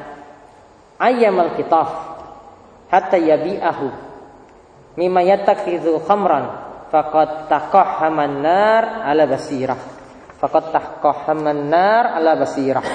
ayam 1.03 1.35
al 1.35 1.59
kitaf 1.59 1.91
hatta 2.89 3.19
yabi'ahu 3.19 3.89
mimma 4.95 5.21
yattakhidhu 5.27 5.99
khamran 6.07 6.47
faqad 6.95 7.51
taqahhaman 7.51 8.39
nar 8.39 9.03
ala 9.03 9.27
basirah 9.27 9.81
faqad 10.39 10.71
taqahhaman 10.71 11.67
nar 11.67 12.15
ala 12.15 12.39
basirah 12.39 12.87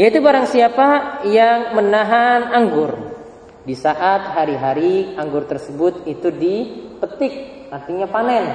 Yaitu 0.00 0.24
barang 0.24 0.48
siapa 0.48 1.20
yang 1.28 1.76
menahan 1.76 2.56
anggur 2.56 2.96
di 3.68 3.76
saat 3.76 4.32
hari-hari 4.32 5.12
anggur 5.20 5.44
tersebut 5.44 6.08
itu 6.08 6.32
dipetik, 6.32 7.68
artinya 7.68 8.08
panen. 8.08 8.48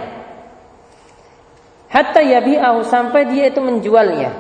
Hatta 1.86 2.26
yabi'ahu 2.26 2.82
sampai 2.90 3.30
dia 3.30 3.54
itu 3.54 3.62
menjualnya. 3.62 4.34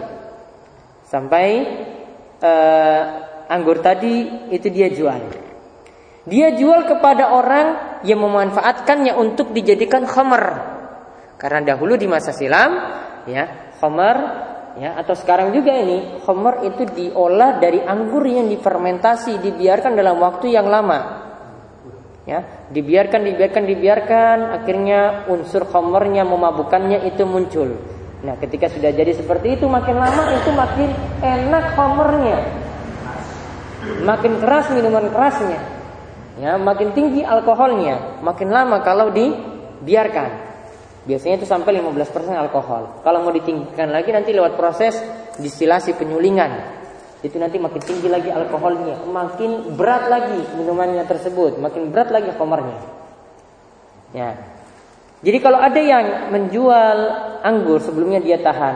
Sampai 1.06 1.48
uh, 2.42 3.02
anggur 3.54 3.86
tadi 3.86 4.50
itu 4.50 4.66
dia 4.74 4.90
jual. 4.90 5.22
Dia 6.26 6.58
jual 6.58 6.90
kepada 6.90 7.38
orang 7.38 8.02
yang 8.02 8.18
memanfaatkannya 8.18 9.14
untuk 9.14 9.54
dijadikan 9.54 10.10
khamar. 10.10 10.74
Karena 11.38 11.62
dahulu 11.62 12.02
di 12.02 12.10
masa 12.10 12.34
silam 12.34 12.74
ya, 13.30 13.78
khamar 13.78 14.18
ya 14.76 15.00
atau 15.00 15.16
sekarang 15.16 15.56
juga 15.56 15.72
ini 15.72 16.20
khamar 16.24 16.68
itu 16.68 16.84
diolah 16.88 17.58
dari 17.60 17.80
anggur 17.82 18.24
yang 18.28 18.48
difermentasi, 18.52 19.40
dibiarkan 19.40 19.96
dalam 19.96 20.20
waktu 20.20 20.52
yang 20.56 20.68
lama. 20.68 21.24
Ya, 22.26 22.42
dibiarkan 22.74 23.22
dibiarkan 23.22 23.64
dibiarkan 23.70 24.38
akhirnya 24.58 25.30
unsur 25.30 25.70
khamarnya 25.70 26.26
memabukannya 26.26 27.06
itu 27.06 27.22
muncul. 27.22 27.78
Nah, 28.26 28.34
ketika 28.42 28.66
sudah 28.66 28.90
jadi 28.90 29.14
seperti 29.14 29.62
itu 29.62 29.70
makin 29.70 30.02
lama 30.02 30.34
itu 30.34 30.50
makin 30.50 30.90
enak 31.22 31.66
khamarnya. 31.78 32.38
Makin 34.02 34.42
keras 34.42 34.74
minuman 34.74 35.14
kerasnya. 35.14 35.62
Ya, 36.42 36.58
makin 36.58 36.92
tinggi 36.98 37.22
alkoholnya, 37.22 38.20
makin 38.26 38.50
lama 38.50 38.82
kalau 38.82 39.14
dibiarkan. 39.14 40.45
Biasanya 41.06 41.38
itu 41.38 41.46
sampai 41.46 41.78
15% 41.78 42.34
alkohol. 42.34 43.06
Kalau 43.06 43.22
mau 43.22 43.30
ditinggikan 43.30 43.94
lagi 43.94 44.10
nanti 44.10 44.34
lewat 44.34 44.58
proses 44.58 44.98
distilasi 45.38 45.94
penyulingan. 45.94 46.82
Itu 47.22 47.38
nanti 47.38 47.62
makin 47.62 47.82
tinggi 47.82 48.10
lagi 48.10 48.34
alkoholnya, 48.34 49.06
makin 49.06 49.78
berat 49.78 50.10
lagi 50.10 50.42
minumannya 50.58 51.06
tersebut, 51.06 51.62
makin 51.62 51.94
berat 51.94 52.10
lagi 52.10 52.34
komarnya. 52.34 52.78
Ya. 54.18 54.34
Jadi 55.22 55.38
kalau 55.42 55.58
ada 55.62 55.78
yang 55.78 56.30
menjual 56.34 56.98
anggur 57.42 57.82
sebelumnya 57.82 58.22
dia 58.22 58.42
tahan, 58.42 58.76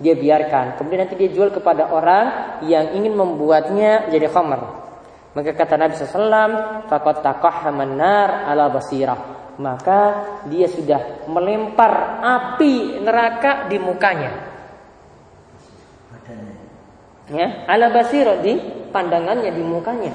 dia 0.00 0.16
biarkan, 0.16 0.76
kemudian 0.76 1.04
nanti 1.04 1.16
dia 1.16 1.32
jual 1.32 1.48
kepada 1.52 1.88
orang 1.88 2.60
yang 2.64 2.92
ingin 2.92 3.16
membuatnya 3.16 4.08
jadi 4.08 4.28
khamar. 4.28 4.84
Maka 5.36 5.52
kata 5.52 5.76
Nabi 5.76 5.96
SAW, 5.96 6.88
Fakot 6.88 7.20
taqahhaman 7.20 7.92
nar 7.96 8.48
ala 8.48 8.72
basirah 8.72 9.45
maka 9.56 10.00
dia 10.48 10.68
sudah 10.68 11.26
melempar 11.28 12.20
api 12.20 13.00
neraka 13.00 13.68
di 13.68 13.76
mukanya. 13.80 14.32
Ya, 17.26 17.66
ala 17.66 17.90
basiro 17.90 18.38
di 18.38 18.54
pandangannya 18.94 19.50
di 19.50 19.62
mukanya. 19.64 20.14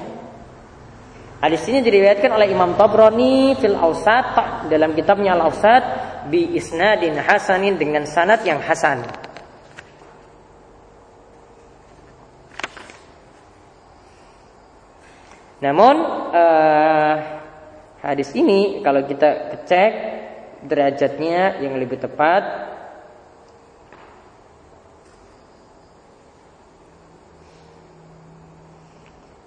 Hadis 1.42 1.66
ini 1.68 1.82
diriwayatkan 1.82 2.30
oleh 2.32 2.54
Imam 2.54 2.78
Tabrani 2.78 3.58
fil 3.58 3.74
Ausat 3.74 4.64
dalam 4.70 4.94
kitabnya 4.94 5.34
Al 5.34 5.50
Ausat 5.50 5.84
bi 6.30 6.54
isnadin 6.54 7.18
hasanin 7.18 7.76
dengan 7.76 8.06
sanad 8.06 8.46
yang 8.46 8.62
hasan. 8.62 9.02
Namun 15.62 15.94
uh, 16.30 17.41
Hadis 18.02 18.34
ini 18.34 18.82
kalau 18.82 19.06
kita 19.06 19.62
cek 19.62 19.92
derajatnya 20.66 21.62
yang 21.62 21.78
lebih 21.78 22.02
tepat 22.02 22.72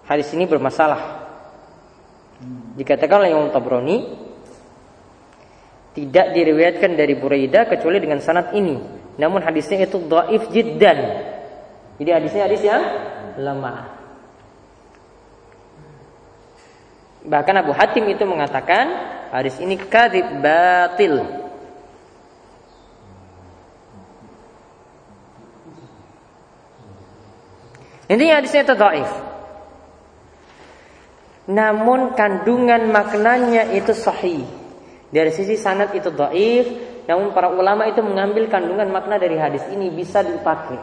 Hadis 0.06 0.30
ini 0.38 0.46
bermasalah. 0.46 1.26
Dikatakan 2.78 3.26
oleh 3.26 3.34
Imam 3.34 3.50
Tabrani 3.50 4.06
tidak 5.98 6.36
diriwayatkan 6.38 6.94
dari 6.94 7.18
Buraidah 7.18 7.66
kecuali 7.66 7.98
dengan 7.98 8.22
sanad 8.22 8.54
ini. 8.54 8.78
Namun 9.18 9.42
hadisnya 9.42 9.90
itu 9.90 9.98
dhaif 10.06 10.46
jiddan. 10.54 11.00
Jadi 11.98 12.10
hadisnya 12.12 12.46
hadis 12.46 12.62
yang 12.62 12.84
lemah. 13.42 13.95
Bahkan 17.26 17.56
Abu 17.58 17.74
Hatim 17.74 18.06
itu 18.06 18.22
mengatakan 18.24 18.86
hadis 19.34 19.58
ini 19.58 19.82
kadib 19.82 20.26
batil. 20.40 21.26
Intinya 28.06 28.38
hadisnya 28.38 28.62
itu 28.62 28.76
dhaif. 28.78 29.12
Namun 31.50 32.14
kandungan 32.14 32.90
maknanya 32.90 33.74
itu 33.74 33.94
sahih. 33.98 34.46
Dari 35.10 35.32
sisi 35.34 35.58
sanad 35.58 35.94
itu 35.98 36.14
dhaif, 36.14 36.66
namun 37.10 37.34
para 37.34 37.50
ulama 37.54 37.90
itu 37.90 38.02
mengambil 38.02 38.50
kandungan 38.50 38.90
makna 38.90 39.18
dari 39.18 39.38
hadis 39.38 39.66
ini 39.74 39.90
bisa 39.90 40.22
dipakai. 40.22 40.78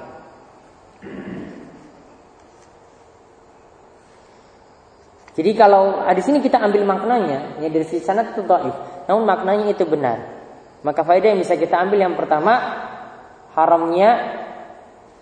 Jadi 5.33 5.51
kalau 5.57 6.05
di 6.13 6.21
sini 6.21 6.45
kita 6.45 6.61
ambil 6.61 6.85
maknanya, 6.85 7.57
ya 7.57 7.69
dari 7.73 7.89
sisi 7.89 8.05
sanad 8.05 8.37
itu 8.37 8.45
dhaif, 8.45 8.77
namun 9.09 9.25
maknanya 9.25 9.73
itu 9.73 9.89
benar. 9.89 10.21
Maka 10.85 11.01
faedah 11.01 11.33
yang 11.33 11.41
bisa 11.41 11.57
kita 11.57 11.81
ambil 11.81 12.05
yang 12.05 12.13
pertama 12.19 12.53
haramnya 13.57 14.11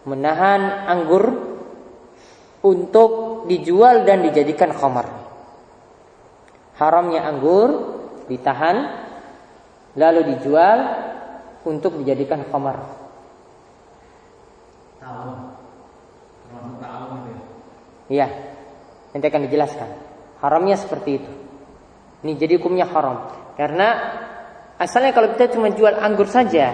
menahan 0.03 0.89
anggur 0.91 1.31
untuk 2.67 3.45
dijual 3.47 4.03
dan 4.03 4.27
dijadikan 4.27 4.75
khamar. 4.75 5.07
Haramnya 6.75 7.29
anggur 7.29 7.69
ditahan 8.27 8.77
lalu 9.95 10.35
dijual 10.35 10.79
untuk 11.63 12.03
dijadikan 12.03 12.43
khamar. 12.51 12.83
Tahu. 14.99 15.33
Iya. 18.11 18.50
Nanti 19.11 19.25
akan 19.27 19.43
dijelaskan. 19.51 19.89
Haramnya 20.41 20.77
seperti 20.79 21.11
itu. 21.21 21.33
Ini 22.23 22.33
jadi 22.37 22.61
hukumnya 22.61 22.87
haram. 22.89 23.33
Karena 23.57 23.89
asalnya 24.77 25.13
kalau 25.13 25.33
kita 25.35 25.57
cuma 25.57 25.73
jual 25.73 25.93
anggur 25.97 26.29
saja, 26.29 26.73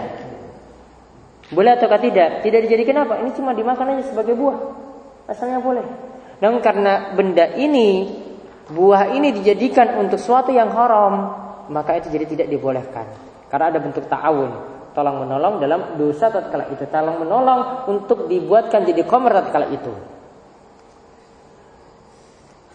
boleh 1.50 1.72
atau 1.78 1.86
tidak? 1.98 2.42
Tidak 2.42 2.60
dijadikan 2.66 3.06
apa? 3.06 3.22
Ini 3.22 3.30
cuma 3.34 3.54
dimakan 3.54 3.96
aja 3.96 4.10
sebagai 4.10 4.34
buah. 4.34 4.58
Asalnya 5.30 5.62
boleh. 5.62 5.86
Namun 6.42 6.58
karena 6.60 7.14
benda 7.16 7.54
ini, 7.54 8.12
buah 8.70 9.14
ini 9.14 9.32
dijadikan 9.32 9.96
untuk 10.02 10.20
suatu 10.20 10.50
yang 10.52 10.70
haram, 10.74 11.14
maka 11.70 11.98
itu 11.98 12.10
jadi 12.10 12.26
tidak 12.26 12.46
dibolehkan. 12.50 13.06
Karena 13.46 13.70
ada 13.70 13.78
bentuk 13.78 14.10
ta'awun 14.10 14.76
tolong 14.96 15.28
menolong 15.28 15.60
dalam 15.60 15.80
dosa 16.00 16.32
tatkala 16.32 16.72
itu 16.72 16.88
tolong 16.88 17.20
menolong 17.20 17.84
untuk 17.92 18.32
dibuatkan 18.32 18.88
jadi 18.88 19.04
komer 19.04 19.36
tatkala 19.36 19.68
itu 19.68 19.92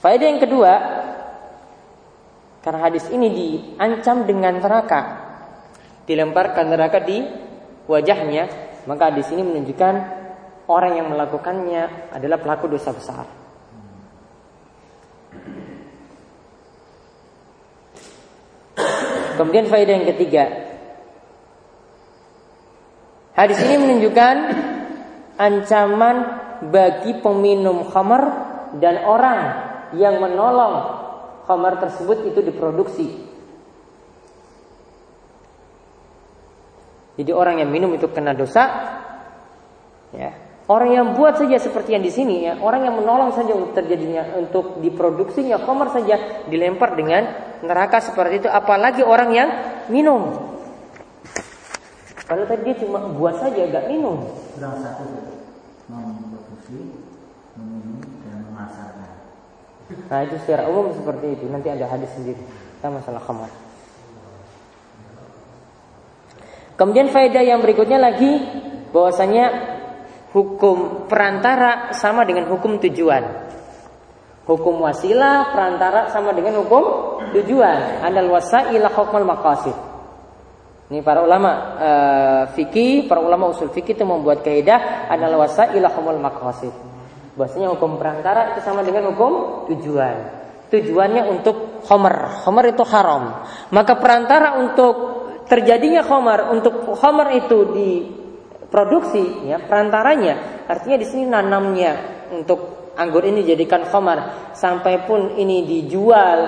Faedah 0.02 0.28
yang 0.34 0.42
kedua, 0.42 0.74
karena 2.66 2.80
hadis 2.90 3.06
ini 3.14 3.30
diancam 3.30 4.26
dengan 4.26 4.58
neraka, 4.58 5.02
dilemparkan 6.10 6.74
neraka 6.74 7.06
di 7.06 7.22
wajahnya, 7.86 8.50
maka 8.90 9.14
hadis 9.14 9.30
ini 9.30 9.46
menunjukkan 9.46 9.94
orang 10.66 10.98
yang 10.98 11.06
melakukannya 11.06 12.14
adalah 12.18 12.42
pelaku 12.42 12.66
dosa 12.66 12.90
besar. 12.98 13.30
Kemudian 19.38 19.70
faedah 19.70 19.94
yang 20.02 20.10
ketiga, 20.18 20.44
hadis 23.38 23.62
ini 23.70 23.86
menunjukkan 23.86 24.36
ancaman 25.38 26.16
bagi 26.74 27.22
peminum 27.22 27.86
khamar 27.86 28.50
dan 28.82 29.06
orang 29.06 29.71
yang 29.97 30.19
menolong 30.19 30.75
khamar 31.47 31.82
tersebut 31.82 32.27
itu 32.32 32.39
diproduksi. 32.45 33.08
Jadi 37.19 37.32
orang 37.36 37.60
yang 37.60 37.69
minum 37.69 37.91
itu 37.91 38.08
kena 38.08 38.32
dosa, 38.32 38.63
ya. 40.15 40.32
Orang 40.71 40.95
yang 40.95 41.08
buat 41.19 41.36
saja 41.36 41.60
seperti 41.60 41.99
yang 41.99 42.06
di 42.06 42.13
sini 42.13 42.47
ya, 42.47 42.56
orang 42.63 42.88
yang 42.88 42.95
menolong 42.95 43.36
saja 43.36 43.51
untuk 43.51 43.75
terjadinya 43.75 44.39
untuk 44.39 44.80
diproduksinya 44.80 45.60
khamar 45.60 45.91
saja 45.91 46.47
dilempar 46.47 46.95
dengan 46.95 47.27
neraka 47.60 47.99
seperti 47.99 48.45
itu, 48.45 48.47
apalagi 48.47 49.04
orang 49.04 49.30
yang 49.36 49.49
minum. 49.91 50.51
Kalau 52.23 52.47
tadi 52.47 52.71
dia 52.71 52.80
cuma 52.80 53.04
buat 53.12 53.43
saja, 53.43 53.67
gak 53.67 53.91
minum. 53.91 54.23
Kurang 54.56 54.80
satu, 54.80 55.04
Nah 60.12 60.19
itu 60.27 60.36
secara 60.43 60.67
umum 60.67 60.91
seperti 60.91 61.39
itu. 61.39 61.45
Nanti 61.47 61.71
ada 61.71 61.88
hadis 61.88 62.12
sendiri. 62.15 62.41
Kita 62.77 62.91
masalah 62.91 63.21
khamar. 63.23 63.51
Kemudian 66.75 67.13
faedah 67.13 67.45
yang 67.45 67.62
berikutnya 67.62 68.01
lagi 68.01 68.41
bahwasanya 68.89 69.45
hukum 70.34 71.06
perantara 71.06 71.93
sama 71.93 72.25
dengan 72.25 72.49
hukum 72.49 72.82
tujuan. 72.82 73.23
Hukum 74.49 74.82
wasilah 74.82 75.54
perantara 75.54 76.10
sama 76.10 76.34
dengan 76.34 76.58
hukum 76.65 76.84
tujuan. 77.38 78.01
Andal 78.01 78.34
wasaila 78.34 78.89
hukmal 78.89 79.30
maqasid. 79.30 79.77
Ini 80.91 80.99
para 81.06 81.23
ulama 81.23 81.51
uh, 81.80 82.43
fikih, 82.51 83.08
para 83.08 83.23
ulama 83.23 83.47
usul 83.47 83.71
fikih 83.71 83.95
itu 83.95 84.04
membuat 84.04 84.43
kaidah 84.43 85.08
andal 85.08 85.39
wasaila 85.39 85.88
hukmal 85.93 86.19
maqasid. 86.19 86.90
Bahwasanya 87.36 87.72
hukum 87.76 87.96
perantara 87.96 88.56
itu 88.56 88.60
sama 88.63 88.84
dengan 88.84 89.12
hukum 89.15 89.65
tujuan. 89.72 90.15
Tujuannya 90.72 91.28
untuk 91.32 91.84
homer. 91.88 92.44
Homer 92.48 92.72
itu 92.72 92.84
haram. 92.88 93.44
Maka 93.72 94.00
perantara 94.00 94.60
untuk 94.60 95.22
terjadinya 95.52 96.00
homer, 96.08 96.48
untuk 96.48 96.96
homer 96.96 97.36
itu 97.36 97.76
diproduksi, 97.76 99.52
ya 99.52 99.60
perantaranya, 99.60 100.63
artinya 100.72 100.96
di 100.96 101.04
sini 101.04 101.28
nanamnya 101.28 102.24
untuk 102.32 102.88
anggur 102.96 103.28
ini 103.28 103.44
dijadikan 103.44 103.84
homer, 103.91 104.52
sampai 104.56 105.04
pun 105.04 105.36
ini 105.36 105.67
dijual 105.67 106.39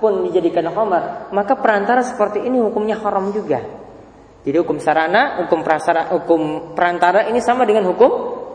pun 0.00 0.24
dijadikan 0.24 0.72
homer, 0.72 1.28
maka 1.36 1.60
perantara 1.60 2.00
seperti 2.00 2.48
ini 2.48 2.56
hukumnya 2.56 2.96
haram 2.96 3.28
juga. 3.28 3.60
Jadi 4.40 4.56
hukum 4.56 4.80
sarana, 4.80 5.44
hukum 5.44 5.60
prasara, 5.60 6.08
hukum 6.16 6.72
perantara 6.72 7.28
ini 7.28 7.44
sama 7.44 7.68
dengan 7.68 7.84
hukum 7.92 8.10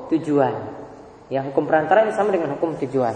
tujuan. 0.10 0.71
Ya, 1.32 1.40
hukum 1.48 1.64
perantara 1.64 2.04
ini 2.04 2.12
sama 2.12 2.36
dengan 2.36 2.60
hukum 2.60 2.76
tujuan. 2.76 3.16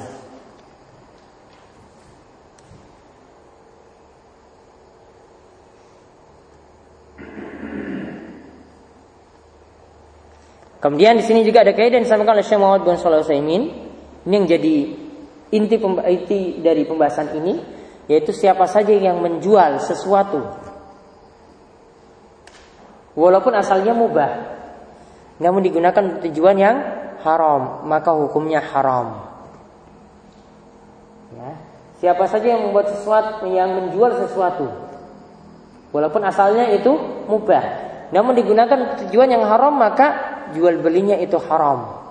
Kemudian 10.80 11.20
di 11.20 11.26
sini 11.28 11.44
juga 11.44 11.68
ada 11.68 11.76
kaidah 11.76 12.00
yang 12.00 12.08
disampaikan 12.08 12.40
oleh 12.40 12.46
Syekh 12.46 12.62
Muhammad 12.62 12.88
bin 12.88 12.96
Shalih 12.96 13.20
Utsaimin 13.26 13.64
ini 14.24 14.34
yang 14.38 14.46
jadi 14.46 14.76
inti, 15.52 15.76
inti 15.82 16.42
dari 16.62 16.86
pembahasan 16.86 17.36
ini 17.36 17.58
yaitu 18.06 18.30
siapa 18.32 18.70
saja 18.70 18.94
yang 18.94 19.18
menjual 19.18 19.82
sesuatu 19.82 20.46
Walaupun 23.18 23.58
asalnya 23.58 23.98
mubah 23.98 24.30
Namun 25.42 25.66
digunakan 25.66 26.06
untuk 26.06 26.30
tujuan 26.30 26.54
yang 26.62 26.78
haram 27.26 27.82
Maka 27.90 28.14
hukumnya 28.14 28.62
haram 28.62 29.26
ya. 31.34 31.52
Siapa 31.98 32.30
saja 32.30 32.54
yang 32.54 32.70
membuat 32.70 32.94
sesuatu 32.94 33.50
Yang 33.50 33.70
menjual 33.82 34.12
sesuatu 34.22 34.70
Walaupun 35.90 36.22
asalnya 36.22 36.70
itu 36.70 36.94
mubah 37.26 37.66
Namun 38.14 38.38
digunakan 38.38 39.02
tujuan 39.02 39.34
yang 39.34 39.42
haram 39.50 39.74
Maka 39.74 40.08
jual 40.54 40.78
belinya 40.86 41.18
itu 41.18 41.42
haram 41.50 42.05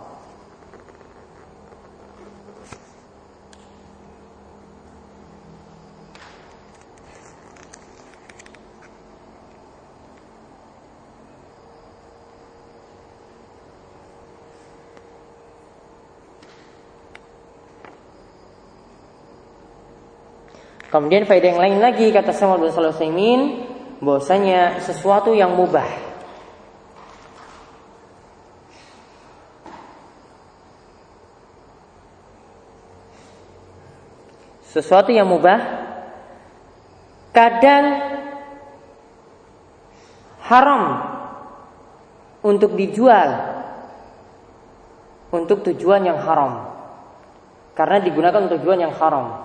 Kemudian 20.94 21.26
faedah 21.26 21.50
yang 21.50 21.58
lain 21.58 21.78
lagi 21.82 22.06
kata 22.14 22.30
Samal 22.30 22.62
bin 22.62 22.70
Salih 22.70 22.94
bahwasanya 23.98 24.78
sesuatu 24.78 25.34
yang 25.34 25.58
mubah. 25.58 25.90
Sesuatu 34.70 35.10
yang 35.10 35.26
mubah 35.26 35.58
kadang 37.34 37.86
haram 40.46 40.82
untuk 42.46 42.78
dijual 42.78 43.34
untuk 45.34 45.66
tujuan 45.74 46.06
yang 46.06 46.22
haram. 46.22 46.70
Karena 47.74 47.98
digunakan 47.98 48.46
untuk 48.46 48.62
tujuan 48.62 48.78
yang 48.86 48.94
haram 48.94 49.43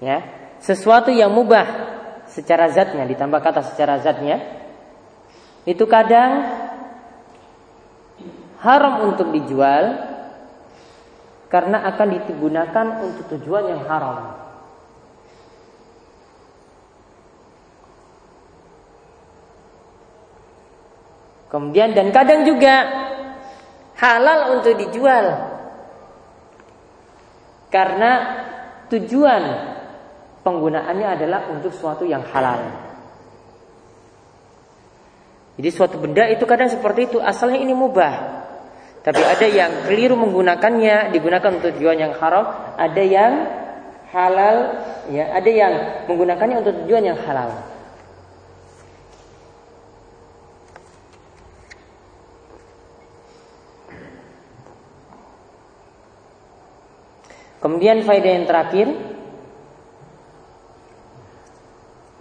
ya 0.00 0.18
sesuatu 0.60 1.12
yang 1.12 1.32
mubah 1.32 1.94
secara 2.28 2.68
zatnya 2.72 3.06
ditambah 3.06 3.40
kata 3.40 3.62
secara 3.72 4.00
zatnya 4.02 4.42
itu 5.66 5.82
kadang 5.90 6.46
haram 8.62 9.10
untuk 9.10 9.30
dijual 9.34 10.14
karena 11.46 11.86
akan 11.94 12.08
digunakan 12.26 12.86
untuk 13.06 13.24
tujuan 13.38 13.64
yang 13.70 13.82
haram. 13.86 14.18
Kemudian 21.46 21.94
dan 21.94 22.10
kadang 22.10 22.42
juga 22.42 22.74
halal 23.96 24.58
untuk 24.58 24.74
dijual 24.76 25.54
karena 27.70 28.12
tujuan 28.90 29.42
penggunaannya 30.46 31.08
adalah 31.18 31.50
untuk 31.50 31.74
sesuatu 31.74 32.06
yang 32.06 32.22
halal. 32.30 32.62
Jadi 35.58 35.68
suatu 35.74 35.98
benda 35.98 36.30
itu 36.30 36.46
kadang 36.46 36.70
seperti 36.70 37.10
itu, 37.10 37.18
asalnya 37.18 37.58
ini 37.58 37.74
mubah. 37.74 38.46
Tapi 39.02 39.22
ada 39.22 39.46
yang 39.50 39.90
keliru 39.90 40.14
menggunakannya, 40.14 41.10
digunakan 41.10 41.50
untuk 41.50 41.74
tujuan 41.74 41.98
yang 41.98 42.14
haram, 42.14 42.46
ada 42.78 43.02
yang 43.02 43.32
halal, 44.14 44.56
ya, 45.10 45.34
ada 45.34 45.50
yang 45.50 45.72
menggunakannya 46.06 46.56
untuk 46.62 46.74
tujuan 46.84 47.10
yang 47.10 47.18
halal. 47.26 47.50
Kemudian 57.56 58.06
faedah 58.06 58.30
yang 58.30 58.46
terakhir 58.46 59.15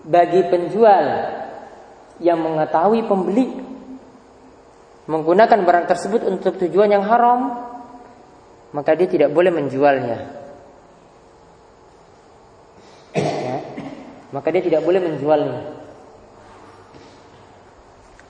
bagi 0.06 0.42
penjual 0.48 1.06
yang 2.22 2.40
mengetahui 2.40 3.02
pembeli 3.10 3.46
menggunakan 5.06 5.60
barang 5.66 5.86
tersebut 5.86 6.22
untuk 6.26 6.58
tujuan 6.66 6.90
yang 6.90 7.06
haram, 7.06 7.70
maka 8.74 8.98
dia 8.98 9.06
tidak 9.06 9.30
boleh 9.34 9.54
menjualnya. 9.54 10.18
Ya, 13.16 13.58
maka 14.34 14.48
dia 14.50 14.62
tidak 14.66 14.82
boleh 14.82 15.02
menjualnya. 15.02 15.62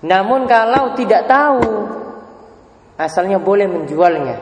Namun 0.05 0.45
kalau 0.45 0.93
tidak 0.99 1.25
tahu 1.25 1.63
asalnya 2.99 3.39
boleh 3.39 3.65
menjualnya. 3.65 4.37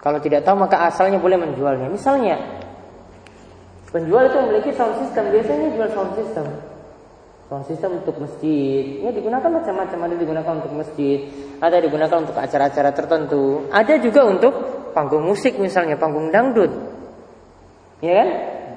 Kalau 0.00 0.18
tidak 0.22 0.42
tahu 0.42 0.56
maka 0.58 0.86
asalnya 0.88 1.20
boleh 1.20 1.38
menjualnya. 1.38 1.86
Misalnya 1.92 2.65
Penjual 3.86 4.26
itu 4.26 4.36
memiliki 4.42 4.70
sound 4.74 4.98
system. 4.98 5.30
Biasanya 5.30 5.68
jual 5.72 5.88
sound 5.94 6.12
system. 6.18 6.46
Sound 7.46 7.64
system 7.70 7.90
untuk 8.02 8.18
masjid. 8.18 9.06
Ya 9.06 9.10
digunakan 9.14 9.46
macam-macam. 9.46 9.98
Ada 10.10 10.14
digunakan 10.18 10.52
untuk 10.58 10.72
masjid. 10.74 11.18
Ada 11.62 11.76
digunakan 11.78 12.16
untuk 12.26 12.34
acara-acara 12.34 12.90
tertentu. 12.90 13.70
Ada 13.70 14.02
juga 14.02 14.26
untuk 14.26 14.54
panggung 14.90 15.22
musik 15.22 15.56
misalnya. 15.62 15.94
Panggung 15.94 16.34
dangdut. 16.34 16.72
Ya 18.02 18.12
kan? 18.22 18.28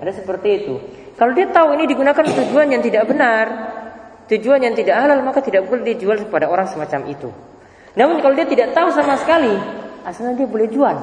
Ada 0.05 0.11
seperti 0.21 0.49
itu. 0.63 0.75
Kalau 1.17 1.33
dia 1.33 1.49
tahu 1.49 1.75
ini 1.75 1.89
digunakan 1.89 2.23
tujuan 2.23 2.69
yang 2.69 2.85
tidak 2.85 3.09
benar. 3.09 3.45
Tujuan 4.29 4.61
yang 4.61 4.77
tidak 4.77 5.01
halal. 5.01 5.25
Maka 5.25 5.41
tidak 5.41 5.65
boleh 5.65 5.81
dijual 5.81 6.21
kepada 6.21 6.45
orang 6.45 6.69
semacam 6.69 7.09
itu. 7.09 7.33
Namun 7.97 8.21
kalau 8.21 8.37
dia 8.37 8.45
tidak 8.45 8.77
tahu 8.77 8.93
sama 8.93 9.17
sekali. 9.17 9.57
Asalnya 10.05 10.37
dia 10.37 10.47
boleh 10.47 10.69
jual. 10.69 10.97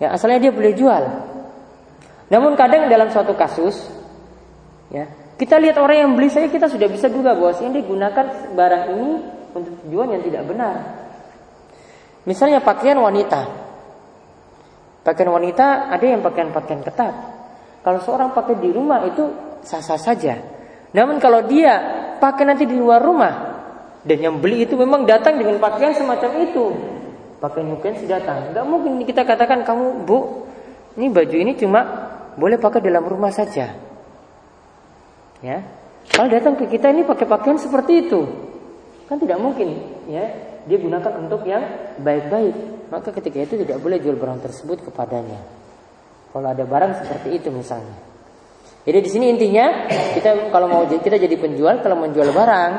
Ya, 0.00 0.16
asalnya 0.16 0.40
dia 0.48 0.52
boleh 0.52 0.72
jual. 0.72 1.29
Namun 2.30 2.54
kadang 2.54 2.86
dalam 2.86 3.10
suatu 3.10 3.34
kasus, 3.34 3.90
ya 4.94 5.10
kita 5.34 5.58
lihat 5.58 5.82
orang 5.82 6.06
yang 6.06 6.10
beli 6.14 6.30
saya 6.30 6.46
kita 6.46 6.70
sudah 6.70 6.86
bisa 6.86 7.10
juga 7.10 7.34
bahwa 7.34 7.50
dia 7.58 7.70
digunakan 7.82 8.26
barang 8.54 8.84
ini 8.94 9.10
untuk 9.50 9.72
tujuan 9.84 10.14
yang 10.14 10.22
tidak 10.22 10.42
benar. 10.46 10.76
Misalnya 12.28 12.62
pakaian 12.62 13.00
wanita, 13.02 13.40
pakaian 15.02 15.32
wanita 15.32 15.90
ada 15.90 16.06
yang 16.06 16.22
pakaian-pakaian 16.22 16.80
ketat. 16.86 17.14
Kalau 17.80 17.98
seorang 18.04 18.36
pakai 18.36 18.60
di 18.60 18.70
rumah 18.70 19.02
itu 19.08 19.24
sah-sah 19.64 19.96
saja. 19.96 20.36
Namun 20.92 21.16
kalau 21.18 21.42
dia 21.48 21.80
pakai 22.20 22.44
nanti 22.44 22.68
di 22.68 22.76
luar 22.76 23.00
rumah 23.00 23.34
dan 24.04 24.18
yang 24.20 24.36
beli 24.38 24.68
itu 24.68 24.76
memang 24.76 25.08
datang 25.08 25.40
dengan 25.40 25.56
pakaian 25.56 25.96
semacam 25.96 26.30
itu, 26.44 26.64
pakaian 27.40 27.72
pakaian 27.74 27.94
si 27.96 28.04
datang. 28.04 28.52
Gak 28.52 28.66
mungkin 28.68 29.00
kita 29.08 29.24
katakan 29.24 29.64
kamu 29.64 30.04
bu, 30.04 30.44
ini 31.00 31.08
baju 31.08 31.36
ini 31.40 31.56
cuma 31.56 32.09
boleh 32.36 32.58
pakai 32.60 32.84
dalam 32.84 33.02
rumah 33.06 33.32
saja. 33.32 33.74
Ya. 35.40 35.58
Kalau 36.10 36.28
datang 36.28 36.58
ke 36.58 36.68
kita 36.68 36.90
ini 36.92 37.06
pakai 37.06 37.24
pakaian 37.24 37.56
seperti 37.56 38.06
itu, 38.06 38.20
kan 39.08 39.16
tidak 39.16 39.38
mungkin, 39.40 39.68
ya. 40.10 40.26
Dia 40.68 40.76
gunakan 40.76 41.24
untuk 41.24 41.48
yang 41.48 41.64
baik-baik. 42.04 42.54
Maka 42.92 43.08
ketika 43.16 43.38
itu 43.40 43.54
tidak 43.64 43.80
boleh 43.80 43.96
jual 44.02 44.18
barang 44.18 44.44
tersebut 44.44 44.84
kepadanya. 44.90 45.40
Kalau 46.30 46.46
ada 46.46 46.62
barang 46.68 47.00
seperti 47.00 47.40
itu 47.40 47.48
misalnya. 47.48 47.96
Jadi 48.84 48.98
di 49.00 49.10
sini 49.10 49.26
intinya 49.32 49.88
kita 49.88 50.52
kalau 50.52 50.66
mau 50.68 50.82
kita 50.84 51.16
jadi 51.16 51.36
penjual 51.36 51.84
kalau 51.84 52.00
menjual 52.00 52.32
barang 52.32 52.72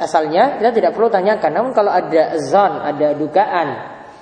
asalnya 0.00 0.56
kita 0.62 0.70
tidak 0.72 0.92
perlu 0.96 1.12
tanyakan. 1.12 1.50
Namun 1.52 1.70
kalau 1.76 1.92
ada 1.92 2.38
zon, 2.38 2.80
ada 2.80 3.12
dugaan 3.12 3.68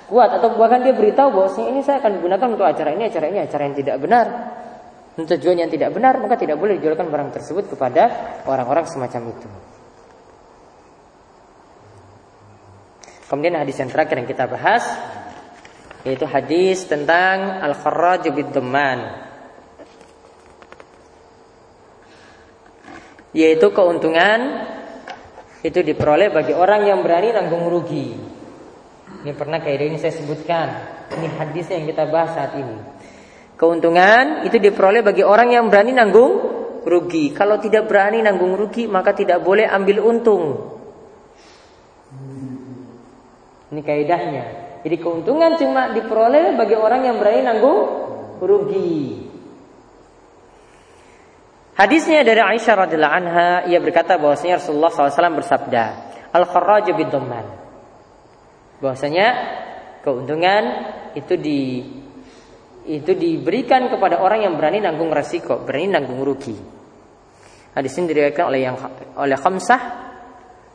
kuat 0.09 0.33
atau 0.41 0.57
bahkan 0.57 0.81
dia 0.81 0.91
beritahu 0.97 1.29
bahwa 1.29 1.49
ini 1.69 1.85
saya 1.85 2.01
akan 2.01 2.17
digunakan 2.17 2.47
untuk 2.49 2.65
acara 2.65 2.89
ini, 2.97 3.05
acara 3.05 3.25
ini, 3.29 3.39
acara 3.45 3.61
yang 3.69 3.77
tidak 3.77 3.95
benar, 4.01 4.25
untuk 5.15 5.35
tujuan 5.37 5.61
yang 5.61 5.71
tidak 5.71 5.93
benar, 5.93 6.17
maka 6.17 6.39
tidak 6.39 6.57
boleh 6.57 6.81
dijualkan 6.81 7.11
barang 7.13 7.29
tersebut 7.35 7.69
kepada 7.69 8.03
orang-orang 8.47 8.89
semacam 8.89 9.35
itu. 9.35 9.49
Kemudian 13.29 13.61
hadis 13.61 13.77
yang 13.77 13.93
terakhir 13.93 14.15
yang 14.17 14.25
kita 14.25 14.49
bahas 14.49 14.81
yaitu 16.01 16.25
hadis 16.25 16.87
tentang 16.87 17.61
al-kharraj 17.61 18.25
bid 18.31 18.55
yaitu 23.35 23.67
keuntungan 23.69 24.65
itu 25.61 25.83
diperoleh 25.83 26.31
bagi 26.31 26.55
orang 26.55 26.87
yang 26.87 27.03
berani 27.03 27.35
nanggung 27.35 27.67
rugi. 27.67 28.15
Ini 29.19 29.35
pernah 29.35 29.59
kaidah 29.59 29.85
ini 29.87 29.97
saya 29.99 30.15
sebutkan. 30.15 30.67
Ini 31.11 31.27
hadis 31.35 31.67
yang 31.67 31.83
kita 31.83 32.07
bahas 32.07 32.31
saat 32.35 32.55
ini. 32.55 32.77
Keuntungan 33.59 34.47
itu 34.47 34.55
diperoleh 34.55 35.03
bagi 35.03 35.27
orang 35.27 35.51
yang 35.51 35.67
berani 35.67 35.91
nanggung 35.91 36.39
rugi. 36.87 37.35
Kalau 37.35 37.59
tidak 37.59 37.91
berani 37.91 38.23
nanggung 38.23 38.55
rugi, 38.55 38.87
maka 38.87 39.11
tidak 39.11 39.43
boleh 39.43 39.67
ambil 39.67 39.99
untung. 39.99 40.43
Ini 43.69 43.81
kaidahnya. 43.83 44.45
Jadi 44.87 44.95
keuntungan 44.95 45.59
cuma 45.59 45.91
diperoleh 45.91 46.55
bagi 46.55 46.79
orang 46.79 47.03
yang 47.03 47.19
berani 47.19 47.41
nanggung 47.43 47.79
rugi. 48.39 49.27
Hadisnya 51.75 52.23
dari 52.23 52.39
Aisyah 52.39 52.87
radhiyallahu 52.87 53.15
anha, 53.23 53.49
ia 53.67 53.79
berkata 53.79 54.15
bahwasanya 54.19 54.59
Rasulullah 54.59 54.91
SAW 54.91 55.39
bersabda, 55.39 55.83
al 56.31 56.43
kharraj 56.47 56.91
bid 56.91 57.11
Bahwasanya 58.79 59.27
keuntungan 60.03 60.63
itu 61.15 61.35
di 61.35 61.83
itu 62.89 63.11
diberikan 63.13 63.85
kepada 63.91 64.17
orang 64.17 64.49
yang 64.49 64.57
berani 64.57 64.81
nanggung 64.81 65.13
resiko, 65.13 65.61
berani 65.61 65.93
nanggung 65.93 66.25
rugi. 66.25 66.57
Hadis 67.75 67.93
ini 68.01 68.09
diriwayatkan 68.09 68.45
oleh 68.49 68.59
yang 68.65 68.75
oleh 69.13 69.37
khamsah 69.37 69.81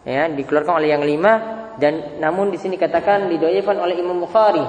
ya, 0.06 0.30
dikeluarkan 0.30 0.78
oleh 0.78 0.94
yang 0.94 1.02
lima 1.02 1.32
dan 1.74 2.22
namun 2.22 2.54
di 2.54 2.58
sini 2.60 2.78
katakan 2.78 3.26
didoakan 3.26 3.76
oleh 3.82 3.96
Imam 3.98 4.20
Bukhari. 4.22 4.62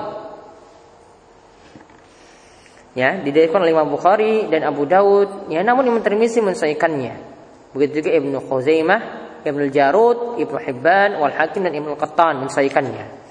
Ya 2.96 3.20
didirikan 3.20 3.60
oleh 3.60 3.76
Imam 3.76 3.92
Bukhari 3.92 4.48
dan 4.48 4.64
Abu 4.64 4.88
Daud 4.88 5.52
ya 5.52 5.60
namun 5.68 5.84
Imam 5.84 6.00
Tirmizi 6.00 6.40
mensahihkannya 6.40 7.36
begitu 7.76 8.00
juga 8.00 8.16
Ibnu 8.16 8.40
Khuzaimah 8.48 9.02
Ibnu 9.44 9.68
Jarud 9.68 10.40
Ibnu 10.40 10.56
Hibban 10.64 11.20
wal 11.20 11.36
Hakim 11.36 11.68
dan 11.68 11.76
Ibnu 11.76 12.00
Qattan 12.00 12.48
mensahihkannya 12.48 13.25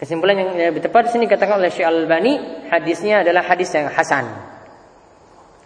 kesimpulan 0.00 0.40
yang 0.40 0.56
lebih 0.56 0.80
tepat 0.80 1.12
di 1.12 1.20
sini 1.20 1.28
katakan 1.28 1.60
oleh 1.60 1.68
Syekh 1.68 1.84
Al-Albani 1.84 2.64
hadisnya 2.72 3.20
adalah 3.20 3.44
hadis 3.44 3.68
yang 3.76 3.92
hasan. 3.92 4.24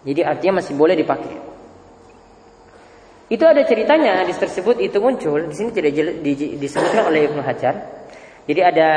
Jadi 0.02 0.26
artinya 0.26 0.58
masih 0.58 0.74
boleh 0.74 0.98
dipakai. 0.98 1.38
Itu 3.30 3.46
ada 3.46 3.62
ceritanya 3.62 4.26
hadis 4.26 4.36
tersebut 4.36 4.82
itu 4.82 4.98
muncul 4.98 5.38
di 5.38 5.54
sini 5.54 5.70
tidak 5.70 5.94
disebutkan 6.58 7.08
oleh 7.08 7.30
Ibnu 7.30 7.40
Hajar. 7.46 7.74
Jadi 8.44 8.60
ada 8.60 8.88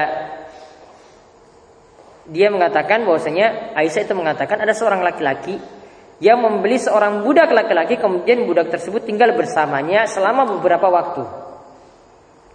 dia 2.28 2.52
mengatakan 2.52 3.08
bahwasanya 3.08 3.78
Aisyah 3.78 4.04
itu 4.04 4.14
mengatakan 4.18 4.60
ada 4.60 4.76
seorang 4.76 5.00
laki-laki 5.00 5.56
yang 6.20 6.44
membeli 6.44 6.76
seorang 6.82 7.24
budak 7.24 7.54
laki-laki 7.54 7.96
kemudian 7.96 8.44
budak 8.44 8.74
tersebut 8.74 9.06
tinggal 9.06 9.32
bersamanya 9.38 10.10
selama 10.10 10.50
beberapa 10.60 10.92
waktu. 10.92 11.47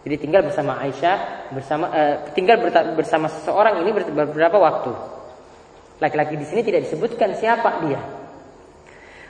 Jadi 0.02 0.16
tinggal 0.18 0.42
bersama 0.42 0.82
Aisyah 0.82 1.50
bersama 1.54 1.86
uh, 1.94 2.14
tinggal 2.34 2.58
bersama 2.98 3.30
seseorang 3.30 3.86
ini 3.86 3.90
beberapa 3.94 4.58
waktu. 4.58 4.90
Laki-laki 6.02 6.34
di 6.34 6.42
sini 6.42 6.66
tidak 6.66 6.90
disebutkan 6.90 7.38
siapa 7.38 7.86
dia. 7.86 8.02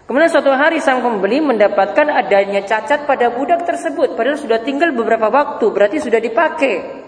Kemudian 0.08 0.32
suatu 0.32 0.48
hari 0.48 0.80
sang 0.80 1.04
pembeli 1.04 1.44
mendapatkan 1.44 2.08
adanya 2.08 2.64
cacat 2.64 3.04
pada 3.04 3.30
budak 3.30 3.68
tersebut 3.68 4.16
padahal 4.16 4.40
sudah 4.40 4.64
tinggal 4.64 4.90
beberapa 4.96 5.28
waktu 5.28 5.68
berarti 5.68 6.00
sudah 6.00 6.18
dipakai. 6.18 7.04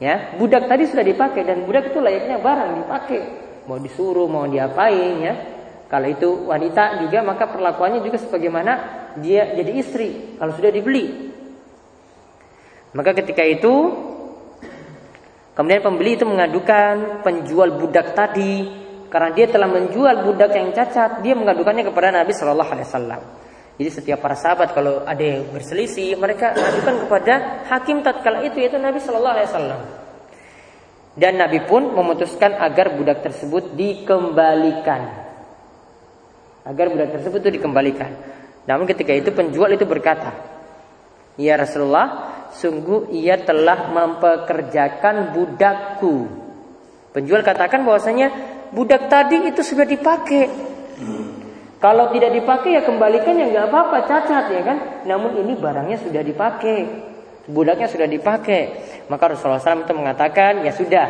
Ya, 0.00 0.36
budak 0.36 0.64
tadi 0.68 0.88
sudah 0.88 1.04
dipakai 1.04 1.44
dan 1.44 1.64
budak 1.64 1.92
itu 1.92 2.00
layaknya 2.00 2.40
barang 2.40 2.70
dipakai. 2.84 3.20
Mau 3.68 3.76
disuruh, 3.80 4.28
mau 4.28 4.44
diapain 4.48 5.12
ya. 5.20 5.34
Kalau 5.88 6.08
itu 6.08 6.28
wanita 6.48 7.04
juga 7.04 7.24
maka 7.24 7.48
perlakuannya 7.48 8.00
juga 8.04 8.16
sebagaimana 8.20 8.72
dia 9.18 9.56
jadi 9.56 9.72
istri 9.80 10.36
kalau 10.36 10.52
sudah 10.52 10.72
dibeli. 10.72 11.29
Maka 12.90 13.14
ketika 13.22 13.46
itu 13.46 13.94
kemudian 15.54 15.82
pembeli 15.82 16.18
itu 16.18 16.26
mengadukan 16.26 17.22
penjual 17.22 17.78
budak 17.78 18.14
tadi 18.14 18.66
karena 19.10 19.30
dia 19.34 19.46
telah 19.50 19.66
menjual 19.66 20.26
budak 20.26 20.54
yang 20.54 20.70
cacat, 20.70 21.22
dia 21.22 21.34
mengadukannya 21.34 21.86
kepada 21.86 22.14
Nabi 22.14 22.30
Shallallahu 22.34 22.70
alaihi 22.70 22.86
wasallam. 22.86 23.22
Jadi 23.80 23.90
setiap 23.96 24.20
para 24.20 24.36
sahabat 24.36 24.76
kalau 24.76 25.08
ada 25.08 25.24
yang 25.24 25.48
berselisih, 25.56 26.12
mereka 26.20 26.52
ajukan 26.52 27.08
kepada 27.08 27.64
hakim 27.64 28.04
tatkala 28.04 28.44
itu 28.44 28.60
yaitu 28.60 28.76
Nabi 28.76 29.00
Shallallahu 29.00 29.34
Alaihi 29.40 29.48
Wasallam. 29.48 29.80
Dan 31.16 31.40
Nabi 31.40 31.64
pun 31.64 31.88
memutuskan 31.88 32.60
agar 32.60 32.92
budak 32.92 33.24
tersebut 33.24 33.72
dikembalikan. 33.72 35.00
Agar 36.68 36.92
budak 36.92 37.08
tersebut 37.16 37.40
itu 37.40 37.56
dikembalikan. 37.56 38.12
Namun 38.68 38.84
ketika 38.84 39.16
itu 39.16 39.32
penjual 39.32 39.72
itu 39.72 39.88
berkata, 39.88 40.28
Ya 41.40 41.56
Rasulullah, 41.56 42.08
sungguh 42.52 43.08
ia 43.16 43.40
telah 43.40 43.88
mempekerjakan 43.88 45.32
budakku. 45.32 46.28
Penjual 47.16 47.40
katakan 47.40 47.80
bahwasanya 47.88 48.28
budak 48.76 49.08
tadi 49.08 49.48
itu 49.48 49.64
sudah 49.64 49.88
dipakai. 49.88 50.68
Kalau 51.80 52.12
tidak 52.12 52.36
dipakai 52.36 52.76
ya 52.76 52.84
kembalikan 52.84 53.40
ya 53.40 53.48
nggak 53.48 53.66
apa-apa 53.72 54.04
cacat 54.04 54.52
ya 54.52 54.60
kan. 54.60 54.78
Namun 55.08 55.40
ini 55.40 55.56
barangnya 55.56 55.96
sudah 56.04 56.20
dipakai, 56.20 56.78
budaknya 57.48 57.88
sudah 57.88 58.04
dipakai. 58.04 58.62
Maka 59.08 59.32
Rasulullah 59.32 59.64
SAW 59.64 59.88
itu 59.88 59.96
mengatakan 59.96 60.60
ya 60.60 60.76
sudah 60.76 61.06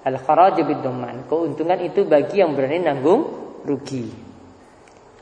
al 0.00 0.16
kharaju 0.16 0.64
doman. 0.80 1.28
Keuntungan 1.28 1.84
itu 1.84 2.08
bagi 2.08 2.40
yang 2.40 2.56
berani 2.56 2.80
nanggung 2.80 3.28
rugi. 3.68 4.29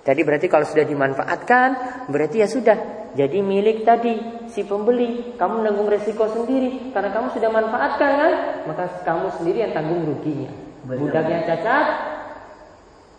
Jadi 0.08 0.20
berarti 0.24 0.48
kalau 0.48 0.64
sudah 0.64 0.88
dimanfaatkan 0.88 1.68
berarti 2.08 2.40
ya 2.40 2.48
sudah 2.48 2.76
jadi 3.12 3.44
milik 3.44 3.84
tadi 3.84 4.16
si 4.48 4.64
pembeli. 4.64 5.36
Kamu 5.36 5.60
nanggung 5.60 5.92
resiko 5.92 6.24
sendiri 6.32 6.96
karena 6.96 7.12
kamu 7.12 7.36
sudah 7.36 7.50
manfaatkan 7.52 8.10
kan, 8.16 8.32
maka 8.64 9.04
kamu 9.04 9.36
sendiri 9.36 9.68
yang 9.68 9.72
tanggung 9.76 10.08
ruginya. 10.08 10.48
Budak 10.88 11.28
yang 11.28 11.44
cacat 11.44 11.86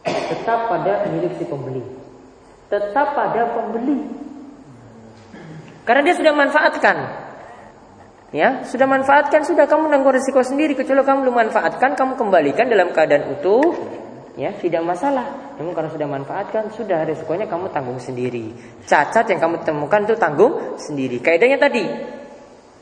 tetap 0.02 0.66
pada 0.66 1.06
milik 1.14 1.38
si 1.38 1.46
pembeli. 1.46 1.86
Tetap 2.74 3.14
pada 3.14 3.54
pembeli. 3.54 4.10
Karena 5.86 6.02
dia 6.02 6.16
sudah 6.18 6.34
manfaatkan. 6.34 6.98
Ya, 8.30 8.62
sudah 8.62 8.86
manfaatkan, 8.86 9.42
sudah 9.42 9.66
kamu 9.66 9.90
nanggung 9.90 10.14
risiko 10.14 10.42
sendiri 10.46 10.78
kecuali 10.78 11.02
kamu 11.02 11.26
belum 11.26 11.38
manfaatkan, 11.50 11.98
kamu 11.98 12.14
kembalikan 12.14 12.70
dalam 12.70 12.94
keadaan 12.94 13.34
utuh, 13.34 13.74
ya, 14.40 14.56
tidak 14.56 14.82
masalah. 14.88 15.54
Namun 15.60 15.76
kalau 15.76 15.92
sudah 15.92 16.08
manfaatkan, 16.08 16.72
sudah 16.72 17.04
risikonya 17.04 17.52
kamu 17.52 17.68
tanggung 17.76 18.00
sendiri. 18.00 18.56
Cacat 18.88 19.28
yang 19.28 19.44
kamu 19.44 19.68
temukan 19.68 20.08
itu 20.08 20.16
tanggung 20.16 20.80
sendiri. 20.80 21.20
Kaidahnya 21.20 21.60
tadi, 21.60 21.84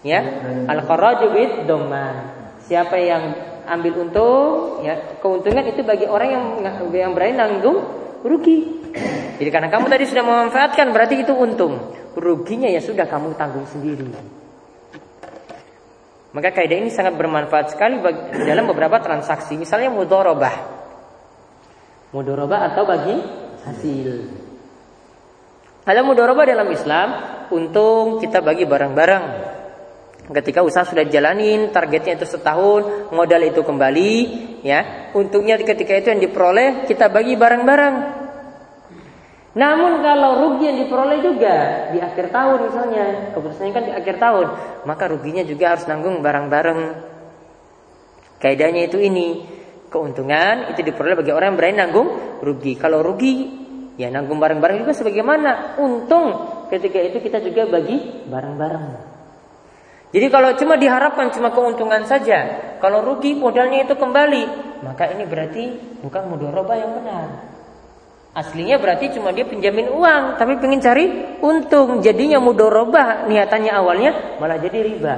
ya, 0.05 0.21
al-kharaju 0.69 1.33
bid 1.33 1.65
doman. 1.65 2.37
Siapa 2.69 3.01
yang 3.01 3.23
ambil 3.65 4.05
untung, 4.05 4.85
ya 4.85 5.17
keuntungan 5.17 5.65
itu 5.65 5.81
bagi 5.81 6.05
orang 6.05 6.29
yang 6.29 6.45
yang 6.93 7.11
berani 7.17 7.33
nanggung 7.35 7.81
rugi. 8.21 8.57
Jadi 9.41 9.49
karena 9.49 9.73
kamu 9.73 9.89
tadi 9.89 10.05
sudah 10.05 10.23
memanfaatkan 10.23 10.93
berarti 10.93 11.25
itu 11.25 11.33
untung. 11.33 11.95
Ruginya 12.17 12.69
ya 12.69 12.81
sudah 12.81 13.05
kamu 13.05 13.37
tanggung 13.37 13.65
sendiri. 13.69 14.09
Maka 16.37 16.53
kaidah 16.53 16.77
ini 16.77 16.93
sangat 16.93 17.17
bermanfaat 17.17 17.73
sekali 17.73 17.97
bagi, 17.97 18.45
dalam 18.45 18.69
beberapa 18.69 19.01
transaksi. 19.01 19.57
Misalnya 19.57 19.89
mudorobah. 19.89 20.76
Mudorobah 22.15 22.71
atau 22.71 22.87
bagi 22.87 23.15
hasil. 23.67 24.09
Kalau 25.87 26.03
mudorobah 26.03 26.43
dalam 26.47 26.67
Islam, 26.71 27.07
untung 27.51 28.19
kita 28.19 28.43
bagi 28.43 28.67
barang-barang. 28.67 29.25
Ketika 30.27 30.59
usaha 30.59 30.83
sudah 30.83 31.07
jalanin, 31.07 31.71
targetnya 31.71 32.19
itu 32.19 32.27
setahun, 32.27 33.11
modal 33.15 33.39
itu 33.47 33.63
kembali, 33.63 34.13
ya. 34.59 35.11
Untungnya 35.15 35.55
ketika 35.55 35.95
itu 35.95 36.11
yang 36.11 36.19
diperoleh 36.19 36.83
kita 36.83 37.07
bagi 37.07 37.39
barang-barang. 37.39 37.95
Namun 39.55 40.03
kalau 40.03 40.31
rugi 40.43 40.67
yang 40.67 40.77
diperoleh 40.83 41.19
juga 41.23 41.55
di 41.95 42.03
akhir 42.03 42.29
tahun 42.35 42.57
misalnya, 42.67 43.05
keputusannya 43.33 43.73
kan 43.73 43.83
di 43.87 43.93
akhir 43.95 44.15
tahun, 44.19 44.47
maka 44.83 45.03
ruginya 45.07 45.41
juga 45.47 45.73
harus 45.73 45.87
nanggung 45.87 46.19
barang-barang. 46.19 46.79
Kaidahnya 48.37 48.91
itu 48.91 49.01
ini, 49.01 49.56
keuntungan 49.87 50.71
itu 50.75 50.83
diperoleh 50.83 51.15
bagi 51.19 51.31
orang 51.31 51.53
yang 51.53 51.57
berani 51.57 51.75
nanggung 51.79 52.09
rugi. 52.43 52.75
Kalau 52.75 52.99
rugi, 53.03 53.35
ya 53.95 54.11
nanggung 54.11 54.37
barang-barang 54.37 54.85
juga 54.85 54.93
sebagaimana 54.93 55.79
untung 55.79 56.27
ketika 56.67 56.99
itu 56.99 57.17
kita 57.23 57.39
juga 57.43 57.67
bagi 57.67 58.27
bareng-bareng. 58.27 58.85
Jadi 60.07 60.27
kalau 60.31 60.55
cuma 60.55 60.79
diharapkan 60.79 61.35
cuma 61.35 61.51
keuntungan 61.51 62.07
saja, 62.07 62.39
kalau 62.79 63.03
rugi 63.03 63.35
modalnya 63.35 63.83
itu 63.83 63.95
kembali, 63.99 64.43
maka 64.87 65.11
ini 65.11 65.27
berarti 65.27 65.63
bukan 65.99 66.31
mudoroba 66.31 66.79
yang 66.79 66.95
benar. 66.95 67.27
Aslinya 68.31 68.77
berarti 68.77 69.11
cuma 69.17 69.33
dia 69.33 69.43
pinjamin 69.43 69.89
uang, 69.91 70.37
tapi 70.37 70.61
pengen 70.61 70.79
cari 70.79 71.09
untung. 71.41 72.05
Jadinya 72.05 72.37
mudoroba 72.37 73.25
niatannya 73.27 73.73
awalnya 73.73 74.11
malah 74.37 74.61
jadi 74.61 74.79
riba. 74.85 75.15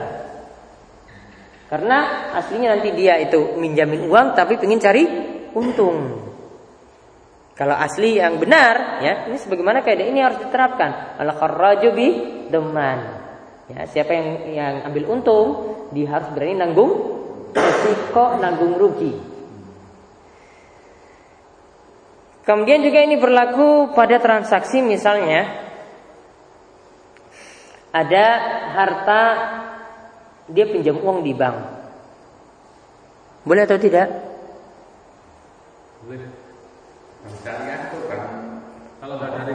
Karena 1.70 2.34
aslinya 2.34 2.74
nanti 2.74 2.90
dia 2.98 3.22
itu 3.22 3.54
minjamin 3.62 4.10
uang, 4.10 4.34
tapi 4.34 4.58
pengen 4.58 4.82
cari 4.82 5.06
untung. 5.54 6.28
Kalau 7.54 7.76
asli 7.78 8.18
yang 8.18 8.42
benar, 8.42 9.04
ya 9.06 9.14
ini 9.30 9.38
sebagaimana 9.38 9.86
kaidah 9.86 10.08
ini 10.10 10.20
harus 10.24 10.42
diterapkan. 10.42 11.22
Al 11.22 11.30
kharraju 11.38 11.90
bi 11.94 12.08
deman. 12.50 13.00
Ya, 13.70 13.86
siapa 13.86 14.18
yang 14.18 14.28
yang 14.50 14.74
ambil 14.90 15.14
untung, 15.14 15.48
dia 15.94 16.10
harus 16.10 16.34
berani 16.34 16.58
nanggung 16.58 16.94
risiko, 17.54 18.42
nanggung 18.42 18.74
rugi. 18.80 19.14
Kemudian 22.50 22.82
juga 22.82 23.06
ini 23.06 23.22
berlaku 23.22 23.94
pada 23.94 24.18
transaksi 24.18 24.82
misalnya 24.82 25.70
ada 27.94 28.26
harta 28.74 29.22
dia 30.50 30.66
pinjam 30.66 30.98
uang 30.98 31.22
di 31.22 31.34
bank. 31.34 31.58
Boleh 33.46 33.64
atau 33.66 33.80
tidak? 33.80 34.08
Boleh. 36.06 36.30
Kalau 39.00 39.16
tidak 39.20 39.42
dari 39.46 39.54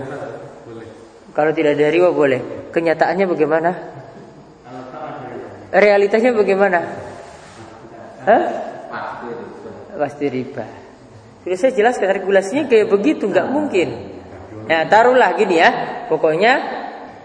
boleh. 0.65 0.89
Kalau 1.35 1.51
tidak 1.53 1.75
dari 1.75 1.91
riba 1.99 2.11
boleh. 2.15 2.41
Kenyataannya 2.71 3.27
bagaimana? 3.27 3.71
Realitanya 5.75 6.31
bagaimana? 6.31 6.79
Hah? 8.25 8.45
Pasti 9.99 10.27
riba. 10.31 10.65
Sudah 11.43 11.59
saya 11.59 11.73
jelaskan 11.77 12.09
regulasinya 12.15 12.65
kayak 12.71 12.89
begitu, 12.89 13.29
nggak 13.29 13.51
mungkin. 13.51 13.89
Nah, 14.65 14.87
taruhlah 14.89 15.35
gini 15.37 15.61
ya. 15.61 15.71
Pokoknya 16.09 16.53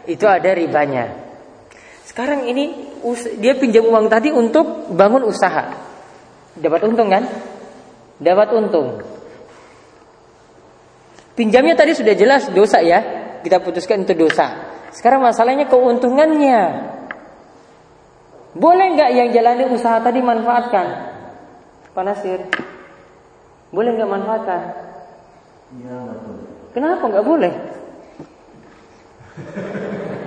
itu 0.09 0.25
ada 0.25 0.51
ribanya. 0.51 1.28
Sekarang 2.19 2.51
ini 2.51 2.75
dia 3.39 3.55
pinjam 3.55 3.87
uang 3.87 4.11
tadi 4.11 4.27
untuk 4.27 4.91
bangun 4.91 5.23
usaha. 5.23 5.71
Dapat 6.51 6.91
untung 6.91 7.07
kan? 7.07 7.23
Dapat 8.19 8.59
untung. 8.59 8.99
Pinjamnya 11.39 11.79
tadi 11.79 11.95
sudah 11.95 12.11
jelas 12.19 12.51
dosa 12.51 12.83
ya. 12.83 12.99
Kita 13.39 13.63
putuskan 13.63 14.03
itu 14.03 14.19
dosa. 14.19 14.51
Sekarang 14.91 15.23
masalahnya 15.23 15.71
keuntungannya. 15.71 16.91
Boleh 18.51 18.99
nggak 18.99 19.11
yang 19.15 19.31
jalani 19.31 19.71
usaha 19.71 20.03
tadi 20.03 20.19
manfaatkan? 20.19 20.87
Panasir. 21.95 22.51
Boleh 23.71 23.95
nggak 23.95 24.11
manfaatkan? 24.11 24.61
Ya. 25.87 25.99
Kenapa 26.75 27.03
nggak 27.07 27.23
boleh? 27.23 27.53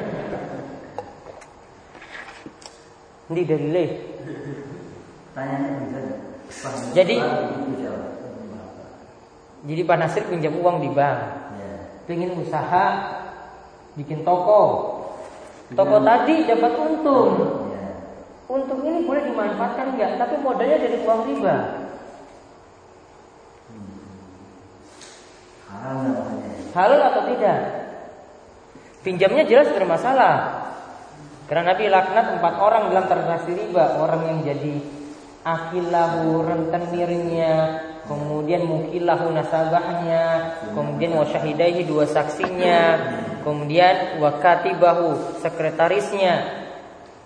Ini 3.33 3.43
dari 3.49 3.66
le. 3.72 3.87
Jadi 6.93 7.16
jadi 9.62 9.80
Pak 9.89 9.97
Nasir 9.97 10.28
pinjam 10.28 10.53
uang 10.61 10.85
di 10.85 10.91
bank. 10.93 11.18
Ya. 11.57 11.72
Pengen 12.05 12.37
usaha 12.37 12.87
bikin 13.97 14.20
toko. 14.20 14.62
Toko 15.72 15.97
tadi 16.05 16.45
dapat 16.45 16.72
untung. 16.76 17.30
Ya. 17.72 17.89
Untung 18.53 18.85
ini 18.85 19.09
boleh 19.09 19.22
dimanfaatkan 19.33 19.97
enggak? 19.97 20.20
Tapi 20.20 20.35
modalnya 20.45 20.76
dari 20.76 20.97
uang 21.01 21.20
riba. 21.33 21.57
Halal 26.72 27.01
atau 27.01 27.22
tidak? 27.33 27.59
Pinjamnya 29.01 29.45
jelas 29.49 29.72
bermasalah. 29.72 30.61
Karena 31.53 31.76
Nabi 31.76 31.84
laknat 31.84 32.40
empat 32.40 32.55
orang 32.64 32.88
dalam 32.88 33.12
transaksi 33.12 33.53
riba. 33.53 34.00
Orang 34.00 34.24
yang 34.24 34.40
jadi 34.40 34.72
akilahu 35.44 36.48
rentenirnya, 36.48 37.76
kemudian 38.09 38.64
mukilahu 38.64 39.36
nasabahnya, 39.36 40.57
kemudian 40.72 41.12
wasyahidaihi 41.12 41.84
dua 41.84 42.09
saksinya, 42.09 42.96
kemudian 43.44 44.16
wakatibahu 44.24 45.36
sekretarisnya. 45.44 46.64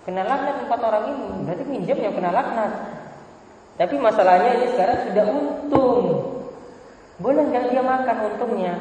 Kena 0.03 0.27
laknat 0.27 0.59
empat 0.59 0.79
orang 0.83 1.03
ini, 1.07 1.47
berarti 1.47 1.63
minjam 1.63 1.95
yang 1.95 2.11
kena 2.11 2.35
laknat. 2.35 2.71
Tapi 3.79 3.95
masalahnya 3.95 4.59
ini 4.59 4.67
sekarang 4.75 5.07
sudah 5.07 5.23
untung. 5.23 6.03
Boleh 7.23 7.47
nggak 7.47 7.71
dia 7.71 7.79
makan 7.79 8.17
untungnya? 8.35 8.75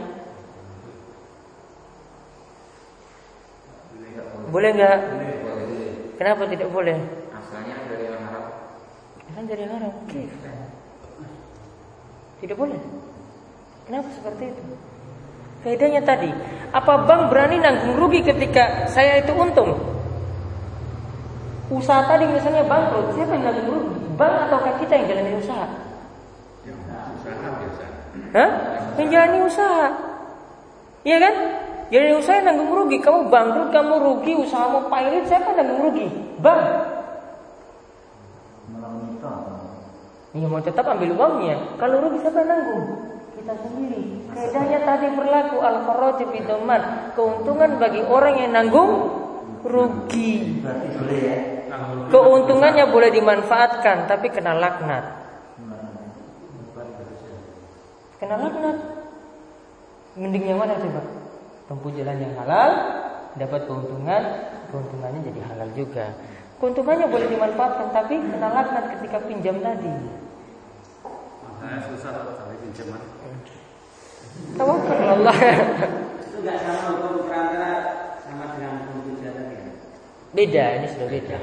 Boleh 4.50 4.70
nggak? 4.74 5.25
Kenapa 6.16 6.48
tidak 6.48 6.68
boleh? 6.72 6.96
Asalnya 7.36 7.76
dari 7.84 8.06
haram. 8.08 8.44
Kan 9.36 9.44
dari 9.44 9.64
haram. 9.68 9.92
Oke. 9.92 10.22
Tidak 12.40 12.56
boleh. 12.56 12.80
Kenapa 13.84 14.08
seperti 14.16 14.44
itu? 14.50 14.62
Kaidahnya 15.64 16.02
tadi, 16.04 16.30
apa 16.72 16.92
bank 17.04 17.32
berani 17.32 17.58
nanggung 17.58 17.98
rugi 17.98 18.22
ketika 18.22 18.86
saya 18.86 19.20
itu 19.20 19.32
untung? 19.34 19.76
Usaha 21.66 22.06
tadi 22.06 22.22
misalnya 22.30 22.62
bangkrut, 22.62 23.18
siapa 23.18 23.34
yang 23.34 23.44
nanggung 23.50 23.68
rugi? 23.74 23.98
Bank 24.14 24.34
ataukah 24.46 24.74
kita 24.78 24.92
yang 24.94 25.06
jalani 25.10 25.32
usaha? 25.36 25.66
Yang 26.64 26.78
usaha 26.86 27.48
biasa. 27.60 27.84
Hah? 28.32 28.50
Yang 28.96 29.08
jalani 29.10 29.38
usaha. 29.42 29.86
Iya 31.02 31.16
kan? 31.20 31.34
Jadi 31.86 32.18
usaha 32.18 32.42
nanggung 32.42 32.74
rugi. 32.74 32.98
Kamu 32.98 33.30
bangkrut, 33.30 33.70
kamu 33.70 33.94
rugi, 34.02 34.32
usahamu 34.34 34.90
pailit, 34.90 35.24
siapa 35.30 35.54
nanggung 35.54 35.86
rugi? 35.86 36.06
Bank. 36.42 36.64
Ya 40.36 40.46
mau 40.52 40.60
tetap 40.60 40.84
ambil 40.84 41.16
uangnya. 41.16 41.78
Kalau 41.80 41.96
rugi 42.02 42.20
siapa 42.20 42.44
nanggung? 42.44 42.84
Kita 43.40 43.54
sendiri. 43.56 44.02
Kaidahnya 44.36 44.84
tadi 44.84 45.06
berlaku 45.16 45.56
al 45.64 45.80
kharaj 45.88 46.18
bidoman. 46.28 46.82
Keuntungan 47.16 47.80
bagi 47.80 48.04
orang 48.04 48.34
yang 48.44 48.52
nanggung 48.52 48.92
rugi. 49.64 50.60
Ya? 51.08 51.38
Keuntungannya 52.12 52.84
boleh 52.92 53.10
dimanfaatkan 53.16 54.10
tapi 54.10 54.28
kena 54.28 54.52
laknat. 54.60 55.04
Kena 58.20 58.36
laknat. 58.36 58.76
Mending 60.16 60.44
yang 60.52 60.60
mana 60.60 60.76
coba? 60.76 61.25
Tempuh 61.66 61.90
jalan 61.98 62.22
yang 62.22 62.34
halal, 62.38 62.70
dapat 63.34 63.66
keuntungan, 63.66 64.22
keuntungannya 64.70 65.20
jadi 65.26 65.40
halal 65.50 65.66
juga. 65.74 66.14
Keuntungannya 66.62 67.10
boleh 67.10 67.26
dimanfaatkan 67.26 67.90
tapi 67.90 68.22
kena 68.22 68.48
laknat 68.54 68.96
ketika 68.96 69.18
pinjam 69.26 69.58
tadi. 69.58 69.90
Nah, 71.58 71.82
susah 71.90 72.10
sampai 72.38 72.56
pinjaman. 72.62 73.02
Tawakkal 74.54 74.98
Allah. 75.20 75.36
Itu 76.22 76.36
nggak 76.46 76.58
sama 76.62 76.82
hukum 76.86 77.26
perantara 77.26 77.72
sama 78.22 78.44
dengan 78.54 78.86
hukum 78.86 79.18
tadi. 79.18 79.56
Ya? 79.58 79.74
Beda, 80.30 80.64
ini 80.78 80.86
sudah 80.86 81.08
beda. 81.10 81.38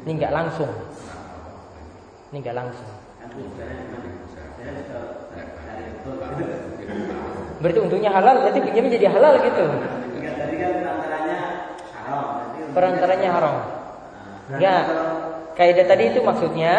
Ini 0.00 0.10
nggak 0.16 0.32
langsung. 0.32 0.72
Ini 2.32 2.36
nggak 2.40 2.56
langsung. 2.56 2.88
Berarti 7.60 7.78
untungnya 7.78 8.10
halal, 8.10 8.40
berarti 8.40 8.60
pinjamnya 8.64 8.96
jadi 8.96 9.06
halal 9.12 9.34
gitu. 9.44 9.64
Enggak, 10.16 10.34
tadi 10.40 10.54
kan 10.56 10.72
perantaranya 10.80 11.38
haram. 11.92 12.26
Perantaranya 12.72 13.28
haram. 13.36 13.56
Enggak. 14.48 14.82
Kaidah 15.60 15.84
tadi 15.84 16.02
itu 16.08 16.20
maksudnya 16.24 16.72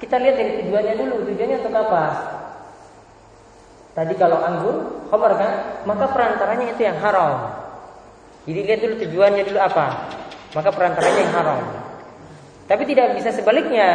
kita 0.00 0.16
lihat 0.16 0.40
dari 0.40 0.52
tujuannya 0.64 0.94
dulu. 0.96 1.14
Tujuannya 1.28 1.56
untuk 1.60 1.74
apa? 1.76 2.04
Tadi 3.92 4.14
kalau 4.16 4.40
anggur, 4.40 4.76
khamar 5.12 5.32
kan? 5.36 5.52
Maka 5.84 6.04
perantaranya 6.08 6.66
itu 6.72 6.80
yang 6.80 6.96
haram. 6.96 7.52
Jadi 8.48 8.60
lihat 8.64 8.80
dulu 8.80 8.94
tujuannya 9.04 9.42
dulu 9.44 9.60
apa? 9.60 9.86
Maka 10.56 10.70
perantaranya 10.72 11.20
yang 11.28 11.34
haram. 11.36 11.60
Tapi 12.64 12.82
tidak 12.88 13.20
bisa 13.20 13.36
sebaliknya. 13.36 13.88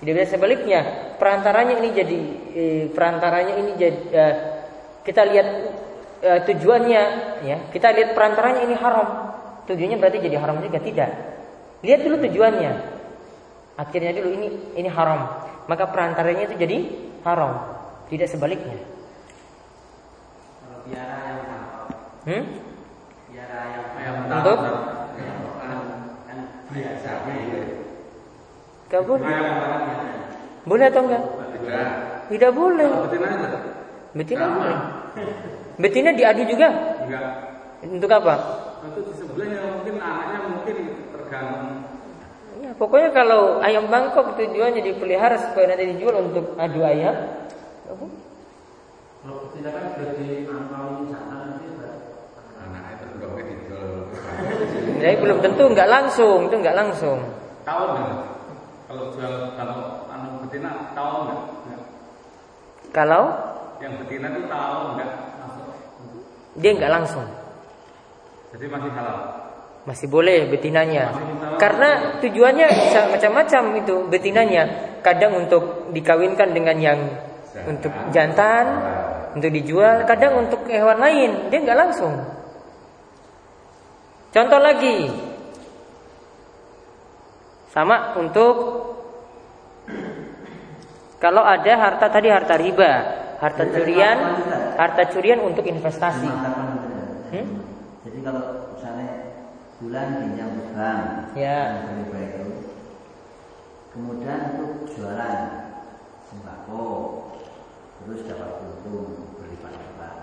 Tidak 0.00 0.12
bisa 0.16 0.32
sebaliknya. 0.32 1.12
Perantaranya 1.20 1.76
ini 1.76 1.88
jadi 1.92 2.18
eh, 2.56 2.84
perantaranya 2.88 3.54
ini 3.60 3.70
jadi 3.76 4.00
eh, 4.16 4.34
kita 5.06 5.22
lihat 5.28 5.48
eh, 6.20 6.40
tujuannya 6.48 7.02
ya. 7.44 7.56
Kita 7.72 7.92
lihat 7.92 8.12
perantaranya 8.12 8.64
ini 8.64 8.74
haram. 8.76 9.08
Tujuannya 9.68 9.96
berarti 9.96 10.18
jadi 10.20 10.36
haram 10.40 10.60
juga 10.60 10.78
tidak. 10.82 11.10
Lihat 11.80 12.00
dulu 12.04 12.16
tujuannya. 12.20 12.72
Akhirnya 13.80 14.12
dulu 14.16 14.28
ini 14.36 14.48
ini 14.76 14.88
haram. 14.92 15.48
Maka 15.64 15.88
perantaranya 15.88 16.50
itu 16.50 16.54
jadi 16.58 16.78
haram. 17.24 17.78
Tidak 18.10 18.26
sebaliknya. 18.26 18.76
Biara 20.84 21.16
yang. 21.28 21.40
Hmm? 22.20 22.44
Biar 23.30 23.48
ayam 23.48 23.84
Ayam 23.96 24.16
Untuk? 24.28 24.58
biasanya 26.70 27.62
Gak 28.90 29.02
boleh. 29.06 29.26
Boleh 30.66 30.86
atau 30.90 31.02
enggak? 31.06 31.22
Tidak. 31.54 31.90
Tidak 32.30 32.52
boleh. 32.54 32.90
Betina 34.10 34.42
Sama. 34.42 34.56
boleh. 34.58 34.78
Betina 35.78 36.10
diadu 36.10 36.42
juga. 36.50 36.68
Enggak. 37.06 37.26
Untuk 37.86 38.10
apa? 38.10 38.34
Itu 38.90 39.00
di 39.06 39.12
sebelahnya 39.14 39.60
mungkin 39.80 39.94
anaknya 40.02 40.38
mungkin 40.50 40.76
tergantung. 41.14 41.74
Ya, 42.60 42.70
pokoknya 42.76 43.10
kalau 43.14 43.62
ayam 43.62 43.88
Bangkok 43.88 44.36
tujuannya 44.36 44.82
dipelihara 44.84 45.38
supaya 45.38 45.72
nanti 45.72 45.96
dijual 45.96 46.26
untuk 46.26 46.58
adu 46.58 46.80
ayam. 46.84 47.16
nggak. 47.86 48.06
Kalau 49.20 49.36
betina 49.48 49.68
kan 49.72 49.84
sana 51.12 51.34
nanti 51.54 51.66
Anaknya 52.60 52.92
itu 52.98 53.04
enggak 53.16 53.30
boleh 53.30 53.46
dijual. 53.46 53.88
Jadi 55.00 55.16
belum 55.22 55.38
tentu 55.40 55.64
nggak 55.70 55.88
langsung, 55.88 56.38
itu 56.50 56.56
nggak 56.60 56.76
langsung. 56.76 57.18
Tahu 57.64 57.82
enggak? 57.94 58.10
Kalau 58.90 59.04
jual 59.14 59.34
kalau 59.54 59.78
anu 60.10 60.28
betina 60.44 60.92
tahu 60.92 61.08
enggak? 61.24 61.40
Enggak. 61.64 61.82
Kalau 62.90 63.24
Yang 63.80 63.92
betina 64.04 64.26
itu 64.28 64.42
tahu 64.44 64.80
enggak 64.92 65.10
masuk. 65.40 65.66
dia 66.60 66.70
nggak 66.76 66.92
langsung, 66.92 67.26
Jadi 68.52 68.64
masih 68.68 68.90
halal. 68.92 69.18
masih 69.88 70.06
boleh 70.12 70.52
betinanya. 70.52 71.16
Masih. 71.16 71.56
Karena 71.56 71.90
tujuannya 72.20 72.66
bisa 72.68 73.00
macam-macam 73.08 73.62
itu 73.80 73.94
betinanya. 74.12 74.62
Kadang 75.00 75.32
untuk 75.40 75.88
dikawinkan 75.96 76.52
dengan 76.52 76.76
yang 76.76 77.00
untuk 77.64 77.92
jantan, 78.12 78.66
untuk 79.32 79.48
dijual. 79.48 80.04
Kadang 80.04 80.44
untuk 80.44 80.68
hewan 80.68 81.00
lain, 81.00 81.48
dia 81.48 81.58
nggak 81.64 81.80
langsung. 81.80 82.14
Contoh 84.30 84.60
lagi, 84.60 85.10
sama 87.72 88.14
untuk 88.20 88.54
kalau 91.16 91.42
ada 91.44 91.72
harta 91.76 92.06
tadi 92.12 92.28
harta 92.30 92.54
riba, 92.54 92.92
harta 93.40 93.64
curian, 93.72 94.18
harta 94.76 95.02
curian 95.08 95.40
untuk 95.40 95.64
investasi. 95.64 96.28
Hmm? 96.28 97.46
Jadi 98.04 98.18
kalau 98.20 98.76
misalnya 98.76 99.08
bulan 99.80 100.06
pinjam 100.20 100.50
ke 100.60 100.64
bank, 100.76 101.00
Ya. 101.32 101.80
yang 101.88 102.04
riba 102.04 102.18
itu, 102.20 102.46
kemudian 103.96 104.40
untuk 104.60 104.92
jualan 104.92 105.38
sembako, 106.28 106.84
terus 108.04 108.20
dapat 108.28 108.50
untung 108.60 109.32
berlipat-lipat. 109.40 110.14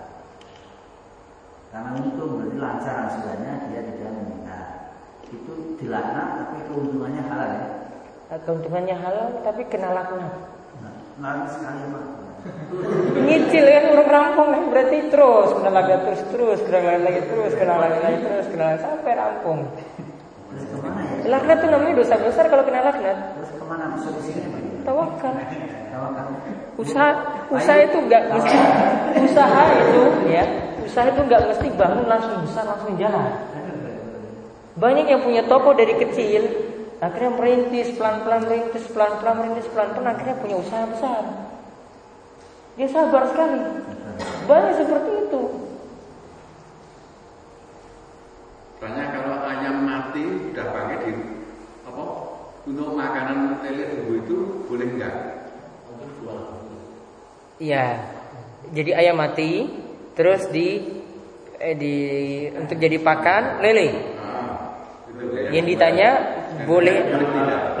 Karena 1.74 1.90
untung 1.98 2.30
berarti 2.38 2.56
lancar 2.56 2.94
angsurannya 3.08 3.52
dia 3.68 3.80
tidak 3.82 4.10
meningkat. 4.14 4.66
Itu 5.28 5.76
dilaknat 5.76 6.28
tapi 6.46 6.58
keuntungannya 6.70 7.22
halal 7.26 7.50
ya. 7.50 7.66
Keuntungannya 8.46 8.96
halal 8.96 9.26
tapi 9.42 9.62
kena 9.66 9.90
laknat. 9.92 10.34
Nah, 11.18 11.50
sekali 11.50 11.82
pak. 11.90 12.17
Nyicil 13.18 13.66
kan 13.66 13.84
orang 13.92 14.08
rampung 14.08 14.48
kan 14.54 14.62
berarti 14.70 15.10
terus 15.10 15.50
kena 15.56 15.70
lagi 15.72 15.94
terus 16.04 16.22
terus 16.30 16.60
kena 16.64 17.00
lagi 17.02 17.20
terus 17.26 17.52
kena 17.58 17.74
lagi 17.80 18.18
terus 18.22 18.46
kena 18.52 18.64
lagi 18.72 18.80
sampai 18.84 19.12
rampung. 19.18 19.60
Terus 20.48 20.64
ke 20.64 20.76
mana 20.80 21.00
ya? 21.02 21.26
Laknat 21.28 21.58
itu 21.60 21.66
namanya 21.68 21.94
dosa 21.98 22.14
besar 22.16 22.44
kalau 22.46 22.64
kena 22.64 22.80
laknat. 22.86 23.18
Terus 23.36 23.50
ke 23.52 23.64
mana 23.66 23.84
solusinya 24.00 24.46
pak? 24.48 24.62
Tawakal. 24.86 25.34
Tawakal. 25.92 26.26
Usaha 26.78 27.10
usaha 27.50 27.78
itu 27.82 27.98
nggak 28.06 28.22
mesti 28.30 28.58
usaha 29.26 29.62
itu 29.76 30.02
ya 30.30 30.44
usaha 30.86 31.06
itu 31.10 31.20
nggak 31.26 31.42
mesti 31.52 31.66
bangun 31.74 32.06
langsung 32.06 32.36
besar 32.46 32.64
langsung 32.64 32.92
jalan. 32.96 33.28
Banyak 34.78 35.06
yang 35.10 35.20
punya 35.26 35.42
toko 35.50 35.74
dari 35.74 35.98
kecil 35.98 36.42
akhirnya 37.02 37.34
merintis 37.34 37.94
pelan-pelan 37.98 38.46
merintis 38.46 38.84
pelan-pelan 38.94 39.34
merintis 39.42 39.66
pelan-pelan 39.74 40.14
akhirnya 40.14 40.36
punya 40.38 40.56
usaha 40.60 40.84
besar. 40.86 41.47
Dia 42.78 42.86
sabar 42.86 43.26
sekali. 43.26 43.58
Banyak 44.46 44.72
seperti 44.78 45.10
itu. 45.26 45.42
Soalnya 48.78 49.10
kalau 49.10 49.34
ayam 49.42 49.82
mati 49.82 50.22
udah 50.54 50.66
pakai 50.70 50.96
di 51.02 51.12
apa 51.82 52.04
untuk 52.70 52.94
makanan 52.94 53.66
lele 53.66 53.84
dulu 53.90 54.12
itu 54.22 54.36
boleh 54.70 54.86
enggak? 54.94 55.14
Iya. 57.58 57.86
Jadi 58.70 58.90
ayam 58.94 59.18
mati 59.18 59.66
terus 60.14 60.46
di 60.54 60.78
eh, 61.58 61.74
di 61.74 61.94
untuk 62.54 62.78
jadi 62.78 63.02
pakan 63.02 63.58
lele. 63.58 63.88
Ah, 64.22 64.78
ya. 65.18 65.50
Yang 65.58 65.66
ditanya 65.74 66.10
boleh 66.62 66.96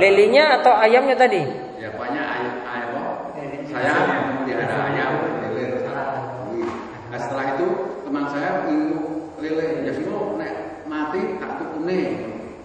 lelenya 0.02 0.58
atau 0.58 0.74
ayamnya 0.74 1.14
tadi? 1.14 1.42
Ya 1.78 1.94
banyak 1.94 2.26
ayam 2.26 2.54
ayam? 2.66 3.06
Saya 3.70 3.94
melihara 4.42 4.76
ayam 4.90 5.12
lele. 5.54 5.86
Nah, 7.08 7.18
setelah 7.22 7.46
itu 7.54 7.66
teman 8.02 8.24
saya 8.34 8.66
ingin 8.66 8.98
lele 9.38 9.86
ya 9.86 9.92
semua 9.94 10.34
nek 10.40 10.82
mati 10.90 11.38
tukune. 11.88 12.08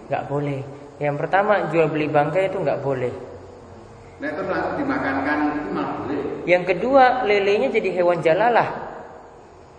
Nggak 0.08 0.24
boleh. 0.28 0.60
Yang 1.00 1.16
pertama 1.18 1.52
jual 1.72 1.86
beli 1.90 2.06
bangkai 2.06 2.52
itu 2.52 2.58
nggak 2.60 2.80
boleh. 2.84 3.12
Nek 4.22 4.30
itu 4.30 4.42
langsung 4.46 4.76
dimakankan 4.78 5.38
itu 5.58 5.70
malah 5.74 5.92
boleh. 6.04 6.20
Yang 6.46 6.64
kedua 6.70 7.04
lelenya 7.26 7.68
jadi 7.72 7.88
hewan 7.98 8.22
jalalah. 8.22 8.68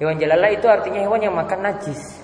Hewan 0.02 0.20
jalalah 0.20 0.50
itu 0.52 0.68
artinya 0.68 1.00
hewan 1.00 1.24
yang 1.24 1.36
makan 1.38 1.60
najis. 1.64 2.20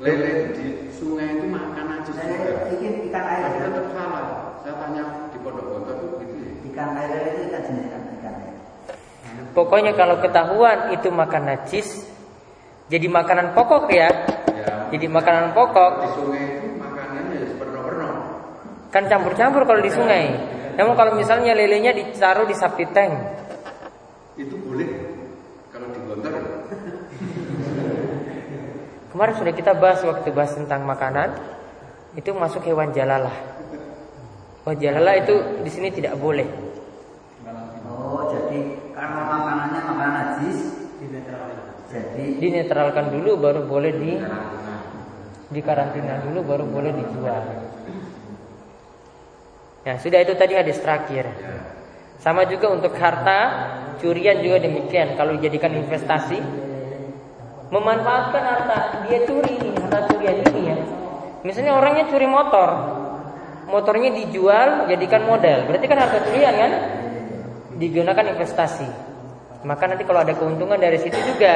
Lele 0.00 0.56
di 0.56 0.66
sungai 0.96 1.36
itu 1.36 1.44
makan 1.44 2.00
aja 2.00 2.10
Saya 2.16 2.66
bikin 2.72 3.12
ikan 3.12 3.24
air. 3.30 3.46
Tapi 3.46 3.58
tetap 3.62 3.86
salah. 3.94 4.24
Saya 4.64 4.74
tanya 4.80 5.02
di 5.30 5.38
pondok 5.44 5.64
gontor 5.70 5.94
itu 6.00 6.06
gitu 6.24 6.34
ya. 6.40 6.50
Ikan 6.72 6.88
air 6.98 7.20
itu 7.30 7.40
ikan 7.52 7.60
jenis 7.68 7.84
ikan 7.92 8.02
ikan 8.18 8.34
air. 8.42 8.56
Pokoknya 9.54 9.92
kalau 9.94 10.18
ketahuan 10.18 10.90
itu 10.90 11.08
makan 11.14 11.42
najis, 11.46 12.10
jadi 12.90 13.06
makanan 13.06 13.54
pokok 13.54 13.86
ya. 13.92 14.10
Jadi 14.90 15.06
makanan 15.06 15.54
pokok 15.54 15.92
di 16.02 16.08
sungai 16.18 16.42
itu 16.50 16.68
makanannya 16.78 17.34
ya 17.38 17.46
seperno-perno. 17.54 18.08
kan 18.90 19.02
campur-campur 19.06 19.62
kalau 19.62 19.80
di 19.82 19.92
sungai. 19.92 20.24
Namun 20.74 20.94
kalau 20.98 21.12
misalnya 21.14 21.52
lelenya 21.54 21.92
ditaruh 21.94 22.48
di 22.48 22.56
sapi 22.56 22.84
tank, 22.90 23.12
Itu 24.40 24.56
boleh 24.64 24.88
kalau 25.68 25.92
di 25.92 26.00
gontor. 26.08 26.32
Kemarin 29.10 29.34
sudah 29.36 29.52
kita 29.52 29.74
bahas 29.76 30.00
waktu 30.06 30.30
bahas 30.32 30.54
tentang 30.56 30.86
makanan, 30.86 31.34
itu 32.16 32.30
masuk 32.32 32.64
hewan 32.64 32.94
jalalah. 32.96 33.34
Oh 34.64 34.72
jalalah 34.72 35.14
itu 35.18 35.34
di 35.60 35.70
sini 35.70 35.92
tidak 35.92 36.16
boleh. 36.16 36.46
Oh, 37.90 38.26
jadi 38.32 38.80
karena 38.96 39.20
makanannya 39.28 39.80
makanan 39.82 40.14
najis, 40.14 40.79
jadi 41.90 42.38
Dinetralkan 42.38 43.10
dulu 43.10 43.34
baru 43.42 43.66
boleh 43.66 43.92
di 43.98 44.12
dikarantina 45.50 46.22
dulu 46.22 46.46
baru 46.46 46.64
boleh 46.70 46.94
dijual. 46.94 47.42
Ya 49.82 49.98
sudah 49.98 50.22
itu 50.22 50.38
tadi 50.38 50.54
hadis 50.54 50.78
terakhir. 50.78 51.26
Sama 52.22 52.46
juga 52.46 52.70
untuk 52.70 52.94
harta 52.94 53.38
curian 53.98 54.38
juga 54.38 54.62
demikian. 54.62 55.18
Kalau 55.18 55.34
dijadikan 55.34 55.74
investasi, 55.74 56.38
memanfaatkan 57.74 58.42
harta 58.44 58.78
dia 59.08 59.26
curi 59.26 59.58
ini 59.58 59.70
harta 59.74 60.06
curian 60.14 60.36
ini 60.46 60.60
ya. 60.70 60.76
Misalnya 61.42 61.74
orangnya 61.80 62.06
curi 62.12 62.28
motor, 62.30 62.68
motornya 63.66 64.14
dijual 64.14 64.86
jadikan 64.86 65.26
modal. 65.26 65.66
Berarti 65.66 65.86
kan 65.90 65.98
harta 65.98 66.18
curian 66.28 66.54
kan? 66.54 66.72
Digunakan 67.80 68.26
investasi. 68.36 69.09
Maka 69.60 69.84
nanti 69.88 70.08
kalau 70.08 70.24
ada 70.24 70.32
keuntungan 70.32 70.80
dari 70.80 70.96
situ 70.96 71.16
juga, 71.20 71.54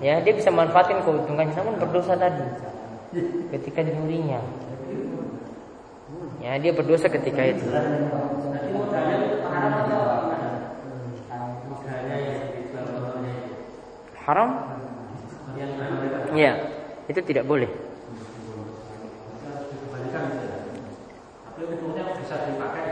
ya 0.00 0.20
dia 0.24 0.32
bisa 0.32 0.48
manfaatin 0.48 1.04
keuntungannya. 1.04 1.52
Namun 1.52 1.76
berdosa 1.76 2.16
tadi 2.16 2.44
ketika 3.52 3.84
nyurinya. 3.84 4.40
Ya 6.40 6.56
dia 6.56 6.72
berdosa 6.72 7.08
ketika 7.12 7.42
itu. 7.44 7.64
Haram 14.26 14.50
Ya, 16.36 16.52
itu 17.08 17.20
tidak 17.24 17.48
boleh. 17.48 17.70
Tapi 21.56 21.62
bisa 22.20 22.36
dipakai. 22.44 22.85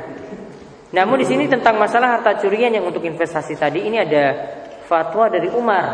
Namun 0.95 1.19
di 1.19 1.27
sini 1.27 1.51
tentang 1.51 1.75
masalah 1.75 2.19
harta 2.19 2.39
curian 2.39 2.71
yang 2.71 2.87
untuk 2.87 3.03
investasi 3.03 3.59
tadi 3.59 3.83
ini 3.83 3.99
ada 3.99 4.25
fatwa 4.87 5.27
dari 5.27 5.51
Umar. 5.51 5.87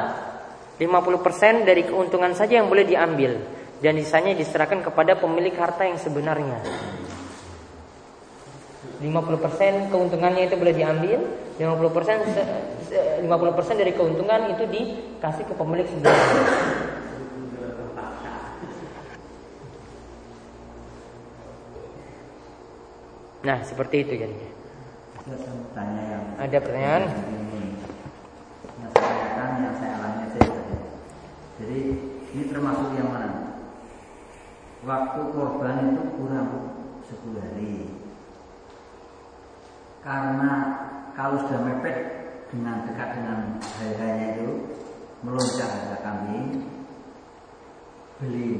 50% 0.76 1.64
dari 1.68 1.84
keuntungan 1.84 2.32
saja 2.32 2.60
yang 2.60 2.68
boleh 2.68 2.88
diambil 2.88 3.36
dan 3.80 3.96
sisanya 4.00 4.36
diserahkan 4.36 4.84
kepada 4.84 5.16
pemilik 5.16 5.52
harta 5.56 5.88
yang 5.88 5.96
sebenarnya. 5.96 6.60
50% 9.00 9.88
keuntungannya 9.88 10.48
itu 10.48 10.56
boleh 10.60 10.76
diambil, 10.76 11.20
50% 11.56 13.24
50% 13.24 13.80
dari 13.80 13.92
keuntungan 13.96 14.52
itu 14.52 14.64
dikasih 14.68 15.44
ke 15.48 15.54
pemilik 15.56 15.88
sebenarnya. 15.88 16.44
Nah, 23.40 23.64
seperti 23.64 24.04
itu 24.04 24.12
jadinya. 24.20 24.59
Ada 25.30 26.58
pertanyaan? 26.58 27.02
Yang 28.82 28.90
saya 28.98 29.14
tanyakan 29.14 29.62
yang 29.62 29.76
saya 29.78 29.92
alami 30.02 30.26
tadi. 30.34 30.50
Jadi 31.62 31.80
ini 32.34 32.42
termasuk 32.50 32.98
yang 32.98 33.14
mana? 33.14 33.30
Waktu 34.82 35.20
korban 35.30 35.94
itu 35.94 36.02
kurang 36.18 36.50
10 37.06 37.38
hari. 37.46 37.94
Karena 40.02 40.52
kalau 41.14 41.46
sudah 41.46 41.62
mepet 41.62 41.96
dengan 42.50 42.90
dekat 42.90 43.08
dengan 43.22 43.38
hari-harinya 43.62 44.28
itu 44.34 44.48
melonjak 45.22 45.70
harga 45.70 45.98
kambing, 46.02 46.66
beli 48.18 48.50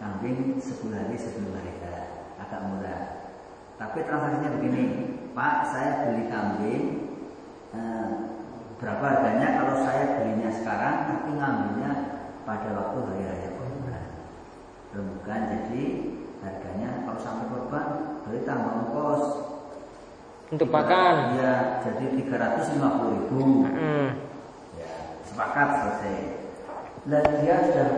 kambing 0.00 0.56
10 0.56 0.88
hari 0.88 1.20
sebelum 1.20 1.52
hari 1.52 1.72
agak 2.40 2.60
murah. 2.64 3.02
Tapi 3.76 4.06
transaksinya 4.06 4.56
begini, 4.56 4.84
Pak, 5.34 5.66
saya 5.66 6.06
beli 6.06 6.30
kambing 6.30 6.82
eh, 7.74 8.10
berapa 8.78 9.02
harganya 9.02 9.58
kalau 9.58 9.82
saya 9.82 10.22
belinya 10.22 10.46
sekarang 10.54 11.10
tapi 11.10 11.30
ngambilnya 11.34 11.92
pada 12.46 12.70
waktu 12.70 12.98
hari 13.02 13.22
raya 13.26 13.50
kurban. 13.58 14.04
Bukan 14.94 15.40
jadi 15.50 15.82
harganya 16.38 17.02
kalau 17.02 17.18
sampai 17.18 17.50
kurban 17.50 17.86
berarti 18.22 18.46
tambah 18.46 18.72
ongkos. 18.78 19.24
Untuk 20.54 20.70
pakan. 20.70 21.34
Ya, 21.34 21.82
jadi 21.82 22.14
350 22.14 23.14
ribu. 23.18 23.66
Ya, 24.78 25.18
sepakat 25.26 25.68
selesai. 25.82 26.16
Dan 27.10 27.24
dia 27.42 27.56
sudah 27.58 27.90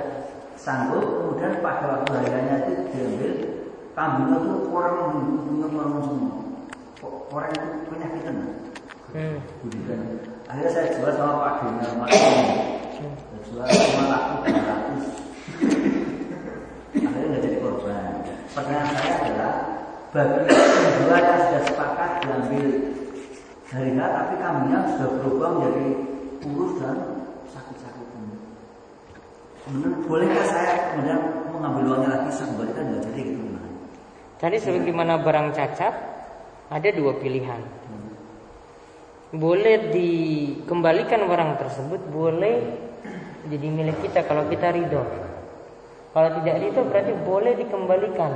sanggup, 0.56 1.04
kemudian 1.04 1.60
pada 1.60 2.00
waktu 2.00 2.10
hariannya 2.16 2.56
itu 2.64 2.72
diambil 2.96 3.32
kambingnya 3.92 4.38
itu 4.40 4.52
orang 4.72 4.96
punya 5.44 5.66
orang 5.68 6.00
semua. 6.00 6.45
Orang 7.04 7.52
itu 7.52 7.92
penyakitan. 7.92 8.36
Hmm. 9.12 9.36
Budikan. 9.60 10.00
Akhirnya 10.48 10.70
saya 10.72 10.86
jual 10.96 11.12
sama 11.12 11.34
Pak 11.44 11.52
Dina 11.68 11.88
Mas 12.00 12.12
Saya 12.96 13.12
jual 13.44 13.68
cuma 13.68 14.04
laku 14.08 14.34
200. 14.48 15.04
Akhirnya 16.96 17.26
nggak 17.28 17.42
jadi 17.44 17.56
korban. 17.60 18.24
Pertanyaan 18.56 18.88
saya 18.96 19.12
adalah 19.20 19.52
bagi 20.16 20.48
penjual 20.48 21.20
yang 21.20 21.40
sudah 21.44 21.62
sepakat 21.68 22.10
diambil 22.24 22.66
hari 23.68 23.90
H, 23.92 24.00
tapi 24.00 24.34
kambingnya 24.40 24.80
sudah 24.96 25.08
berubah 25.20 25.48
menjadi 25.60 25.86
kurus 26.40 26.72
dan 26.80 26.96
sakit-sakitan. 27.52 28.24
Kemudian 29.68 29.92
bolehkah 30.08 30.46
saya 30.48 30.72
kemudian 30.96 31.20
mengambil 31.52 31.82
uangnya 31.92 32.08
lagi 32.16 32.30
saya 32.32 32.48
kembalikan 32.56 32.84
nggak 32.88 33.02
jadi 33.12 33.20
gitu 33.20 33.40
gimana? 33.44 33.68
Tadi 34.40 34.56
sebagaimana 34.56 35.12
barang 35.20 35.48
cacat 35.52 36.15
ada 36.70 36.88
dua 36.90 37.12
pilihan. 37.18 37.62
Boleh 39.34 39.90
dikembalikan 39.90 41.26
barang 41.26 41.52
tersebut, 41.60 42.00
boleh 42.10 42.56
jadi 43.46 43.66
milik 43.70 43.98
kita 44.02 44.26
kalau 44.26 44.46
kita 44.50 44.74
ridho. 44.74 45.02
Kalau 46.14 46.30
tidak 46.40 46.56
ridho 46.62 46.82
berarti 46.88 47.12
boleh 47.26 47.52
dikembalikan. 47.58 48.32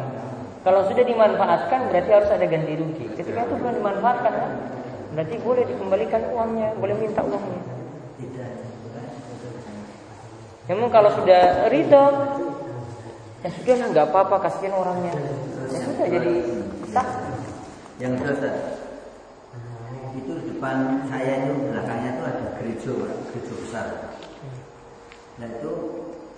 Kalau 0.60 0.84
sudah 0.84 1.00
dimanfaatkan 1.00 1.88
berarti 1.88 2.10
harus 2.12 2.28
ada 2.28 2.44
ganti 2.44 2.76
rugi. 2.76 3.06
Ketika 3.16 3.48
itu 3.48 3.54
belum 3.56 3.80
dimanfaatkan 3.80 4.32
kan? 4.34 4.52
Berarti 5.16 5.36
boleh 5.40 5.64
dikembalikan 5.64 6.22
uangnya, 6.36 6.68
boleh 6.76 6.94
minta 7.00 7.24
uangnya. 7.24 7.62
Namun 10.68 10.86
kalau 10.92 11.10
sudah 11.16 11.66
ridho, 11.72 12.06
ya 13.42 13.48
sudah 13.50 13.74
nggak 13.90 14.06
apa-apa 14.12 14.36
kasihan 14.46 14.76
orangnya. 14.76 15.16
Ya 15.72 15.78
sudah 15.82 16.06
jadi 16.06 16.34
sah. 16.92 17.29
Yang 18.00 18.12
Ustaz, 18.24 18.56
itu 20.16 20.32
di 20.32 20.44
depan 20.56 21.04
saya 21.12 21.44
itu 21.44 21.52
belakangnya 21.68 22.10
itu 22.16 22.22
ada 22.24 22.46
gereja, 22.56 22.92
gereja 23.28 23.54
besar. 23.60 23.86
Nah 25.36 25.48
itu 25.52 25.72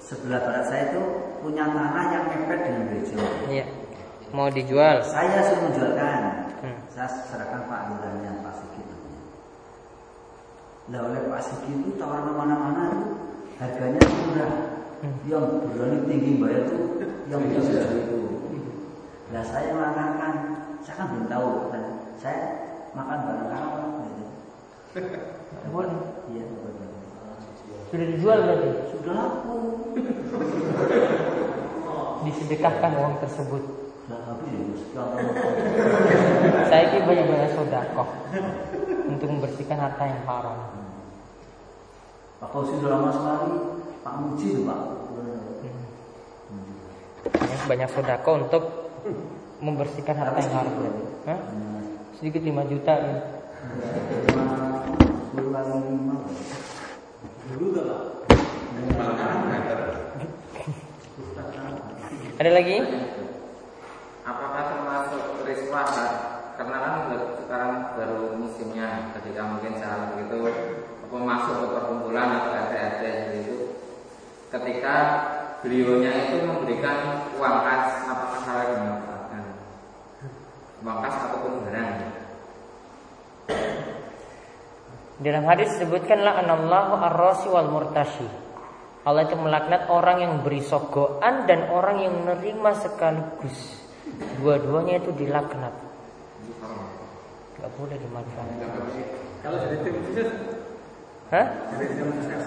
sebelah 0.02 0.42
barat 0.42 0.64
saya 0.66 0.82
itu 0.90 1.02
punya 1.38 1.70
tanah 1.70 2.04
yang 2.10 2.24
mepet 2.34 2.60
dengan 2.66 2.82
gereja. 2.90 3.16
Iya. 3.46 3.64
Mau 4.34 4.50
dijual. 4.50 5.06
Saya 5.06 5.38
suruh 5.46 5.70
menjualkan. 5.70 6.22
Hmm. 6.66 6.78
Saya 6.90 7.08
serahkan 7.30 7.70
Pak 7.70 7.80
Lurahnya 7.94 8.42
Pak 8.42 8.54
Sigit. 8.58 8.86
Nah 10.90 10.98
oleh 10.98 11.20
Pak 11.30 11.42
Sigit 11.46 11.78
itu 11.78 11.94
tawaran 11.94 12.34
mana-mana 12.34 12.82
itu 12.90 13.06
harganya 13.62 14.02
murah. 14.02 14.52
Hmm. 14.98 15.14
Yang 15.30 15.46
berani 15.78 15.98
tinggi 16.10 16.32
bayar 16.42 16.62
itu 16.66 16.78
yang 17.30 17.40
bisa 17.46 17.60
sejauh 17.70 17.98
itu. 18.02 18.18
Nah 19.30 19.42
saya 19.46 19.74
mengatakan, 19.74 20.34
saya 20.82 20.94
kan 20.98 21.06
belum 21.14 21.26
tahu 21.30 21.48
kan. 21.70 21.84
Saya 22.18 22.42
makan 22.92 23.18
barang 23.22 23.50
kawan 23.50 23.84
gitu. 24.02 24.24
Boleh. 25.72 25.96
Iya, 26.34 26.44
betul. 26.50 26.88
Sudah 27.92 28.06
dijual 28.08 28.38
berarti. 28.42 28.70
Sudah 28.90 29.12
laku. 29.14 29.56
Disedekahkan 32.26 32.92
uang 32.98 33.14
tersebut. 33.22 33.62
Ya. 34.10 34.18
Ya. 34.92 35.04
Saya 36.70 36.82
ini 36.90 36.98
banyak-banyak 37.06 37.50
sodakoh 37.54 38.08
untuk 39.08 39.28
membersihkan 39.30 39.78
harta 39.78 40.04
yang 40.04 40.22
haram. 40.26 40.58
Pak 42.42 42.48
Fauzi 42.50 42.82
sudah 42.82 42.98
lama 42.98 43.10
sekali. 43.14 43.54
Pak 44.02 44.14
Muji 44.18 44.66
Pak. 44.66 44.80
Ya, 47.38 47.56
banyak 47.70 47.88
sodakoh 47.94 48.34
untuk 48.42 48.81
membersihkan 49.62 50.18
harta 50.18 50.38
yang 50.42 50.54
haram. 50.58 50.74
Hah? 51.30 51.40
Sedikit 52.18 52.42
5 52.42 52.66
juta 52.66 52.92
ya. 52.98 53.14
Ada 62.42 62.50
lagi? 62.50 62.76
Apakah 64.26 64.62
termasuk 64.74 65.22
riswah 65.46 65.86
karena 66.58 66.76
kan 66.78 66.94
sekarang 67.42 67.72
baru 67.94 68.34
musimnya 68.38 69.14
ketika 69.18 69.40
mungkin 69.46 69.78
saat 69.78 70.14
begitu 70.14 70.46
apa 71.06 71.16
masuk 71.16 71.54
ke 71.58 71.66
perkumpulan 71.74 72.28
atau 72.38 72.50
RT-RT 72.54 73.02
itu 73.44 73.56
ketika 74.52 74.96
beliaunya 75.60 76.12
itu 76.28 76.44
memberikan 76.44 77.28
uang 77.36 77.56
kas 77.66 78.04
apakah 78.08 78.40
salah 78.46 78.66
dimanfaatkan 78.72 79.11
uang 80.82 80.98
kas 80.98 81.14
ataupun 81.14 81.52
barang 81.66 81.90
Dalam 85.22 85.46
hadis 85.46 85.70
disebutkanlah 85.78 86.42
anallahu 86.42 86.98
ar-rasi 86.98 87.46
wal 87.46 87.70
murtashi. 87.70 88.26
Allah 89.06 89.22
itu 89.22 89.38
melaknat 89.38 89.86
orang 89.86 90.18
yang 90.18 90.34
beri 90.42 90.58
sogoan 90.58 91.46
dan 91.46 91.70
orang 91.70 92.02
yang 92.02 92.10
menerima 92.26 92.70
sekaligus. 92.82 93.78
Dua-duanya 94.42 94.98
itu 94.98 95.14
dilaknat. 95.14 95.70
Gak 97.54 97.70
boleh 97.78 97.94
dimanfaatkan. 98.02 98.66
Kalau 99.46 99.58
dari 99.62 99.78
tim 99.86 99.94
khusus, 100.10 100.28
Hah? 101.30 101.46
dari 101.70 101.86
tim 101.86 102.06
khusus. 102.18 102.42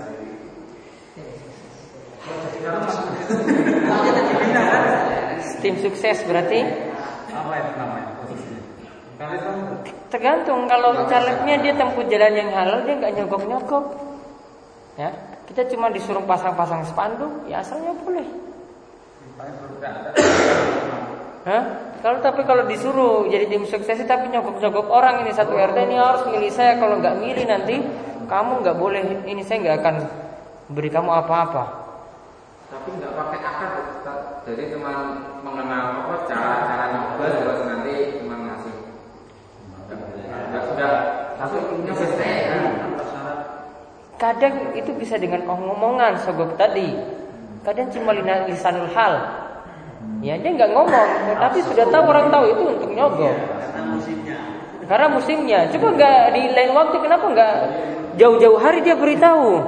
Tim 5.64 5.76
sukses 5.80 6.18
berarti 6.28 6.60
Apa 7.32 7.54
itu 7.62 7.72
namanya 7.80 8.15
tergantung 10.12 10.68
kalau 10.68 11.08
calegnya 11.08 11.56
dia 11.64 11.74
tempuh 11.76 12.04
jalan 12.08 12.34
yang 12.36 12.50
halal 12.52 12.84
dia 12.84 12.96
nggak 13.00 13.14
nyogok-nyogok. 13.22 13.86
Ya, 14.96 15.12
kita 15.48 15.68
cuma 15.72 15.92
disuruh 15.92 16.24
pasang-pasang 16.24 16.88
spanduk, 16.88 17.48
ya 17.48 17.60
asalnya 17.60 17.92
boleh. 18.00 18.28
Hah? 21.46 21.64
Kalau 22.06 22.22
tapi 22.22 22.46
kalau 22.46 22.70
disuruh 22.70 23.26
jadi 23.30 23.50
tim 23.50 23.66
sukses 23.66 23.98
tapi 24.06 24.30
nyogok-nyogok 24.30 24.88
orang 24.94 25.26
ini 25.26 25.34
satu 25.34 25.58
RT 25.58 25.78
ini 25.90 25.98
harus 25.98 26.24
milih 26.30 26.54
saya 26.54 26.78
kalau 26.78 27.02
nggak 27.02 27.18
milih 27.18 27.46
nanti 27.50 27.82
kamu 28.30 28.62
nggak 28.62 28.78
boleh 28.78 29.02
ini 29.26 29.42
saya 29.42 29.58
nggak 29.62 29.78
akan 29.82 29.96
beri 30.70 30.90
kamu 30.90 31.10
apa-apa. 31.10 31.86
tapi 32.66 32.98
nggak 32.98 33.14
pakai 33.14 33.40
akar 33.46 33.72
jadi 34.46 34.74
cuma 34.74 35.22
mengenal 35.46 36.06
apa 36.06 36.16
cara 36.30 36.52
cara 36.66 36.86
nyoblos 36.94 37.34
terus 37.42 37.62
nanti 37.70 37.94
cuma 38.22 38.36
ngasih 38.46 38.76
nggak 40.50 40.64
sudah 40.65 40.65
tapi 40.65 40.65
konsisten 40.65 40.65
Kadang 44.16 44.56
itu 44.78 44.92
bisa 44.96 45.20
dengan 45.20 45.44
omongan 45.48 46.16
sogok 46.24 46.56
tadi. 46.56 46.96
Kadang 47.68 47.92
cuma 47.92 48.16
lisanul 48.48 48.88
hal. 48.96 49.14
Ya 50.22 50.38
dia 50.38 50.52
nggak 50.54 50.72
ngomong, 50.72 51.10
tapi 51.42 51.60
sudah 51.66 51.86
tahu 51.90 52.04
orang 52.10 52.30
tahu 52.30 52.46
itu 52.50 52.64
untuk 52.78 52.90
nyogok. 52.94 53.36
Karena 54.86 55.08
musimnya. 55.10 55.60
Coba 55.74 55.88
nggak 55.98 56.22
di 56.34 56.42
lain 56.54 56.72
waktu 56.78 56.96
kenapa 57.02 57.26
nggak 57.26 57.54
jauh-jauh 58.22 58.60
hari 58.62 58.86
dia 58.86 58.94
beritahu? 58.94 59.66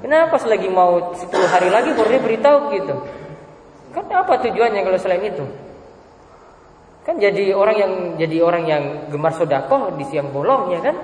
Kenapa 0.00 0.38
pas 0.38 0.44
lagi 0.48 0.68
mau 0.72 1.12
10 1.12 1.28
hari 1.28 1.68
lagi 1.68 1.92
baru 1.92 2.08
dia 2.08 2.22
beritahu 2.22 2.58
gitu? 2.72 2.94
Kan 3.92 4.06
apa 4.08 4.32
tujuannya 4.40 4.80
kalau 4.80 4.96
selain 4.96 5.26
itu? 5.26 5.44
Kan 7.00 7.16
jadi 7.16 7.56
orang 7.56 7.76
yang 7.80 7.92
jadi 8.20 8.36
orang 8.44 8.64
yang 8.68 8.82
gemar 9.08 9.32
sodakoh 9.32 9.96
di 9.96 10.04
siang 10.04 10.28
bolong 10.28 10.76
ya 10.76 10.80
kan? 10.84 10.96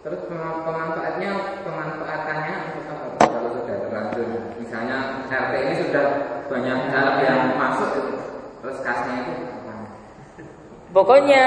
Terus 0.00 0.20
pemanfaatnya 0.28 1.60
pemanfaatannya 1.64 2.54
untuk 2.72 2.84
apa? 2.88 3.06
Kalau 3.24 3.50
sudah 3.56 3.76
terlanjur, 3.88 4.28
misalnya 4.60 5.28
RT 5.28 5.52
ini 5.60 5.74
sudah 5.84 6.04
banyak 6.48 6.78
hal 6.88 7.08
yang 7.20 7.40
masuk, 7.56 7.88
gitu. 8.00 8.14
terus 8.64 8.78
kasnya 8.80 9.14
itu 9.28 9.32
apa? 9.44 9.72
Pokoknya 10.92 11.42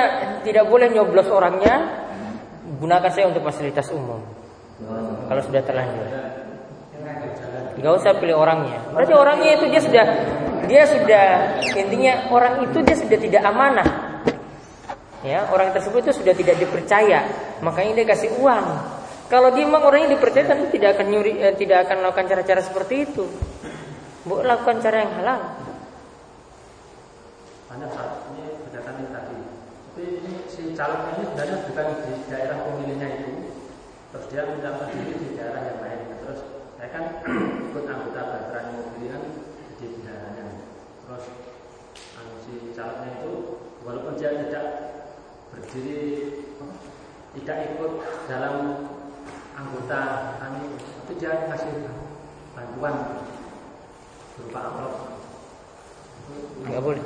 tidak 0.45 0.70
boleh 0.70 0.88
nyoblos 0.93 1.30
orangnya, 1.34 2.05
gunakan 2.78 3.09
saya 3.09 3.30
untuk 3.30 3.45
fasilitas 3.45 3.89
umum. 3.89 4.22
Kalau 5.30 5.41
sudah 5.41 5.61
terlanjur. 5.66 6.07
Gak 7.74 7.93
usah 7.99 8.14
pilih 8.22 8.38
orangnya. 8.38 8.80
Berarti 8.93 9.14
orangnya 9.18 9.49
itu 9.57 9.66
dia 9.70 9.82
sudah 9.82 10.05
dia 10.68 10.84
sudah 10.88 11.26
intinya 11.76 12.32
orang 12.32 12.64
itu 12.68 12.78
dia 12.84 12.95
sudah 12.95 13.18
tidak 13.20 13.43
amanah. 13.43 13.89
Ya, 15.24 15.47
orang 15.55 15.72
tersebut 15.72 16.03
itu 16.03 16.20
sudah 16.20 16.36
tidak 16.36 16.59
dipercaya, 16.59 17.24
makanya 17.64 18.03
dia 18.03 18.07
kasih 18.11 18.36
uang. 18.43 18.66
Kalau 19.32 19.55
dia 19.55 19.64
memang 19.64 19.88
orang 19.88 20.05
yang 20.05 20.20
dipercaya 20.20 20.45
tentu 20.51 20.68
tidak 20.76 20.99
akan 20.99 21.07
nyuri, 21.16 21.39
eh, 21.39 21.55
tidak 21.55 21.88
akan 21.88 22.03
melakukan 22.03 22.28
cara-cara 22.28 22.59
seperti 22.59 23.07
itu. 23.07 23.24
Bu 24.28 24.43
lakukan 24.43 24.84
cara 24.84 25.03
yang 25.03 25.11
halal. 25.20 25.39
Banyak 27.72 27.91
ini 28.36 28.43
berdasarkan 28.68 28.93
ini 28.99 29.09
tadi. 29.09 29.38
Tapi 29.93 30.03
ini 30.22 30.34
si 30.51 30.61
calon 30.76 30.99
ini 31.16 31.24
sebenarnya 31.28 31.57
bukan 31.72 31.88
di 32.03 32.14
daerah 32.28 32.57
pemilihnya 32.68 33.07
itu. 33.24 33.32
Terus 34.11 34.26
dia 34.28 34.41
mendaftar 34.45 34.88
diri 34.91 35.14
di 35.18 35.30
daerah 35.39 35.61
yang 35.72 35.80
lain. 35.82 36.01
Terus 36.24 36.39
saya 36.78 36.89
kan 36.91 37.03
ikut 37.72 37.84
anggota 37.88 38.22
baterai 38.28 38.66
bendaharanya. 38.70 39.43
Terus 41.14 42.41
si 42.41 42.53
calonnya 42.74 43.09
itu 43.22 43.34
walaupun 43.86 44.18
dia 44.18 44.34
tidak 44.34 44.66
berdiri 45.53 46.41
tidak 47.38 47.57
ikut 47.70 47.91
dalam 48.26 48.89
anggota 49.53 50.01
kami, 50.41 50.74
tapi 50.74 51.14
dia 51.22 51.34
kasih 51.53 51.74
bantuan 52.57 52.93
berupa 54.38 54.59
amplop 54.74 54.93
Nggak 56.64 56.82
boleh. 56.82 57.03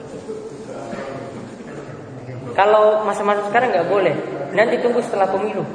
Kalau 2.53 3.01
masa-masa 3.03 3.41
sekarang 3.49 3.73
nggak 3.73 3.89
boleh. 3.89 4.13
Nanti 4.53 4.77
tunggu 4.79 5.01
setelah 5.01 5.25
pemilu. 5.27 5.65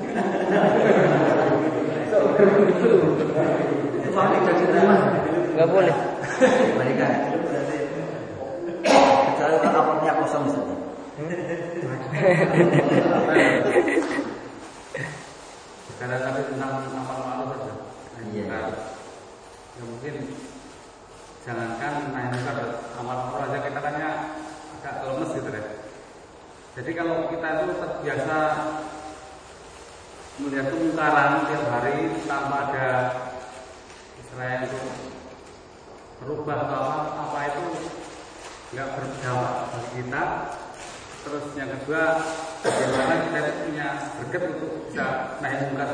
Itu. 2.71 2.91
Nggak 5.59 5.69
boleh. 5.69 5.97
Kecuali 8.83 9.57
kalau 9.63 9.79
amplopnya 9.81 10.13
kosong 10.21 10.43
misalnya. 10.51 10.77
Karena 16.03 16.17
tadi 16.19 16.41
tentang 16.51 16.73
amal 16.91 17.19
ma'ruf 17.23 17.49
saja. 17.55 17.75
Iya. 18.33 18.45
Nah, 18.51 18.75
ya 19.79 19.83
mungkin 19.87 20.15
jangankan 21.47 21.95
naik 22.11 22.29
munkar 22.35 22.59
amal 22.99 23.17
ma'ruf 23.31 23.47
aja 23.47 23.59
kita 23.63 23.79
kan 23.79 23.95
ya 24.03 24.11
agak 24.81 24.95
lemes 25.07 25.31
gitu 25.39 25.51
ya. 25.51 25.63
Jadi 26.73 26.91
kalau 26.97 27.29
kita 27.29 27.49
itu 27.53 27.67
terbiasa 27.77 28.39
melihat 30.41 30.67
kemungkaran 30.73 31.45
tiap 31.45 31.65
hari 31.69 31.97
tanpa 32.25 32.73
ada 32.73 32.89
istilahnya 34.17 34.65
itu 34.65 34.81
berubah 36.25 36.57
apa, 36.65 36.81
apa 37.21 37.39
itu 37.53 37.65
nggak 38.73 38.89
berdampak 38.97 39.55
bagi 39.69 39.91
kita. 40.01 40.25
Terus 41.23 41.45
yang 41.55 41.71
kedua, 41.71 42.19
bagaimana 42.67 43.15
kita 43.31 43.39
punya 43.63 43.89
berkat 44.19 44.43
untuk 44.59 44.71
bisa 44.91 45.07
naik 45.39 45.71
mungkar. 45.71 45.89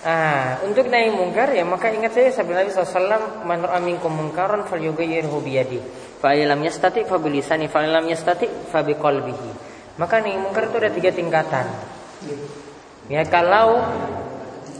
Ah, 0.00 0.56
untuk 0.64 0.88
naik 0.88 1.12
mungkar 1.12 1.52
ya 1.52 1.60
maka 1.60 1.92
ingat 1.92 2.16
saya 2.16 2.32
sabda 2.32 2.64
Nabi 2.64 2.72
SAW 2.72 3.44
Man 3.44 3.60
ra'a 3.60 3.84
minkum 3.84 4.08
mungkaran 4.08 4.64
falyughayyirhu 4.64 5.44
biyadi 5.44 5.76
Fa 6.16 6.32
illam 6.32 6.64
yastati 6.64 7.04
fa 7.04 7.20
bilisani 7.20 7.68
fa 7.68 7.84
illam 7.84 8.08
yastati 8.08 8.48
Maka 10.00 10.14
naik 10.24 10.40
mungkar 10.40 10.72
itu 10.72 10.76
ada 10.80 10.88
tiga 10.88 11.12
tingkatan 11.12 11.68
Ya 13.12 13.28
kalau 13.28 13.84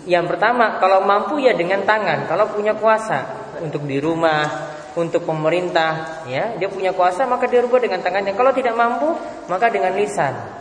yang 0.09 0.25
pertama 0.25 0.81
kalau 0.81 1.05
mampu 1.05 1.37
ya 1.45 1.53
dengan 1.53 1.85
tangan 1.85 2.25
kalau 2.25 2.49
punya 2.49 2.73
kuasa 2.73 3.53
untuk 3.61 3.85
di 3.85 4.01
rumah 4.01 4.70
untuk 4.99 5.23
pemerintah 5.23 6.25
ya 6.27 6.59
dia 6.59 6.67
punya 6.67 6.91
kuasa 6.91 7.29
maka 7.29 7.47
dia 7.47 7.63
rubah 7.63 7.79
dengan 7.79 8.03
tangannya 8.03 8.35
kalau 8.35 8.51
tidak 8.51 8.75
mampu 8.75 9.15
maka 9.47 9.71
dengan 9.71 9.95
lisan 9.95 10.61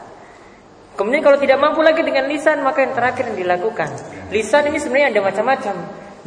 Kemudian 0.99 1.23
kalau 1.23 1.39
tidak 1.39 1.63
mampu 1.63 1.79
lagi 1.79 2.03
dengan 2.03 2.27
lisan 2.27 2.59
maka 2.59 2.83
yang 2.83 2.91
terakhir 2.91 3.31
yang 3.31 3.39
dilakukan. 3.39 3.87
Lisan 4.35 4.67
ini 4.67 4.83
sebenarnya 4.83 5.15
ada 5.15 5.21
macam-macam. 5.31 5.75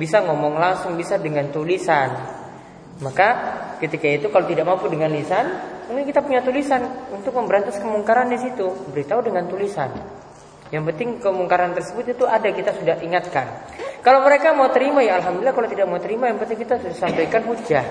Bisa 0.01 0.25
ngomong 0.25 0.57
langsung, 0.57 0.97
bisa 0.97 1.21
dengan 1.21 1.53
tulisan. 1.53 2.09
Maka 3.05 3.29
ketika 3.85 4.09
itu 4.09 4.33
kalau 4.33 4.49
tidak 4.49 4.65
mampu 4.65 4.89
dengan 4.89 5.13
lisan, 5.13 5.45
mungkin 5.93 6.09
kita 6.09 6.25
punya 6.25 6.41
tulisan 6.41 6.89
untuk 7.13 7.37
memberantas 7.37 7.77
kemungkaran 7.85 8.33
di 8.33 8.41
situ. 8.41 8.73
Beritahu 8.89 9.21
dengan 9.21 9.45
tulisan. 9.45 9.93
Yang 10.73 10.89
penting 10.89 11.21
kemungkaran 11.21 11.77
tersebut 11.77 12.17
itu 12.17 12.25
ada 12.25 12.49
kita 12.49 12.73
sudah 12.73 12.97
ingatkan. 13.05 13.53
Kalau 14.03 14.21
mereka 14.27 14.51
mau 14.51 14.67
terima 14.75 15.01
ya 15.07 15.23
alhamdulillah. 15.23 15.55
Kalau 15.55 15.69
tidak 15.71 15.87
mau 15.87 16.03
terima 16.03 16.27
yang 16.27 16.43
penting 16.43 16.59
kita 16.67 16.83
sudah 16.83 16.97
sampaikan 16.99 17.47
hujah, 17.47 17.85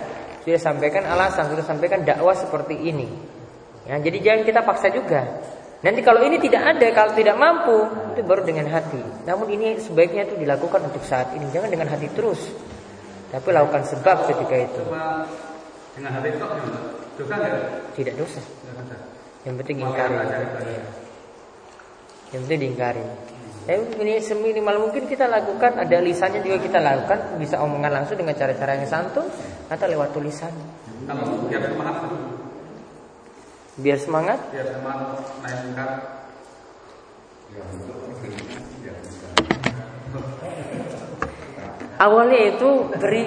sudah 0.43 0.59
sampaikan 0.59 1.07
alasan, 1.07 1.47
sudah 1.55 1.63
sampaikan 1.63 2.03
dakwah 2.03 2.35
seperti 2.35 2.75
ini. 2.75 3.07
Ya, 3.87 3.97
jadi 3.97 4.17
jangan 4.19 4.41
kita 4.43 4.61
paksa 4.67 4.91
juga. 4.91 5.39
Nanti 5.81 6.05
kalau 6.05 6.21
ini 6.21 6.37
tidak 6.37 6.77
ada, 6.77 6.87
kalau 6.93 7.17
tidak 7.17 7.33
mampu, 7.41 7.89
itu 8.13 8.21
baru 8.21 8.45
dengan 8.45 8.69
hati. 8.69 9.01
Namun 9.25 9.49
ini 9.49 9.81
sebaiknya 9.81 10.29
itu 10.29 10.37
dilakukan 10.37 10.85
untuk 10.85 11.01
saat 11.01 11.33
ini, 11.33 11.49
jangan 11.49 11.73
dengan 11.73 11.89
hati 11.89 12.05
terus. 12.13 12.37
Tapi 13.33 13.49
lakukan 13.49 13.89
sebab 13.89 14.29
ketika 14.29 14.55
itu. 14.61 14.83
Dengan 15.97 16.11
hati? 16.21 16.29
Dosa? 17.17 17.35
Tidak 17.97 18.13
dosa. 18.13 18.41
Yang 19.41 19.55
penting 19.65 19.77
ingkari. 19.81 20.15
Iya. 20.21 20.83
Yang 22.29 22.41
penting 22.45 22.59
diingkari. 22.61 23.03
Ya, 23.69 23.77
ini 23.77 24.17
seminimal 24.17 24.89
mungkin 24.89 25.05
kita 25.05 25.29
lakukan 25.29 25.77
ada 25.77 25.97
lisannya 26.01 26.41
juga 26.41 26.57
kita 26.65 26.81
lakukan 26.81 27.37
bisa 27.37 27.61
omongan 27.61 28.01
langsung 28.01 28.17
dengan 28.17 28.33
cara-cara 28.33 28.73
yang 28.73 28.89
santun 28.89 29.29
atau 29.69 29.85
lewat 29.85 30.17
tulisan 30.17 30.49
Kalau 31.05 31.45
biar 31.45 31.61
semangat, 31.69 31.95
biar 33.77 33.97
semangat 34.01 34.39
biar 34.49 34.65
semangat 34.65 35.07
naik 35.45 35.59
mungkar. 35.69 35.89
Awalnya 42.01 42.39
itu 42.57 42.69
beri 42.97 43.23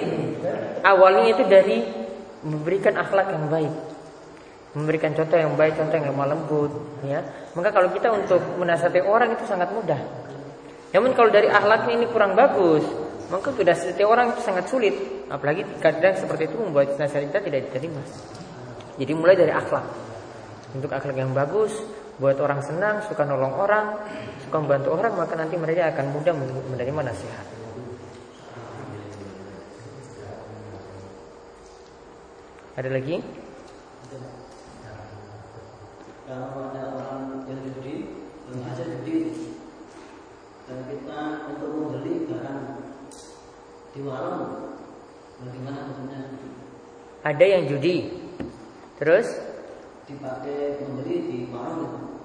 awalnya 0.83 1.23
itu 1.31 1.43
dari 1.47 1.77
memberikan 2.43 2.99
akhlak 2.99 3.31
yang 3.31 3.47
baik. 3.47 3.73
Memberikan 4.75 5.15
contoh 5.15 5.39
yang 5.39 5.55
baik, 5.55 5.79
contoh 5.79 5.95
yang 5.95 6.11
lemah 6.11 6.27
lembut, 6.35 6.71
ya. 7.07 7.23
Maka 7.55 7.71
kalau 7.71 7.87
kita 7.95 8.11
untuk 8.11 8.43
menasihati 8.59 8.99
orang 8.99 9.31
itu 9.31 9.47
sangat 9.47 9.71
mudah. 9.71 10.24
Namun 10.95 11.11
kalau 11.11 11.27
dari 11.27 11.51
akhlaknya 11.51 11.99
ini 11.99 12.07
kurang 12.07 12.39
bagus, 12.39 12.87
maka 13.27 13.51
sudah 13.51 13.75
setiap 13.75 14.15
orang 14.15 14.31
itu 14.31 14.47
sangat 14.47 14.71
sulit. 14.71 14.95
Apalagi 15.27 15.67
kadang 15.83 16.15
seperti 16.15 16.47
itu 16.47 16.55
membuat 16.55 16.95
nasihat 16.95 17.27
kita 17.27 17.43
tidak 17.43 17.61
diterima. 17.67 17.99
Jadi 18.95 19.11
mulai 19.11 19.35
dari 19.35 19.51
akhlak. 19.51 19.83
Untuk 20.71 20.87
akhlak 20.95 21.19
yang 21.19 21.35
bagus, 21.35 21.75
buat 22.15 22.39
orang 22.39 22.63
senang, 22.63 23.03
suka 23.11 23.27
nolong 23.27 23.59
orang, 23.59 23.99
suka 24.47 24.55
membantu 24.55 24.95
orang, 24.95 25.19
maka 25.19 25.35
nanti 25.35 25.59
mereka 25.59 25.91
akan 25.91 26.15
mudah 26.15 26.31
menerima 26.71 27.01
nasihat. 27.11 27.45
Ada 32.79 32.87
lagi? 32.87 33.19
ada 36.25 36.91
orang 36.91 37.45
kita 40.65 41.21
untuk 41.53 41.69
membeli 41.69 42.25
barang 42.25 42.61
di 43.93 43.99
warung 44.01 44.73
bagaimana 45.45 45.79
hukumnya 45.93 46.19
Ada 47.21 47.45
yang 47.45 47.63
judi. 47.69 48.09
Terus? 48.97 49.27
dipakai 50.05 50.85
membeli 50.85 51.17
di 51.25 51.37
warung. 51.49 52.21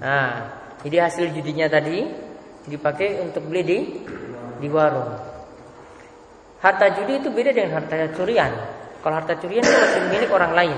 Nah, 0.00 0.48
jadi 0.80 1.04
hasil 1.04 1.36
judinya 1.36 1.68
tadi 1.68 2.08
dipakai 2.64 3.20
untuk 3.20 3.44
beli 3.44 3.60
di 3.60 3.78
di 4.56 4.68
warung. 4.72 5.20
Harta 6.64 6.92
judi 6.96 7.20
itu 7.20 7.28
beda 7.28 7.52
dengan 7.52 7.80
harta 7.80 8.08
curian. 8.16 8.52
Kalau 9.04 9.14
harta 9.20 9.36
curian 9.36 9.64
itu 9.64 9.72
masih 9.72 10.02
milik 10.08 10.30
orang 10.32 10.52
lain. 10.56 10.76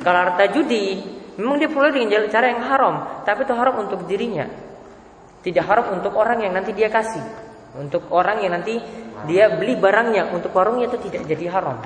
Kalau 0.00 0.18
harta 0.28 0.48
judi 0.48 1.00
memang 1.36 1.60
dia 1.60 1.68
peroleh 1.68 1.92
dengan 1.92 2.28
cara 2.32 2.52
yang 2.52 2.64
haram, 2.64 3.24
tapi 3.24 3.44
itu 3.44 3.52
haram 3.52 3.76
untuk 3.84 4.04
dirinya. 4.08 4.69
Tidak 5.40 5.64
haram 5.64 5.96
untuk 5.96 6.12
orang 6.16 6.44
yang 6.44 6.52
nanti 6.52 6.76
dia 6.76 6.92
kasih. 6.92 7.22
Untuk 7.78 8.12
orang 8.12 8.44
yang 8.44 8.52
nanti 8.52 8.76
dia 9.24 9.52
beli 9.52 9.76
barangnya 9.76 10.32
untuk 10.32 10.52
warungnya 10.52 10.88
itu 10.88 10.98
tidak 11.08 11.28
jadi 11.28 11.46
haram. 11.52 11.78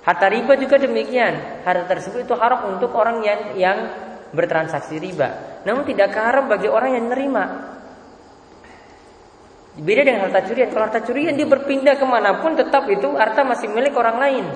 Harta 0.00 0.26
riba 0.32 0.56
juga 0.56 0.80
demikian. 0.80 1.62
Harta 1.62 1.84
tersebut 1.86 2.24
itu 2.24 2.34
haram 2.34 2.74
untuk 2.74 2.90
orang 2.96 3.20
yang 3.22 3.40
yang 3.54 3.78
bertransaksi 4.32 4.96
riba. 4.98 5.62
Namun 5.66 5.84
tidak 5.84 6.14
haram 6.16 6.48
bagi 6.48 6.66
orang 6.66 6.96
yang 6.96 7.04
menerima. 7.10 7.44
Beda 9.80 10.02
dengan 10.02 10.26
harta 10.26 10.42
curian. 10.42 10.68
Kalau 10.72 10.84
harta 10.90 11.00
curian 11.06 11.34
dia 11.36 11.46
berpindah 11.46 11.94
ke 11.94 12.06
mana 12.08 12.42
pun 12.42 12.58
tetap 12.58 12.88
itu 12.90 13.14
harta 13.14 13.46
masih 13.46 13.70
milik 13.70 13.94
orang 13.94 14.16
lain. 14.18 14.46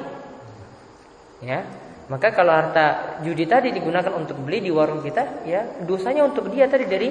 Ya, 1.44 1.60
maka 2.08 2.32
kalau 2.32 2.56
harta 2.56 3.20
judi 3.20 3.44
tadi 3.44 3.68
digunakan 3.68 4.10
untuk 4.16 4.40
beli 4.40 4.64
di 4.64 4.72
warung 4.72 5.04
kita, 5.04 5.44
ya 5.44 5.84
dosanya 5.84 6.24
untuk 6.24 6.48
dia 6.48 6.64
tadi 6.64 6.88
dari 6.88 7.08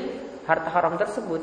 harta 0.47 0.69
haram 0.71 0.95
tersebut. 0.99 1.41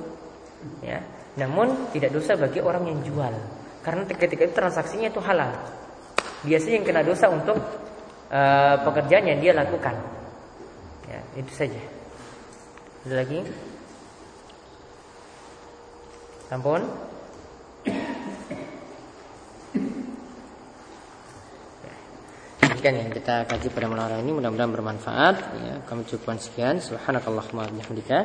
Ya, 0.84 1.00
namun 1.40 1.88
tidak 1.92 2.12
dosa 2.12 2.36
bagi 2.36 2.60
orang 2.60 2.84
yang 2.84 3.00
jual, 3.00 3.32
karena 3.80 4.04
ketika 4.04 4.44
itu 4.44 4.54
transaksinya 4.54 5.08
itu 5.08 5.20
halal. 5.24 5.56
Biasanya 6.44 6.74
yang 6.80 6.86
kena 6.88 7.02
dosa 7.04 7.32
untuk 7.32 7.56
uh, 8.28 8.76
pekerjaan 8.84 9.24
yang 9.24 9.40
dia 9.40 9.52
lakukan. 9.56 9.96
Ya, 11.08 11.20
itu 11.36 11.52
saja. 11.52 11.80
Ada 13.08 13.24
lagi? 13.24 13.40
Ampun. 16.52 16.82
demikian 22.80 22.96
yang 22.96 23.12
kita 23.12 23.44
kaji 23.44 23.68
pada 23.76 23.86
malam 23.92 24.08
hari 24.08 24.24
ini 24.24 24.32
mudah-mudahan 24.40 24.72
bermanfaat 24.72 25.36
ya 25.52 25.74
kami 25.84 26.00
cukupkan 26.08 26.40
sekian 26.40 26.80
subhanakallahumma 26.80 27.68
bihamdika 27.76 28.24